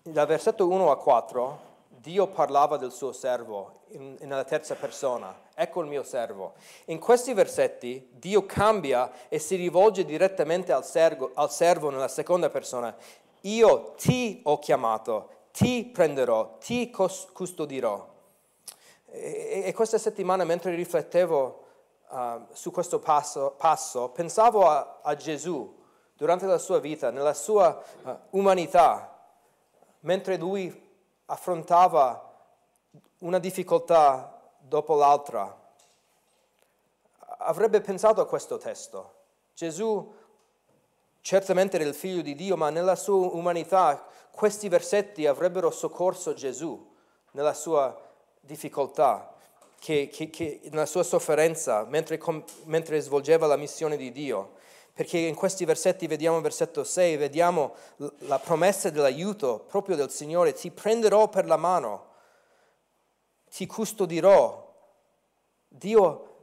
Dal 0.00 0.26
versetto 0.26 0.66
1 0.66 0.90
a 0.90 0.96
4 0.96 1.58
Dio 1.88 2.26
parlava 2.28 2.78
del 2.78 2.90
suo 2.90 3.12
servo 3.12 3.80
in, 3.88 4.16
nella 4.20 4.44
terza 4.44 4.76
persona, 4.76 5.50
ecco 5.54 5.82
il 5.82 5.88
mio 5.88 6.04
servo. 6.04 6.54
In 6.86 6.98
questi 6.98 7.34
versetti 7.34 8.08
Dio 8.12 8.46
cambia 8.46 9.28
e 9.28 9.38
si 9.38 9.56
rivolge 9.56 10.06
direttamente 10.06 10.72
al 10.72 10.86
servo, 10.86 11.32
al 11.34 11.50
servo 11.50 11.90
nella 11.90 12.08
seconda 12.08 12.48
persona. 12.48 12.96
io 13.42 13.92
ti 13.98 14.40
ho 14.44 14.58
chiamato, 14.58 15.28
ti 15.52 15.84
prenderò, 15.84 16.56
ti 16.60 16.90
custodirò. 16.90 18.08
E, 19.10 19.64
e 19.66 19.72
questa 19.74 19.98
settimana 19.98 20.44
mentre 20.44 20.74
riflettevo 20.74 21.61
uh, 22.12 22.46
su 22.52 22.70
questo 22.70 22.98
passo, 22.98 23.54
passo 23.56 24.10
pensavo 24.10 24.68
a, 24.68 25.00
a, 25.02 25.16
Gesù 25.16 25.80
durante 26.14 26.46
la 26.46 26.58
sua 26.58 26.78
vita, 26.78 27.10
nella 27.10 27.34
sua 27.34 27.82
uh, 28.02 28.16
umanità, 28.30 29.18
mentre 30.00 30.36
lui 30.36 30.90
affrontava 31.26 32.30
una 33.18 33.38
difficoltà 33.38 34.40
dopo 34.58 34.94
l'altra. 34.94 35.58
Avrebbe 37.38 37.80
pensato 37.80 38.20
a 38.20 38.26
questo 38.26 38.58
testo. 38.58 39.14
Gesù 39.54 40.14
certamente 41.20 41.76
era 41.76 41.88
il 41.88 41.94
figlio 41.94 42.20
di 42.20 42.34
Dio, 42.34 42.56
ma 42.56 42.70
nella 42.70 42.96
sua 42.96 43.28
umanità 43.32 44.04
questi 44.30 44.68
versetti 44.68 45.26
avrebbero 45.26 45.70
soccorso 45.70 46.34
Gesù 46.34 46.90
nella 47.32 47.54
sua 47.54 47.98
difficoltà, 48.40 49.31
che, 49.82 50.08
che, 50.12 50.30
che 50.30 50.60
nella 50.70 50.86
sua 50.86 51.02
sofferenza, 51.02 51.84
mentre, 51.88 52.20
mentre 52.66 53.00
svolgeva 53.00 53.48
la 53.48 53.56
missione 53.56 53.96
di 53.96 54.12
Dio 54.12 54.60
perché 54.94 55.18
in 55.18 55.34
questi 55.34 55.64
versetti 55.64 56.06
vediamo 56.06 56.36
in 56.36 56.42
versetto 56.42 56.84
6, 56.84 57.16
vediamo 57.16 57.74
la 58.18 58.38
promessa 58.38 58.90
dell'aiuto 58.90 59.64
proprio 59.66 59.96
del 59.96 60.10
Signore, 60.10 60.52
ti 60.52 60.70
prenderò 60.70 61.28
per 61.28 61.46
la 61.46 61.56
mano, 61.56 62.08
ti 63.50 63.66
custodirò. 63.66 64.70
Dio 65.66 66.36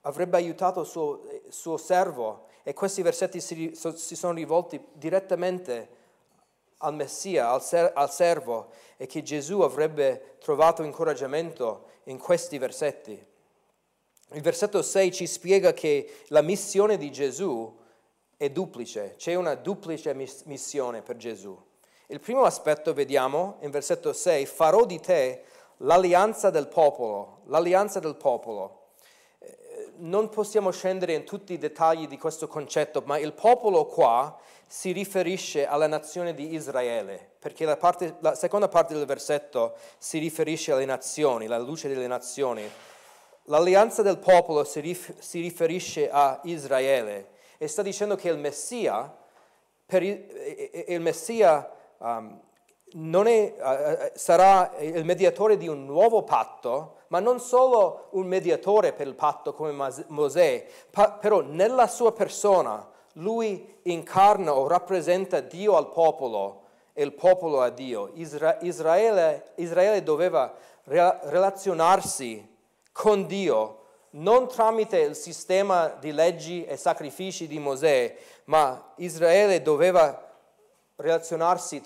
avrebbe 0.00 0.36
aiutato 0.36 0.80
il 0.80 0.86
suo, 0.86 1.22
suo 1.48 1.76
servo 1.76 2.48
e 2.64 2.74
questi 2.74 3.00
versetti 3.00 3.40
si, 3.40 3.72
si, 3.94 4.16
sono 4.16 4.32
rivolti 4.32 4.84
direttamente 4.92 5.88
al 6.84 6.94
Messia, 6.94 7.50
al, 7.50 7.62
ser, 7.62 7.92
al 7.94 8.10
servo 8.10 8.70
e 8.96 9.06
che 9.06 9.22
Gesù 9.22 9.60
avrebbe 9.60 10.36
trovato 10.38 10.82
incoraggiamento 10.82 11.86
in 12.04 12.18
questi 12.18 12.58
versetti. 12.58 13.26
Il 14.32 14.42
versetto 14.42 14.82
6 14.82 15.12
ci 15.12 15.26
spiega 15.26 15.72
che 15.72 16.22
la 16.28 16.42
missione 16.42 16.96
di 16.96 17.10
Gesù 17.10 17.82
è 18.36 18.50
duplice, 18.50 19.14
c'è 19.16 19.34
una 19.34 19.54
duplice 19.54 20.14
missione 20.44 21.02
per 21.02 21.16
Gesù. 21.16 21.56
Il 22.08 22.20
primo 22.20 22.42
aspetto 22.44 22.92
vediamo 22.92 23.56
in 23.60 23.70
versetto 23.70 24.12
6, 24.12 24.44
farò 24.46 24.84
di 24.84 25.00
te 25.00 25.44
l'alleanza 25.78 26.50
del 26.50 26.68
popolo, 26.68 27.40
l'alleanza 27.46 28.00
del 28.00 28.16
popolo. 28.16 28.82
Non 29.96 30.28
possiamo 30.28 30.70
scendere 30.70 31.14
in 31.14 31.24
tutti 31.24 31.52
i 31.52 31.58
dettagli 31.58 32.06
di 32.08 32.18
questo 32.18 32.48
concetto, 32.48 33.02
ma 33.06 33.18
il 33.18 33.32
popolo 33.32 33.86
qua 33.86 34.36
si 34.66 34.92
riferisce 34.92 35.66
alla 35.66 35.86
nazione 35.86 36.34
di 36.34 36.52
Israele, 36.54 37.32
perché 37.38 37.64
la, 37.64 37.76
parte, 37.76 38.16
la 38.20 38.34
seconda 38.34 38.68
parte 38.68 38.94
del 38.94 39.06
versetto 39.06 39.76
si 39.98 40.18
riferisce 40.18 40.72
alle 40.72 40.84
nazioni, 40.84 41.46
la 41.46 41.58
luce 41.58 41.88
delle 41.88 42.06
nazioni. 42.06 42.68
L'alleanza 43.44 44.02
del 44.02 44.18
popolo 44.18 44.64
si, 44.64 44.80
rif, 44.80 45.14
si 45.18 45.40
riferisce 45.40 46.10
a 46.10 46.40
Israele 46.44 47.28
e 47.58 47.68
sta 47.68 47.82
dicendo 47.82 48.16
che 48.16 48.30
il 48.30 48.38
Messia, 48.38 49.14
il, 49.86 50.84
il 50.88 51.00
Messia 51.00 51.70
um, 51.98 52.40
è, 53.26 53.54
uh, 53.58 54.10
sarà 54.14 54.72
il 54.78 55.04
mediatore 55.04 55.56
di 55.56 55.68
un 55.68 55.84
nuovo 55.84 56.22
patto, 56.24 57.02
ma 57.14 57.20
non 57.20 57.38
solo 57.38 58.08
un 58.10 58.26
mediatore 58.26 58.92
per 58.92 59.06
il 59.06 59.14
patto 59.14 59.54
come 59.54 59.70
Mosè, 60.08 60.66
però 61.20 61.42
nella 61.42 61.86
sua 61.86 62.10
persona 62.10 62.90
lui 63.12 63.78
incarna 63.82 64.52
o 64.52 64.66
rappresenta 64.66 65.38
Dio 65.38 65.76
al 65.76 65.90
popolo 65.90 66.62
e 66.92 67.04
il 67.04 67.12
popolo 67.12 67.60
a 67.60 67.70
Dio. 67.70 68.10
Isra- 68.14 68.58
Israele, 68.62 69.52
Israele, 69.54 70.02
doveva 70.02 70.52
re- 70.86 71.20
relazionarsi 71.22 72.52
con 72.90 73.28
Dio 73.28 73.82
non 74.10 74.48
tramite 74.48 74.98
il 74.98 75.14
sistema 75.14 75.96
di 76.00 76.10
leggi 76.10 76.64
e 76.64 76.76
sacrifici 76.76 77.46
di 77.46 77.60
Mosè, 77.60 78.16
ma 78.46 78.92
Israele 78.96 79.62
doveva 79.62 80.32
relazionarsi 80.96 81.80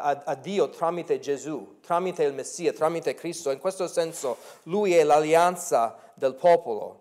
a, 0.00 0.22
a, 0.24 0.34
Dio 0.34 0.70
tramite 0.70 1.18
Gesù, 1.18 1.80
tramite 1.80 2.22
il 2.22 2.32
Messia, 2.32 2.72
tramite 2.72 3.14
Cristo. 3.14 3.50
In 3.50 3.58
questo 3.58 3.86
senso 3.86 4.38
lui 4.64 4.94
è 4.94 5.04
l'alleanza 5.04 5.98
del 6.14 6.34
popolo. 6.34 7.00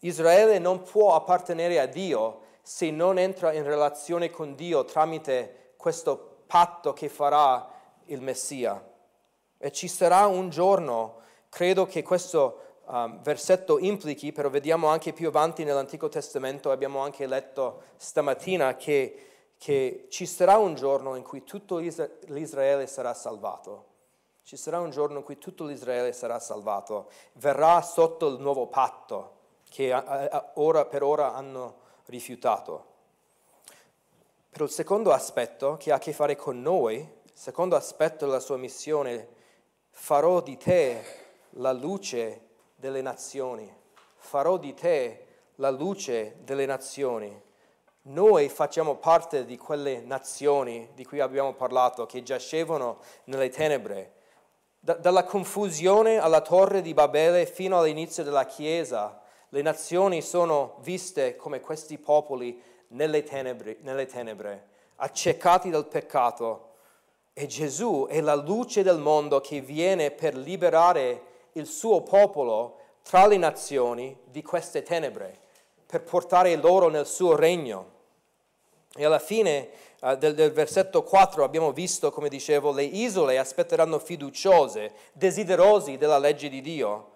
Israele 0.00 0.58
non 0.58 0.82
può 0.82 1.14
appartenere 1.14 1.80
a 1.80 1.86
Dio 1.86 2.40
se 2.60 2.90
non 2.90 3.18
entra 3.18 3.52
in 3.52 3.64
relazione 3.64 4.30
con 4.30 4.54
Dio 4.54 4.84
tramite 4.84 5.72
questo 5.76 6.42
patto 6.46 6.92
che 6.92 7.08
farà 7.08 7.70
il 8.06 8.20
Messia. 8.20 8.82
E 9.56 9.72
ci 9.72 9.88
sarà 9.88 10.26
un 10.26 10.50
giorno, 10.50 11.20
credo 11.48 11.86
che 11.86 12.02
questo 12.02 12.60
um, 12.86 13.22
versetto 13.22 13.78
implichi, 13.78 14.32
però 14.32 14.50
vediamo 14.50 14.88
anche 14.88 15.14
più 15.14 15.28
avanti 15.28 15.64
nell'Antico 15.64 16.10
Testamento, 16.10 16.70
abbiamo 16.70 17.00
anche 17.00 17.26
letto 17.26 17.82
stamattina 17.96 18.76
che, 18.76 19.33
che 19.58 20.06
ci 20.10 20.26
sarà 20.26 20.58
un 20.58 20.74
giorno 20.74 21.16
in 21.16 21.22
cui 21.22 21.44
tutto 21.44 21.78
l'Israele 21.78 22.86
sarà 22.86 23.14
salvato. 23.14 23.92
Ci 24.42 24.56
sarà 24.56 24.78
un 24.78 24.90
giorno 24.90 25.18
in 25.18 25.24
cui 25.24 25.38
tutto 25.38 25.64
l'Israele 25.64 26.12
sarà 26.12 26.38
salvato, 26.38 27.10
verrà 27.34 27.80
sotto 27.80 28.26
il 28.28 28.38
nuovo 28.40 28.66
patto 28.66 29.32
che 29.70 29.92
ora 30.54 30.84
per 30.84 31.02
ora 31.02 31.32
hanno 31.32 31.76
rifiutato. 32.06 32.92
Però 34.50 34.66
il 34.66 34.70
secondo 34.70 35.12
aspetto 35.12 35.76
che 35.78 35.90
ha 35.90 35.96
a 35.96 35.98
che 35.98 36.12
fare 36.12 36.36
con 36.36 36.60
noi, 36.60 36.96
il 36.96 37.32
secondo 37.32 37.74
aspetto 37.74 38.26
della 38.26 38.38
sua 38.38 38.56
missione, 38.56 39.28
farò 39.90 40.40
di 40.40 40.56
te 40.56 41.02
la 41.56 41.72
luce 41.72 42.48
delle 42.76 43.00
nazioni, 43.00 43.68
farò 44.16 44.58
di 44.58 44.74
te 44.74 45.26
la 45.56 45.70
luce 45.70 46.36
delle 46.42 46.66
nazioni. 46.66 47.42
Noi 48.06 48.50
facciamo 48.50 48.96
parte 48.96 49.46
di 49.46 49.56
quelle 49.56 50.00
nazioni 50.00 50.90
di 50.94 51.06
cui 51.06 51.20
abbiamo 51.20 51.54
parlato, 51.54 52.04
che 52.04 52.22
giacevano 52.22 52.98
nelle 53.24 53.48
tenebre. 53.48 54.12
Da, 54.78 54.92
dalla 54.94 55.24
confusione 55.24 56.18
alla 56.18 56.42
torre 56.42 56.82
di 56.82 56.92
Babele 56.92 57.46
fino 57.46 57.78
all'inizio 57.78 58.22
della 58.22 58.44
Chiesa, 58.44 59.22
le 59.48 59.62
nazioni 59.62 60.20
sono 60.20 60.76
viste 60.80 61.36
come 61.36 61.60
questi 61.60 61.96
popoli 61.96 62.60
nelle 62.88 63.22
tenebre, 63.22 63.78
nelle 63.80 64.04
tenebre 64.04 64.72
accecati 64.96 65.70
dal 65.70 65.86
peccato. 65.86 66.72
E 67.32 67.46
Gesù 67.46 68.06
è 68.08 68.20
la 68.20 68.34
luce 68.34 68.82
del 68.82 68.98
mondo 68.98 69.40
che 69.40 69.60
viene 69.60 70.10
per 70.10 70.36
liberare 70.36 71.22
il 71.52 71.66
suo 71.66 72.02
popolo 72.02 72.78
tra 73.02 73.26
le 73.26 73.36
nazioni 73.36 74.16
di 74.24 74.42
queste 74.42 74.82
tenebre, 74.82 75.38
per 75.86 76.02
portare 76.02 76.54
loro 76.56 76.88
nel 76.88 77.06
suo 77.06 77.34
regno. 77.34 77.92
E 78.96 79.04
alla 79.04 79.18
fine 79.18 79.70
uh, 80.00 80.14
del, 80.14 80.34
del, 80.34 80.52
versetto 80.52 81.02
4 81.02 81.42
abbiamo 81.42 81.72
visto, 81.72 82.12
come 82.12 82.28
dicevo, 82.28 82.72
le 82.72 82.84
isole 82.84 83.38
aspetteranno 83.38 83.98
fiduciose, 83.98 84.92
desiderosi 85.12 85.96
della 85.96 86.18
legge 86.18 86.48
di 86.48 86.60
Dio. 86.60 87.10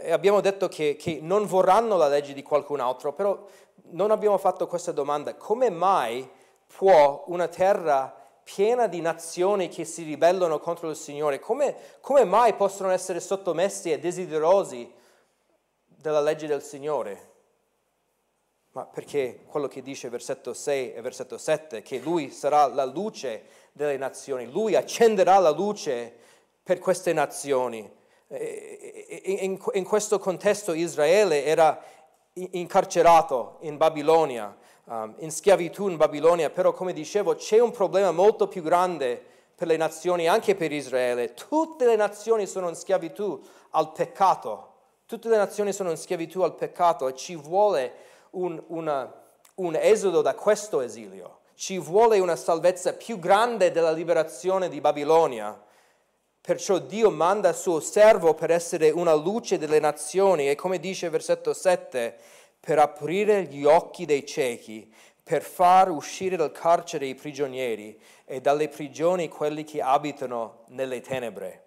E 0.00 0.10
abbiamo 0.10 0.40
detto 0.40 0.68
che, 0.68 0.96
che 0.98 1.20
non 1.22 1.46
vorranno 1.46 1.96
la 1.96 2.08
legge 2.08 2.32
di 2.32 2.42
qualcun 2.42 2.80
altro, 2.80 3.12
però 3.12 3.46
non 3.90 4.10
abbiamo 4.10 4.36
fatto 4.36 4.66
questa 4.66 4.90
domanda. 4.90 5.34
Come 5.36 5.70
mai 5.70 6.28
può 6.66 7.22
una 7.28 7.46
terra 7.46 8.12
piena 8.42 8.86
di 8.86 9.00
nazioni 9.00 9.68
che 9.68 9.84
si 9.84 10.02
ribellano 10.02 10.58
contro 10.58 10.88
il 10.88 10.96
Signore, 10.96 11.38
come, 11.38 11.76
come 12.00 12.24
mai 12.24 12.54
possono 12.54 12.90
essere 12.90 13.20
sottomessi 13.20 13.90
e 13.90 13.98
desiderosi 13.98 14.92
della 15.84 16.20
legge 16.20 16.46
del 16.46 16.62
Signore? 16.62 17.34
Ma 18.76 18.84
perché 18.84 19.40
quello 19.46 19.68
che 19.68 19.80
dice 19.80 20.10
versetto 20.10 20.52
6 20.52 20.92
e 20.92 21.00
versetto 21.00 21.38
7, 21.38 21.80
che 21.80 21.98
lui 21.98 22.30
sarà 22.30 22.66
la 22.66 22.84
luce 22.84 23.44
delle 23.72 23.96
nazioni, 23.96 24.50
lui 24.50 24.76
accenderà 24.76 25.38
la 25.38 25.48
luce 25.48 26.14
per 26.62 26.78
queste 26.78 27.14
nazioni. 27.14 27.90
In, 28.28 29.84
questo 29.86 30.18
contesto 30.18 30.74
Israele 30.74 31.46
era 31.46 31.82
incarcerato 32.34 33.56
in 33.60 33.78
Babilonia, 33.78 34.54
um, 34.84 35.14
in 35.20 35.32
schiavitù 35.32 35.88
in 35.88 35.96
Babilonia, 35.96 36.50
però 36.50 36.74
come 36.74 36.92
dicevo 36.92 37.34
c'è 37.34 37.58
un 37.58 37.70
problema 37.70 38.10
molto 38.10 38.46
più 38.46 38.60
grande 38.60 39.18
per 39.54 39.68
le 39.68 39.78
nazioni, 39.78 40.28
anche 40.28 40.54
per 40.54 40.70
Israele. 40.70 41.32
Tutte 41.32 41.86
le 41.86 41.96
nazioni 41.96 42.46
sono 42.46 42.68
in 42.68 42.74
schiavitù 42.74 43.42
al 43.70 43.92
peccato, 43.92 44.72
tutte 45.06 45.30
le 45.30 45.38
nazioni 45.38 45.72
sono 45.72 45.88
in 45.88 45.96
schiavitù 45.96 46.42
al 46.42 46.54
peccato 46.54 47.08
e 47.08 47.14
ci 47.14 47.36
vuole 47.36 48.04
un, 48.36 48.62
una, 48.68 49.12
un 49.56 49.76
esodo 49.76 50.22
da 50.22 50.34
questo 50.34 50.80
esilio, 50.80 51.40
ci 51.54 51.78
vuole 51.78 52.18
una 52.18 52.36
salvezza 52.36 52.92
più 52.92 53.18
grande 53.18 53.70
della 53.70 53.92
liberazione 53.92 54.68
di 54.68 54.80
Babilonia. 54.80 55.58
Perciò 56.40 56.78
Dio 56.78 57.10
manda 57.10 57.48
il 57.48 57.54
suo 57.54 57.80
servo 57.80 58.34
per 58.34 58.50
essere 58.50 58.90
una 58.90 59.14
luce 59.14 59.58
delle 59.58 59.80
nazioni 59.80 60.48
e 60.48 60.54
come 60.54 60.78
dice 60.78 61.06
il 61.06 61.12
versetto 61.12 61.52
7, 61.52 62.16
per 62.60 62.78
aprire 62.78 63.44
gli 63.44 63.64
occhi 63.64 64.04
dei 64.04 64.24
ciechi, 64.26 64.92
per 65.22 65.42
far 65.42 65.90
uscire 65.90 66.36
dal 66.36 66.52
carcere 66.52 67.06
i 67.06 67.14
prigionieri 67.14 68.00
e 68.24 68.40
dalle 68.40 68.68
prigioni 68.68 69.28
quelli 69.28 69.64
che 69.64 69.80
abitano 69.80 70.64
nelle 70.68 71.00
tenebre, 71.00 71.64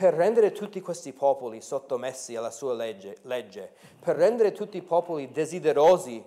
per 0.00 0.14
rendere 0.14 0.52
tutti 0.52 0.80
questi 0.80 1.12
popoli 1.12 1.60
sottomessi 1.60 2.34
alla 2.34 2.50
sua 2.50 2.72
legge, 2.72 3.18
legge, 3.24 3.70
per 4.02 4.16
rendere 4.16 4.52
tutti 4.52 4.78
i 4.78 4.82
popoli 4.82 5.30
desiderosi 5.30 6.24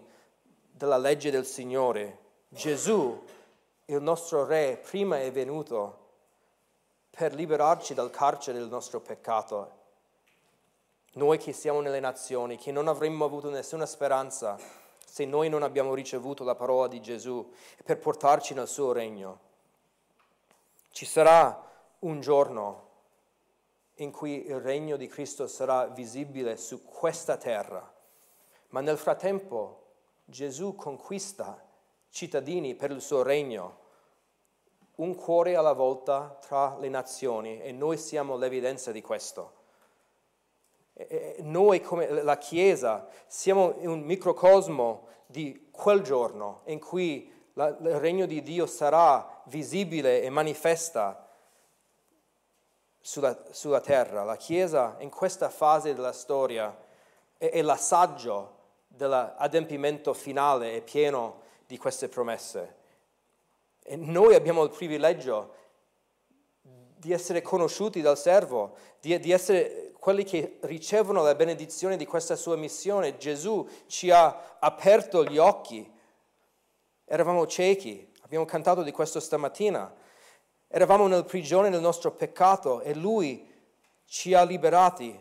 della 0.70 0.98
legge 0.98 1.32
del 1.32 1.44
Signore. 1.44 2.20
Gesù, 2.50 3.20
il 3.86 4.00
nostro 4.00 4.46
Re, 4.46 4.78
prima 4.78 5.22
è 5.22 5.32
venuto 5.32 5.98
per 7.10 7.34
liberarci 7.34 7.96
dal 7.96 8.12
carcere 8.12 8.60
del 8.60 8.68
nostro 8.68 9.00
peccato. 9.00 9.72
Noi 11.14 11.40
che 11.40 11.52
siamo 11.52 11.82
nelle 11.82 12.00
nazioni, 12.00 12.58
che 12.58 12.72
non 12.72 12.88
avremmo 12.88 13.26
avuto 13.26 13.50
nessuna 13.50 13.88
speranza 13.88 14.56
se 15.04 15.26
noi 15.26 15.50
non 15.50 15.64
abbiamo 15.64 15.96
ricevuto 15.96 16.44
la 16.44 16.54
parola 16.54 16.88
di 16.88 17.02
Gesù 17.02 17.52
per 17.84 17.98
portarci 17.98 18.54
nel 18.54 18.68
suo 18.68 18.92
regno. 18.92 19.40
Ci 20.92 21.08
sarà 21.08 21.72
un 22.02 22.22
giorno 22.22 22.92
in 24.04 24.12
cui 24.12 24.46
il 24.46 24.60
regno 24.60 24.98
di 24.98 25.08
Cristo 25.08 25.48
sarà 25.48 25.88
visibile 25.88 26.58
su 26.58 26.84
questa 26.84 27.38
terra, 27.38 27.92
ma 28.70 28.82
nel 28.82 28.98
frattempo 28.98 29.80
Gesù 30.26 30.76
conquista 30.76 31.62
cittadini 32.10 32.76
per 32.76 32.92
il 32.92 33.02
suo 33.02 33.24
regno, 33.24 33.82
un 34.96 35.16
cuore 35.16 35.56
alla 35.56 35.74
volta 35.74 36.38
tra 36.40 36.78
le 36.78 36.90
nazioni 36.90 37.60
e 37.62 37.72
noi 37.72 37.98
siamo 37.98 38.38
l'evidenza 38.38 38.92
di 38.92 39.02
questo. 39.02 39.62
E 40.94 41.38
noi 41.40 41.82
come 41.82 42.08
la 42.22 42.38
Chiesa 42.38 43.08
siamo 43.26 43.74
un 43.80 44.02
microcosmo 44.02 45.08
di 45.26 45.70
quel 45.72 46.02
giorno 46.02 46.62
in 46.66 46.80
cui 46.80 47.32
il 47.56 48.00
regno 48.00 48.28
di 48.28 48.44
Dio 48.44 48.68
sarà 48.68 49.42
visibile 49.46 50.22
e 50.22 50.30
manifesta 50.30 51.23
sulla, 53.06 53.38
sulla 53.52 53.82
terra. 53.82 54.24
La 54.24 54.38
Chiesa 54.38 54.96
in 55.00 55.10
questa 55.10 55.50
fase 55.50 55.94
della 55.94 56.14
storia 56.14 56.76
è, 57.38 57.50
è 57.50 57.62
l'assaggio 57.62 58.62
dell'adempimento 58.88 60.14
finale 60.14 60.74
e 60.74 60.82
pieno 60.82 61.42
di 61.68 61.78
queste 61.78 62.08
promesse. 62.08 62.82
E 63.84 63.98
noi 63.98 64.36
abbiamo 64.36 64.64
il 64.64 64.70
privilegio 64.70 65.62
di 66.62 67.12
essere 67.12 67.42
conosciuti 67.42 68.00
dal 68.00 68.18
servo, 68.18 68.76
di, 69.02 69.20
di, 69.20 69.32
essere 69.32 69.92
quelli 70.00 70.24
che 70.24 70.60
ricevono 70.62 71.22
la 71.22 71.36
benedizione 71.36 71.98
di 71.98 72.06
questa 72.06 72.38
sua 72.38 72.56
missione. 72.56 73.18
Gesù 73.18 73.68
ci 73.88 74.10
ha 74.10 74.56
aperto 74.60 75.26
gli 75.26 75.38
occhi. 75.38 75.92
Eravamo 77.04 77.46
ciechi, 77.46 78.10
abbiamo 78.22 78.46
cantato 78.46 78.84
di 78.84 78.92
questo 78.92 79.20
stamattina. 79.20 79.94
Eravamo 80.76 81.06
nel 81.06 81.24
prigione 81.24 81.70
del 81.70 81.82
nostro 81.82 82.10
peccato 82.10 82.82
e 82.82 82.96
Lui 82.96 83.48
ci 84.06 84.34
ha 84.34 84.44
liberati. 84.44 85.16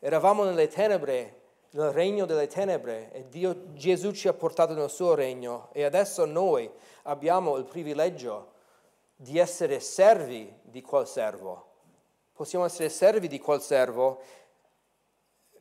Eravamo 0.00 0.42
nelle 0.42 0.66
tenebre 0.66 1.42
nel 1.70 1.92
regno 1.92 2.26
delle 2.26 2.48
tenebre 2.48 3.12
e 3.12 3.28
Dio, 3.28 3.74
Gesù 3.74 4.10
ci 4.10 4.26
ha 4.26 4.32
portato 4.32 4.74
nel 4.74 4.90
suo 4.90 5.14
regno 5.14 5.68
e 5.70 5.84
adesso 5.84 6.24
noi 6.24 6.68
abbiamo 7.02 7.56
il 7.58 7.64
privilegio 7.64 8.54
di 9.14 9.38
essere 9.38 9.78
servi 9.78 10.52
di 10.62 10.82
quel 10.82 11.06
servo. 11.06 11.66
Possiamo 12.32 12.64
essere 12.64 12.88
servi 12.88 13.28
di 13.28 13.38
quel 13.38 13.60
servo 13.60 14.20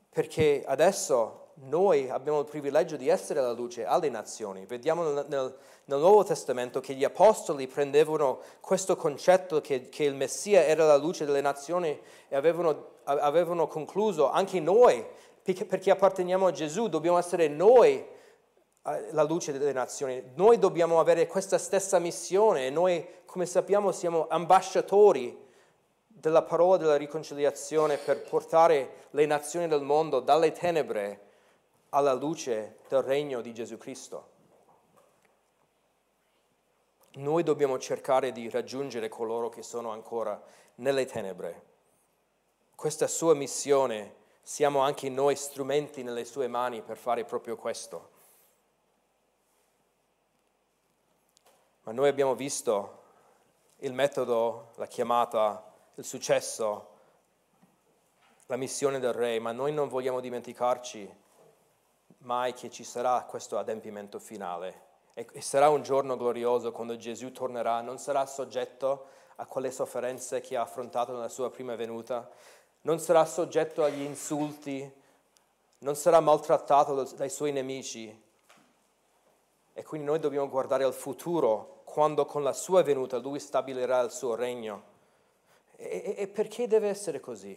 perché 0.09 0.63
adesso 0.65 1.46
noi 1.65 2.09
abbiamo 2.09 2.39
il 2.39 2.45
privilegio 2.45 2.97
di 2.97 3.07
essere 3.07 3.41
la 3.41 3.51
luce 3.51 3.85
alle 3.85 4.09
nazioni. 4.09 4.65
Vediamo 4.65 5.03
nel, 5.03 5.25
nel, 5.27 5.55
nel 5.85 5.99
Nuovo 5.99 6.23
Testamento 6.23 6.79
che 6.79 6.93
gli 6.93 7.03
apostoli 7.03 7.67
prendevano 7.67 8.39
questo 8.59 8.95
concetto 8.95 9.59
che, 9.61 9.89
che, 9.89 10.03
il 10.03 10.15
Messia 10.15 10.63
era 10.63 10.85
la 10.85 10.97
luce 10.97 11.25
delle 11.25 11.41
nazioni 11.41 11.99
e 12.27 12.35
avevano, 12.35 12.89
avevano 13.03 13.67
concluso 13.67 14.29
anche 14.29 14.59
noi 14.59 15.03
perché 15.41 15.91
apparteniamo 15.91 16.47
a 16.47 16.51
Gesù, 16.51 16.89
dobbiamo 16.89 17.17
essere 17.17 17.47
noi 17.47 17.93
eh, 17.95 19.07
la 19.11 19.23
luce 19.23 19.51
delle 19.51 19.71
nazioni. 19.71 20.21
Noi 20.35 20.59
dobbiamo 20.59 20.99
avere 20.99 21.25
questa 21.25 21.57
stessa 21.57 21.99
missione 21.99 22.67
e 22.67 22.69
noi, 22.69 23.05
come 23.25 23.45
sappiamo, 23.45 23.91
siamo 23.91 24.27
ambasciatori 24.29 25.45
della 26.05 26.41
parola 26.41 26.77
della 26.77 26.97
riconciliazione 26.97 27.97
per 27.97 28.23
portare 28.23 29.05
le 29.11 29.25
nazioni 29.25 29.67
del 29.67 29.81
mondo 29.81 30.19
dalle 30.19 30.51
tenebre 30.51 31.21
alla 31.89 32.13
luce 32.13 32.79
del 32.87 33.01
regno 33.01 33.41
di 33.41 33.53
Gesù 33.53 33.77
Cristo. 33.77 34.35
Noi 37.13 37.43
dobbiamo 37.43 37.79
cercare 37.79 38.31
di 38.31 38.49
raggiungere 38.49 39.09
coloro 39.09 39.49
che 39.49 39.63
sono 39.63 39.91
ancora 39.91 40.39
nelle 40.75 41.05
tenebre. 41.05 41.65
Questa 42.75 43.07
sua 43.07 43.33
missione 43.33 44.15
siamo 44.41 44.79
anche 44.79 45.09
noi 45.09 45.35
strumenti 45.35 46.03
nelle 46.03 46.25
sue 46.25 46.47
mani 46.47 46.81
per 46.81 46.97
fare 46.97 47.23
proprio 47.25 47.55
questo. 47.55 48.15
Ma 51.83 51.91
noi 51.91 52.07
abbiamo 52.09 52.35
visto 52.35 53.03
il 53.77 53.93
metodo, 53.93 54.71
la 54.75 54.87
chiamata, 54.87 55.73
il 55.95 56.03
successo, 56.03 56.95
la 58.45 58.57
missione 58.57 58.99
del 58.99 59.13
Re, 59.13 59.39
ma 59.39 59.51
noi 59.51 59.73
non 59.73 59.87
vogliamo 59.87 60.19
dimenticarci 60.19 61.25
mai 62.19 62.53
che 62.53 62.69
ci 62.69 62.83
sarà 62.83 63.23
questo 63.23 63.57
adempimento 63.57 64.19
finale. 64.19 64.85
E, 65.13 65.41
sarà 65.41 65.69
un 65.69 65.81
giorno 65.81 66.15
glorioso 66.15 66.71
quando 66.71 66.95
Gesù 66.95 67.31
tornerà, 67.31 67.81
non 67.81 67.97
sarà 67.97 68.25
soggetto 68.25 69.07
a 69.37 69.45
quelle 69.45 69.71
sofferenze 69.71 70.41
che 70.41 70.55
ha 70.55 70.61
affrontato 70.61 71.13
nella 71.13 71.29
sua 71.29 71.49
prima 71.49 71.75
venuta, 71.75 72.29
non 72.81 72.99
sarà 72.99 73.25
soggetto 73.25 73.83
agli 73.83 74.01
insulti, 74.01 74.91
non 75.79 75.95
sarà 75.95 76.19
maltrattato 76.19 77.03
dai 77.03 77.29
suoi 77.29 77.51
nemici. 77.51 78.25
E 79.73 79.83
quindi 79.83 80.07
noi 80.07 80.19
dobbiamo 80.19 80.49
guardare 80.49 80.83
al 80.83 80.93
futuro, 80.93 81.81
quando 81.83 82.25
con 82.25 82.43
la 82.43 82.53
sua 82.53 82.81
venuta 82.81 83.17
lui 83.17 83.39
stabilirà 83.39 84.01
il 84.01 84.11
suo 84.11 84.35
regno. 84.35 84.95
E, 85.75 86.15
e 86.17 86.27
perché 86.27 86.67
deve 86.67 86.89
essere 86.89 87.19
così? 87.19 87.55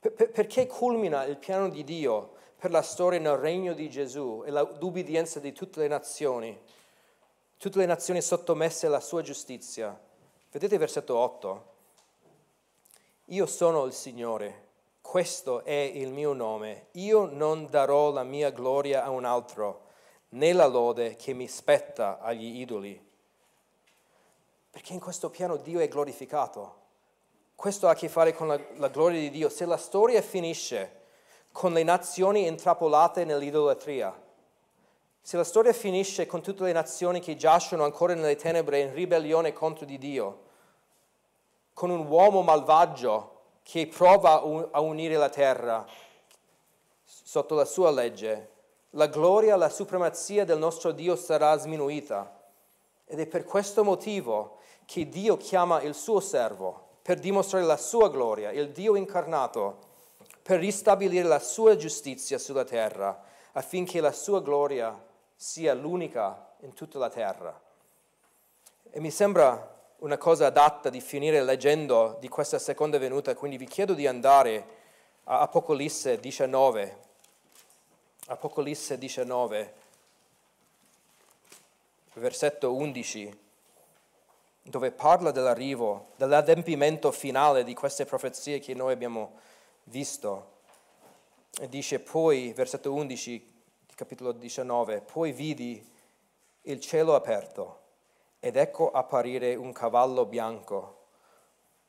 Per, 0.00 0.30
perché 0.30 0.66
culmina 0.66 1.24
il 1.24 1.36
piano 1.36 1.68
di 1.68 1.84
Dio 1.84 2.31
per 2.62 2.70
la 2.70 2.82
storia 2.82 3.18
nel 3.18 3.38
regno 3.38 3.72
di 3.72 3.90
Gesù 3.90 4.44
e 4.46 4.52
l'ubbidienza 4.52 5.40
di 5.40 5.52
tutte 5.52 5.80
le 5.80 5.88
nazioni, 5.88 6.56
tutte 7.58 7.80
le 7.80 7.86
nazioni 7.86 8.22
sottomesse 8.22 8.86
alla 8.86 9.00
sua 9.00 9.20
giustizia? 9.20 10.00
Vedete 10.48 10.78
versetto 10.78 11.16
8? 11.16 11.64
Io 13.24 13.46
sono 13.46 13.84
il 13.84 13.92
Signore, 13.92 14.68
questo 15.00 15.64
è 15.64 15.72
il 15.72 16.12
mio 16.12 16.34
nome, 16.34 16.86
io 16.92 17.24
non 17.24 17.66
darò 17.68 18.12
la 18.12 18.22
mia 18.22 18.50
gloria 18.50 19.02
a 19.02 19.10
un 19.10 19.24
altro, 19.24 19.86
né 20.28 20.52
la 20.52 20.66
lode 20.66 21.16
che 21.16 21.32
mi 21.32 21.48
spetta 21.48 22.20
agli 22.20 22.60
idoli. 22.60 23.10
Perché 24.70 24.92
in 24.92 25.00
questo 25.00 25.30
piano 25.30 25.56
Dio 25.56 25.80
è 25.80 25.88
glorificato. 25.88 26.76
Questo 27.56 27.88
ha 27.88 27.90
a 27.90 27.96
che 27.96 28.08
fare 28.08 28.32
con 28.32 28.46
la, 28.46 28.60
la 28.76 28.88
gloria 28.88 29.18
di 29.18 29.30
Dio. 29.30 29.48
Se 29.48 29.64
la 29.64 29.76
storia 29.76 30.22
finisce 30.22 31.00
con 31.52 31.72
le 31.72 31.82
nazioni 31.82 32.46
intrappolate 32.46 33.24
nell'idolatria, 33.24 34.20
se 35.20 35.36
la 35.36 35.44
storia 35.44 35.72
finisce 35.72 36.26
con 36.26 36.42
tutte 36.42 36.64
le 36.64 36.72
nazioni 36.72 37.20
che 37.20 37.36
giacciono 37.36 37.84
ancora 37.84 38.14
nelle 38.14 38.34
tenebre 38.34 38.80
in 38.80 38.92
ribellione 38.92 39.52
contro 39.52 39.84
di 39.84 39.96
Dio, 39.98 40.40
con 41.74 41.90
un 41.90 42.06
uomo 42.06 42.42
malvagio 42.42 43.40
che 43.62 43.86
prova 43.86 44.42
a 44.70 44.80
unire 44.80 45.16
la 45.16 45.28
terra 45.28 45.86
sotto 47.04 47.54
la 47.54 47.64
sua 47.64 47.90
legge, 47.90 48.50
la 48.90 49.06
gloria, 49.06 49.56
la 49.56 49.68
supremazia 49.68 50.44
del 50.44 50.58
nostro 50.58 50.92
Dio 50.92 51.14
sarà 51.16 51.56
sminuita. 51.56 52.40
Ed 53.06 53.20
è 53.20 53.26
per 53.26 53.44
questo 53.44 53.84
motivo 53.84 54.58
che 54.84 55.08
Dio 55.08 55.36
chiama 55.36 55.80
il 55.82 55.94
suo 55.94 56.20
servo, 56.20 56.88
per 57.02 57.18
dimostrare 57.18 57.64
la 57.64 57.76
sua 57.76 58.10
gloria, 58.10 58.50
il 58.50 58.70
Dio 58.70 58.96
incarnato, 58.96 59.90
per 60.42 60.58
ristabilire 60.58 61.26
la 61.26 61.38
sua 61.38 61.76
giustizia 61.76 62.38
sulla 62.38 62.64
terra, 62.64 63.22
affinché 63.52 64.00
la 64.00 64.12
sua 64.12 64.42
gloria 64.42 65.00
sia 65.36 65.74
l'unica 65.74 66.54
in 66.60 66.74
tutta 66.74 66.98
la 66.98 67.08
terra. 67.08 67.60
E 68.90 69.00
mi 69.00 69.10
sembra 69.10 69.70
una 69.98 70.18
cosa 70.18 70.46
adatta 70.46 70.90
di 70.90 71.00
finire 71.00 71.42
leggendo 71.42 72.16
di 72.20 72.28
questa 72.28 72.58
seconda 72.58 72.98
venuta, 72.98 73.34
quindi 73.34 73.56
vi 73.56 73.66
chiedo 73.66 73.94
di 73.94 74.06
andare 74.06 74.80
a 75.24 75.40
Apocalisse 75.40 76.18
19. 76.18 77.10
Apocalisse 78.26 78.98
19, 78.98 79.74
versetto 82.14 82.74
11, 82.74 83.38
dove 84.62 84.90
parla 84.92 85.30
dell'arrivo, 85.30 86.10
dell'adempimento 86.16 87.10
finale 87.10 87.64
di 87.64 87.74
queste 87.74 88.04
profezie 88.04 88.60
che 88.60 88.74
noi 88.74 88.92
abbiamo 88.92 89.38
visto. 89.84 90.50
Dice 91.68 92.00
poi, 92.00 92.52
versetto 92.52 92.92
11, 92.92 93.64
capitolo 93.94 94.32
19, 94.32 95.02
poi 95.02 95.32
vidi 95.32 95.90
il 96.62 96.80
cielo 96.80 97.14
aperto 97.14 97.80
ed 98.38 98.56
ecco 98.56 98.90
apparire 98.90 99.54
un 99.54 99.72
cavallo 99.72 100.24
bianco. 100.26 101.06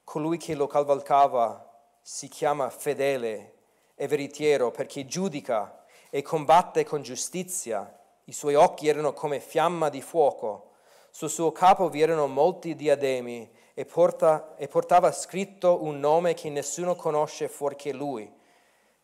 Colui 0.03 0.37
che 0.37 0.53
lo 0.53 0.67
cavalcava 0.67 1.69
si 2.01 2.27
chiama 2.27 2.69
fedele 2.69 3.53
e 3.95 4.07
veritiero 4.07 4.69
perché 4.71 5.05
giudica 5.05 5.85
e 6.09 6.21
combatte 6.21 6.83
con 6.83 7.01
giustizia. 7.01 7.99
I 8.25 8.33
suoi 8.33 8.55
occhi 8.55 8.87
erano 8.87 9.13
come 9.13 9.39
fiamma 9.39 9.89
di 9.89 10.01
fuoco. 10.01 10.71
Sul 11.09 11.29
suo 11.29 11.51
capo 11.51 11.89
vi 11.89 12.01
erano 12.01 12.27
molti 12.27 12.75
diademi 12.75 13.49
e, 13.73 13.85
porta, 13.85 14.55
e 14.57 14.67
portava 14.67 15.11
scritto 15.11 15.83
un 15.83 15.99
nome 15.99 16.33
che 16.33 16.49
nessuno 16.49 16.95
conosce 16.95 17.47
fuorché 17.47 17.91
lui. 17.91 18.31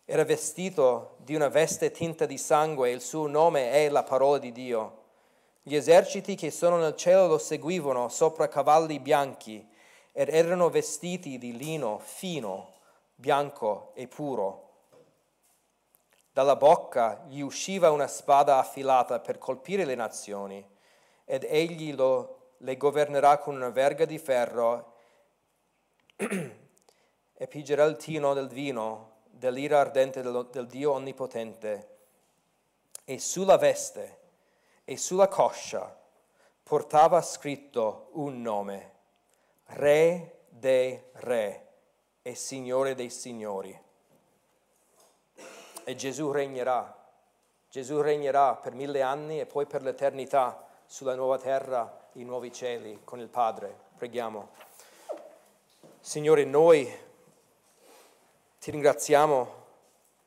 Era 0.05 0.23
vestito 0.23 1.15
di 1.17 1.35
una 1.35 1.49
veste 1.49 1.91
tinta 1.91 2.25
di 2.25 2.37
sangue 2.37 2.89
e 2.89 2.93
il 2.93 3.01
suo 3.01 3.27
nome 3.27 3.71
è 3.71 3.89
la 3.89 4.03
parola 4.03 4.37
di 4.37 4.51
Dio. 4.51 4.97
Gli 5.61 5.75
eserciti 5.75 6.35
che 6.35 6.51
sono 6.51 6.77
nel 6.77 6.95
cielo 6.95 7.27
lo 7.27 7.37
seguivano 7.37 8.09
sopra 8.09 8.47
cavalli 8.47 8.99
bianchi 8.99 9.67
ed 10.11 10.29
erano 10.29 10.69
vestiti 10.69 11.37
di 11.37 11.55
lino 11.55 11.99
fino, 11.99 12.73
bianco 13.15 13.91
e 13.93 14.07
puro. 14.07 14.67
Dalla 16.31 16.55
bocca 16.55 17.25
gli 17.27 17.41
usciva 17.41 17.91
una 17.91 18.07
spada 18.07 18.57
affilata 18.57 19.19
per 19.19 19.37
colpire 19.37 19.85
le 19.85 19.95
nazioni 19.95 20.65
ed 21.25 21.43
egli 21.43 21.93
lo 21.93 22.38
le 22.61 22.77
governerà 22.77 23.37
con 23.37 23.55
una 23.55 23.69
verga 23.69 24.05
di 24.05 24.17
ferro 24.17 24.95
e 26.17 27.47
pigerà 27.47 27.83
il 27.85 27.95
tino 27.97 28.33
del 28.33 28.49
vino 28.49 29.17
dell'ira 29.25 29.79
ardente 29.79 30.21
del, 30.21 30.47
del 30.51 30.67
Dio 30.67 30.91
Onnipotente. 30.93 31.97
E 33.05 33.19
sulla 33.19 33.57
veste 33.57 34.17
e 34.83 34.97
sulla 34.97 35.27
coscia 35.27 35.97
portava 36.63 37.21
scritto 37.21 38.09
un 38.13 38.41
nome, 38.41 38.97
Re 39.67 40.41
dei 40.49 41.01
Re 41.13 41.67
e 42.21 42.35
Signore 42.35 42.93
dei 42.95 43.09
Signori. 43.09 43.87
E 45.83 45.95
Gesù 45.95 46.31
regnerà, 46.31 46.95
Gesù 47.69 48.01
regnerà 48.01 48.55
per 48.55 48.73
mille 48.73 49.01
anni 49.01 49.39
e 49.39 49.45
poi 49.45 49.65
per 49.65 49.81
l'eternità 49.81 50.67
sulla 50.85 51.15
nuova 51.15 51.39
terra 51.39 51.98
i 52.13 52.23
nuovi 52.23 52.51
cieli 52.51 53.01
con 53.03 53.19
il 53.19 53.27
Padre. 53.27 53.77
Preghiamo. 53.95 54.49
Signore, 55.99 56.43
noi 56.43 56.91
ti 58.59 58.71
ringraziamo 58.71 59.57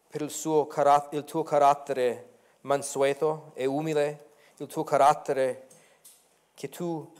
per 0.09 0.23
il, 0.23 0.31
suo, 0.31 0.69
il 1.11 1.25
tuo 1.25 1.43
carattere 1.43 2.39
mansueto 2.61 3.51
e 3.55 3.67
umile, 3.67 4.31
il 4.59 4.67
tuo 4.69 4.85
carattere 4.85 5.67
che 6.55 6.69
tu 6.69 7.13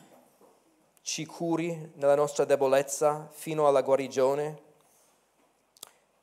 ci 1.01 1.27
curi 1.27 1.93
nella 1.97 2.15
nostra 2.15 2.45
debolezza 2.45 3.29
fino 3.33 3.67
alla 3.67 3.83
guarigione. 3.83 4.71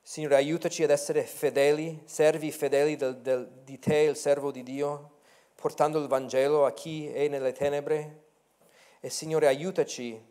Signore, 0.01 0.35
aiutaci 0.35 0.83
ad 0.83 0.91
essere 0.91 1.23
fedeli, 1.23 2.03
servi 2.05 2.51
fedeli 2.51 2.95
del, 2.95 3.17
del, 3.17 3.47
di 3.63 3.77
te, 3.79 3.97
il 3.97 4.15
servo 4.15 4.49
di 4.49 4.63
Dio, 4.63 5.17
portando 5.55 5.99
il 5.99 6.07
Vangelo 6.07 6.65
a 6.65 6.71
chi 6.71 7.09
è 7.09 7.27
nelle 7.27 7.51
tenebre, 7.51 8.27
e 8.99 9.09
Signore, 9.09 9.47
aiutaci 9.47 10.21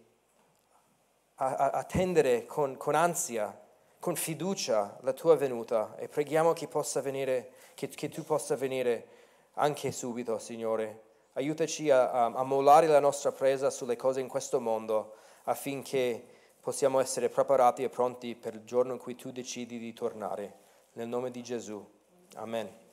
a, 1.37 1.55
a 1.55 1.71
attendere 1.71 2.45
con, 2.47 2.77
con, 2.77 2.95
ansia, 2.95 3.59
con 3.99 4.15
fiducia 4.15 4.99
la 5.03 5.13
tua 5.13 5.37
venuta 5.37 5.97
e 5.97 6.09
preghiamo 6.09 6.53
che, 6.53 6.69
possa 6.69 7.01
venire, 7.01 7.53
che, 7.75 7.89
che 7.89 8.09
tu 8.09 8.25
possa 8.25 8.57
venire 8.57 9.07
anche 9.55 9.91
subito, 9.93 10.39
Signore. 10.39 11.03
Aiutaci 11.35 11.91
a, 11.91 12.11
a, 12.11 12.25
a 12.27 12.43
mollare 12.43 12.87
la 12.87 13.01
nostra 13.01 13.33
presa 13.33 13.71
sulle 13.71 13.97
cose 13.97 14.21
in 14.21 14.29
questo 14.29 14.61
mondo 14.61 15.15
affinché 15.45 16.23
possiamo 16.61 17.01
essere 17.01 17.29
preparati 17.29 17.83
e 17.83 17.89
pronti 17.89 18.35
per 18.35 18.55
il 18.55 18.65
giorno 18.65 18.93
in 18.93 18.99
cui 18.99 19.15
tu 19.15 19.31
decidi 19.31 19.79
di 19.79 19.93
tornare. 19.93 20.67
Nel 20.95 21.09
nome 21.09 21.31
di 21.31 21.43
Gesù. 21.43 21.87
Amen. 22.35 22.88